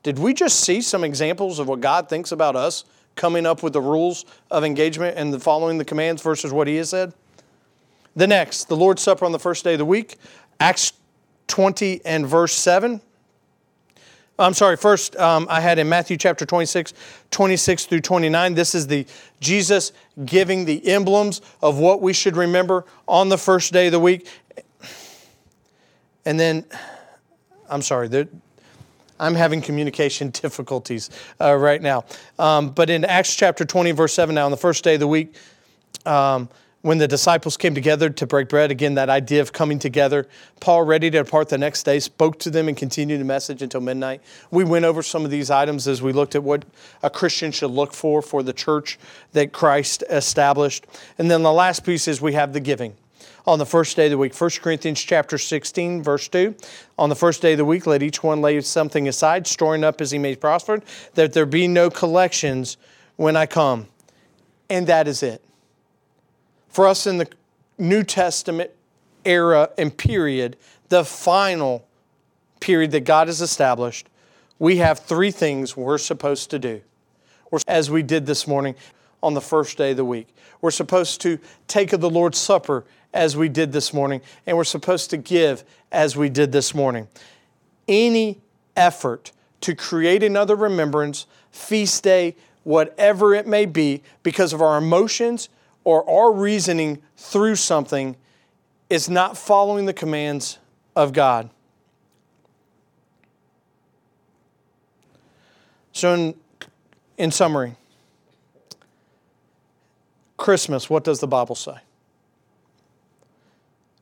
Did 0.03 0.19
we 0.19 0.33
just 0.33 0.59
see 0.59 0.81
some 0.81 1.03
examples 1.03 1.59
of 1.59 1.67
what 1.67 1.81
God 1.81 2.09
thinks 2.09 2.31
about 2.31 2.55
us 2.55 2.85
coming 3.15 3.45
up 3.45 3.63
with 3.63 3.73
the 3.73 3.81
rules 3.81 4.25
of 4.51 4.63
engagement 4.63 5.17
and 5.17 5.33
the 5.33 5.39
following 5.39 5.77
the 5.77 5.85
commands 5.85 6.21
versus 6.21 6.51
what 6.51 6.67
He 6.67 6.75
has 6.75 6.89
said? 6.89 7.13
The 8.15 8.27
next, 8.27 8.65
the 8.65 8.75
Lord's 8.75 9.01
Supper 9.01 9.25
on 9.25 9.31
the 9.31 9.39
first 9.39 9.63
day 9.63 9.73
of 9.73 9.79
the 9.79 9.85
week. 9.85 10.17
Acts 10.59 10.93
20 11.47 12.01
and 12.05 12.27
verse 12.27 12.53
7. 12.53 13.01
I'm 14.39 14.55
sorry, 14.55 14.77
first 14.77 15.15
um, 15.17 15.45
I 15.47 15.61
had 15.61 15.77
in 15.77 15.87
Matthew 15.87 16.17
chapter 16.17 16.43
26, 16.43 16.93
26 17.29 17.85
through 17.85 18.01
29. 18.01 18.55
This 18.55 18.73
is 18.73 18.87
the 18.87 19.05
Jesus 19.39 19.91
giving 20.25 20.65
the 20.65 20.85
emblems 20.87 21.41
of 21.61 21.77
what 21.77 22.01
we 22.01 22.13
should 22.13 22.35
remember 22.35 22.85
on 23.07 23.29
the 23.29 23.37
first 23.37 23.73
day 23.73 23.87
of 23.87 23.91
the 23.91 23.99
week. 23.99 24.27
And 26.25 26.39
then, 26.39 26.65
I'm 27.69 27.83
sorry, 27.83 28.27
I'm 29.19 29.35
having 29.35 29.61
communication 29.61 30.29
difficulties 30.41 31.11
uh, 31.39 31.53
right 31.53 31.81
now. 31.81 32.05
Um, 32.39 32.71
but 32.71 32.89
in 32.89 33.05
Acts 33.05 33.35
chapter 33.35 33.65
20, 33.65 33.91
verse 33.91 34.13
7, 34.13 34.33
now 34.33 34.45
on 34.45 34.51
the 34.51 34.57
first 34.57 34.83
day 34.83 34.95
of 34.95 34.99
the 34.99 35.07
week, 35.07 35.35
um, 36.07 36.49
when 36.83 36.97
the 36.97 37.07
disciples 37.07 37.55
came 37.55 37.73
together 37.73 38.09
to 38.09 38.27
break 38.27 38.49
bread, 38.49 38.69
again, 38.69 38.95
that 38.95 39.09
idea 39.09 39.41
of 39.41 39.53
coming 39.53 39.79
together, 39.79 40.27
Paul, 40.59 40.83
ready 40.83 41.09
to 41.11 41.23
depart 41.23 41.47
the 41.47 41.57
next 41.57 41.83
day, 41.83 41.97
spoke 41.97 42.37
to 42.39 42.49
them 42.49 42.67
and 42.67 42.75
continued 42.75 43.21
the 43.21 43.25
message 43.25 43.61
until 43.61 43.79
midnight. 43.79 44.21
We 44.51 44.65
went 44.65 44.83
over 44.83 45.01
some 45.01 45.23
of 45.23 45.31
these 45.31 45.49
items 45.49 45.87
as 45.87 46.01
we 46.01 46.11
looked 46.11 46.35
at 46.35 46.43
what 46.43 46.65
a 47.01 47.09
Christian 47.09 47.53
should 47.53 47.71
look 47.71 47.93
for 47.93 48.21
for 48.21 48.43
the 48.43 48.51
church 48.51 48.99
that 49.31 49.53
Christ 49.53 50.03
established. 50.09 50.85
And 51.17 51.31
then 51.31 51.41
the 51.41 51.53
last 51.53 51.85
piece 51.85 52.05
is 52.09 52.19
we 52.19 52.33
have 52.33 52.51
the 52.51 52.59
giving. 52.59 52.95
On 53.47 53.59
the 53.59 53.65
first 53.65 53.95
day 53.95 54.07
of 54.07 54.11
the 54.11 54.17
week, 54.17 54.35
1 54.35 54.49
Corinthians 54.61 55.01
chapter 55.01 55.37
16, 55.37 56.03
verse 56.03 56.27
2. 56.27 56.53
On 56.99 57.07
the 57.07 57.15
first 57.15 57.41
day 57.41 57.53
of 57.53 57.59
the 57.59 57.65
week, 57.65 57.87
let 57.87 58.03
each 58.03 58.21
one 58.23 58.41
lay 58.41 58.59
something 58.59 59.07
aside, 59.07 59.47
storing 59.47 59.85
up 59.85 60.01
as 60.01 60.11
he 60.11 60.17
may 60.17 60.35
prosper, 60.35 60.81
that 61.13 61.31
there 61.31 61.45
be 61.45 61.65
no 61.65 61.89
collections 61.89 62.75
when 63.15 63.37
I 63.37 63.45
come. 63.45 63.87
And 64.69 64.85
that 64.87 65.07
is 65.07 65.23
it 65.23 65.41
for 66.73 66.87
us 66.87 67.05
in 67.05 67.19
the 67.19 67.27
New 67.77 68.03
Testament 68.03 68.71
era 69.23 69.69
and 69.77 69.95
period, 69.95 70.57
the 70.89 71.05
final 71.05 71.87
period 72.59 72.91
that 72.91 73.05
God 73.05 73.27
has 73.27 73.41
established, 73.41 74.09
we 74.57 74.77
have 74.77 74.99
three 74.99 75.29
things 75.29 75.77
we're 75.77 75.99
supposed 75.99 76.49
to 76.49 76.59
do. 76.59 76.81
As 77.67 77.91
we 77.91 78.01
did 78.01 78.25
this 78.25 78.47
morning 78.47 78.73
on 79.21 79.35
the 79.35 79.41
first 79.41 79.77
day 79.77 79.91
of 79.91 79.97
the 79.97 80.05
week, 80.05 80.27
we're 80.61 80.71
supposed 80.71 81.21
to 81.21 81.37
take 81.67 81.93
of 81.93 82.01
the 82.01 82.09
Lord's 82.09 82.39
Supper 82.39 82.85
as 83.13 83.37
we 83.37 83.49
did 83.49 83.71
this 83.71 83.93
morning, 83.93 84.21
and 84.47 84.57
we're 84.57 84.63
supposed 84.63 85.11
to 85.11 85.17
give 85.17 85.63
as 85.91 86.17
we 86.17 86.27
did 86.27 86.51
this 86.51 86.73
morning. 86.73 87.07
Any 87.87 88.41
effort 88.75 89.31
to 89.61 89.75
create 89.75 90.23
another 90.23 90.55
remembrance, 90.55 91.27
feast 91.51 92.03
day, 92.03 92.35
whatever 92.63 93.35
it 93.35 93.45
may 93.45 93.67
be, 93.67 94.01
because 94.23 94.53
of 94.53 94.61
our 94.61 94.79
emotions, 94.79 95.49
or 95.83 96.09
our 96.09 96.31
reasoning 96.31 97.01
through 97.17 97.55
something 97.55 98.15
is 98.89 99.09
not 99.09 99.37
following 99.37 99.85
the 99.85 99.93
commands 99.93 100.59
of 100.95 101.13
God. 101.13 101.49
So, 105.91 106.13
in, 106.13 106.35
in 107.17 107.31
summary, 107.31 107.75
Christmas, 110.37 110.89
what 110.89 111.03
does 111.03 111.19
the 111.19 111.27
Bible 111.27 111.55
say? 111.55 111.75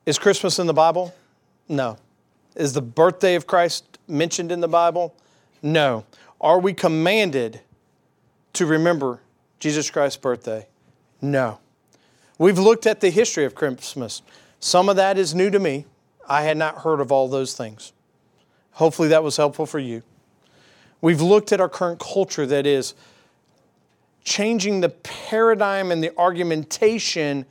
Is 0.04 0.18
Christmas 0.18 0.58
in 0.58 0.66
the 0.66 0.74
Bible? 0.74 1.14
No. 1.68 1.96
Is 2.56 2.72
the 2.72 2.82
birthday 2.82 3.34
of 3.34 3.46
Christ 3.46 3.98
mentioned 4.08 4.50
in 4.50 4.60
the 4.60 4.68
Bible? 4.68 5.14
No. 5.62 6.04
Are 6.40 6.58
we 6.58 6.74
commanded 6.74 7.60
to 8.54 8.66
remember 8.66 9.20
Jesus 9.60 9.90
Christ's 9.90 10.16
birthday? 10.16 10.66
No. 11.20 11.60
We've 12.42 12.58
looked 12.58 12.88
at 12.88 13.00
the 13.00 13.10
history 13.10 13.44
of 13.44 13.54
Christmas. 13.54 14.20
Some 14.58 14.88
of 14.88 14.96
that 14.96 15.16
is 15.16 15.32
new 15.32 15.48
to 15.48 15.60
me. 15.60 15.86
I 16.28 16.42
had 16.42 16.56
not 16.56 16.78
heard 16.78 16.98
of 16.98 17.12
all 17.12 17.28
those 17.28 17.54
things. 17.54 17.92
Hopefully, 18.72 19.06
that 19.10 19.22
was 19.22 19.36
helpful 19.36 19.64
for 19.64 19.78
you. 19.78 20.02
We've 21.00 21.20
looked 21.20 21.52
at 21.52 21.60
our 21.60 21.68
current 21.68 22.00
culture 22.00 22.44
that 22.46 22.66
is 22.66 22.94
changing 24.24 24.80
the 24.80 24.88
paradigm 24.88 25.92
and 25.92 26.02
the 26.02 26.10
argumentation 26.18 27.46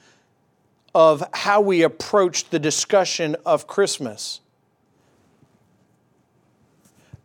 of 0.93 1.23
how 1.31 1.61
we 1.61 1.83
approach 1.83 2.49
the 2.49 2.59
discussion 2.59 3.37
of 3.45 3.67
Christmas. 3.67 4.41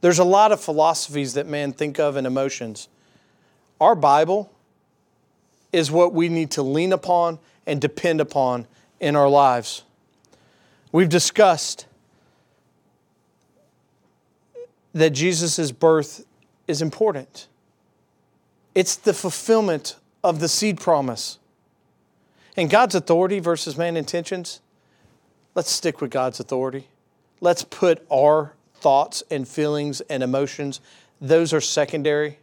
There's 0.02 0.20
a 0.20 0.24
lot 0.24 0.52
of 0.52 0.60
philosophies 0.60 1.34
that 1.34 1.48
man 1.48 1.72
think 1.72 1.98
of 1.98 2.14
and 2.14 2.28
emotions. 2.28 2.86
Our 3.80 3.96
Bible 3.96 4.52
is 5.72 5.90
what 5.90 6.12
we 6.12 6.28
need 6.28 6.52
to 6.52 6.62
lean 6.62 6.92
upon 6.92 7.40
and 7.66 7.80
depend 7.80 8.20
upon 8.20 8.66
in 9.00 9.16
our 9.16 9.28
lives. 9.28 9.82
We've 10.92 11.08
discussed 11.08 11.86
that 14.94 15.10
Jesus' 15.10 15.72
birth 15.72 16.24
is 16.66 16.80
important. 16.80 17.48
It's 18.74 18.96
the 18.96 19.12
fulfillment 19.12 19.96
of 20.24 20.40
the 20.40 20.48
seed 20.48 20.80
promise. 20.80 21.38
And 22.56 22.70
God's 22.70 22.94
authority 22.94 23.38
versus 23.38 23.76
man's 23.76 23.98
intentions, 23.98 24.60
let's 25.54 25.70
stick 25.70 26.00
with 26.00 26.10
God's 26.10 26.40
authority. 26.40 26.88
Let's 27.40 27.64
put 27.64 28.06
our 28.10 28.54
thoughts 28.74 29.22
and 29.30 29.46
feelings 29.46 30.00
and 30.02 30.22
emotions, 30.22 30.80
those 31.20 31.52
are 31.52 31.60
secondary. 31.60 32.38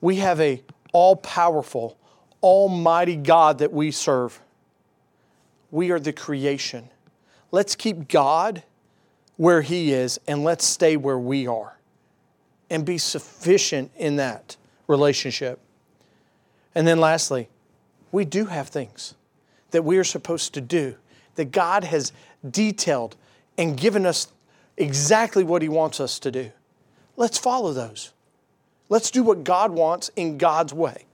We 0.00 0.16
have 0.16 0.40
a 0.40 0.62
all 0.92 1.16
powerful, 1.16 1.98
almighty 2.42 3.16
God 3.16 3.58
that 3.58 3.72
we 3.72 3.90
serve. 3.90 4.40
We 5.70 5.90
are 5.90 6.00
the 6.00 6.12
creation. 6.12 6.90
Let's 7.50 7.74
keep 7.74 8.08
God 8.08 8.62
where 9.36 9.62
He 9.62 9.92
is 9.92 10.20
and 10.26 10.44
let's 10.44 10.64
stay 10.64 10.96
where 10.96 11.18
we 11.18 11.46
are 11.46 11.78
and 12.70 12.84
be 12.84 12.98
sufficient 12.98 13.90
in 13.96 14.16
that 14.16 14.56
relationship. 14.86 15.60
And 16.74 16.86
then 16.86 17.00
lastly, 17.00 17.48
we 18.12 18.24
do 18.24 18.46
have 18.46 18.68
things 18.68 19.14
that 19.70 19.82
we 19.82 19.98
are 19.98 20.04
supposed 20.04 20.54
to 20.54 20.60
do 20.60 20.96
that 21.36 21.52
God 21.52 21.84
has 21.84 22.12
detailed 22.48 23.16
and 23.58 23.76
given 23.76 24.06
us 24.06 24.32
exactly 24.76 25.44
what 25.44 25.62
He 25.62 25.68
wants 25.68 26.00
us 26.00 26.18
to 26.20 26.30
do. 26.30 26.50
Let's 27.16 27.38
follow 27.38 27.72
those. 27.72 28.12
Let's 28.88 29.10
do 29.10 29.22
what 29.22 29.42
God 29.42 29.72
wants 29.72 30.10
in 30.16 30.38
God's 30.38 30.72
way. 30.72 31.05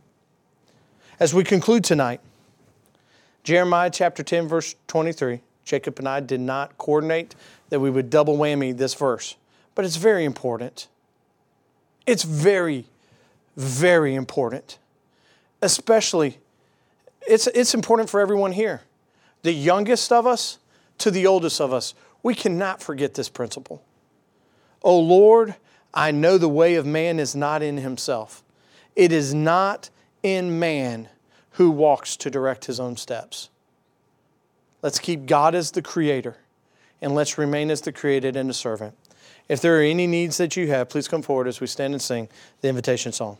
As 1.22 1.32
we 1.32 1.44
conclude 1.44 1.84
tonight, 1.84 2.20
Jeremiah 3.44 3.90
chapter 3.90 4.24
10, 4.24 4.48
verse 4.48 4.74
23. 4.88 5.40
Jacob 5.64 6.00
and 6.00 6.08
I 6.08 6.18
did 6.18 6.40
not 6.40 6.76
coordinate 6.78 7.36
that 7.68 7.78
we 7.78 7.90
would 7.90 8.10
double 8.10 8.36
whammy 8.36 8.76
this 8.76 8.94
verse, 8.94 9.36
but 9.76 9.84
it's 9.84 9.94
very 9.94 10.24
important. 10.24 10.88
It's 12.08 12.24
very, 12.24 12.86
very 13.56 14.16
important. 14.16 14.78
Especially, 15.62 16.38
it's, 17.20 17.46
it's 17.46 17.72
important 17.72 18.10
for 18.10 18.20
everyone 18.20 18.50
here. 18.50 18.80
The 19.42 19.52
youngest 19.52 20.10
of 20.10 20.26
us 20.26 20.58
to 20.98 21.12
the 21.12 21.24
oldest 21.24 21.60
of 21.60 21.72
us, 21.72 21.94
we 22.24 22.34
cannot 22.34 22.82
forget 22.82 23.14
this 23.14 23.28
principle. 23.28 23.80
O 24.82 24.98
Lord, 24.98 25.54
I 25.94 26.10
know 26.10 26.36
the 26.36 26.48
way 26.48 26.74
of 26.74 26.84
man 26.84 27.20
is 27.20 27.36
not 27.36 27.62
in 27.62 27.76
himself. 27.76 28.42
It 28.96 29.12
is 29.12 29.32
not 29.32 29.88
in 30.24 30.58
man 30.58 31.08
who 31.52 31.70
walks 31.70 32.16
to 32.16 32.30
direct 32.30 32.66
his 32.66 32.80
own 32.80 32.96
steps. 32.96 33.50
Let's 34.82 34.98
keep 34.98 35.26
God 35.26 35.54
as 35.54 35.70
the 35.70 35.82
creator 35.82 36.36
and 37.00 37.14
let's 37.14 37.38
remain 37.38 37.70
as 37.70 37.80
the 37.80 37.92
created 37.92 38.36
and 38.36 38.48
the 38.48 38.54
servant. 38.54 38.96
If 39.48 39.60
there 39.60 39.78
are 39.78 39.82
any 39.82 40.06
needs 40.06 40.36
that 40.38 40.56
you 40.56 40.68
have, 40.68 40.88
please 40.88 41.08
come 41.08 41.22
forward 41.22 41.48
as 41.48 41.60
we 41.60 41.66
stand 41.66 41.94
and 41.94 42.02
sing 42.02 42.28
the 42.60 42.68
invitation 42.68 43.12
song. 43.12 43.38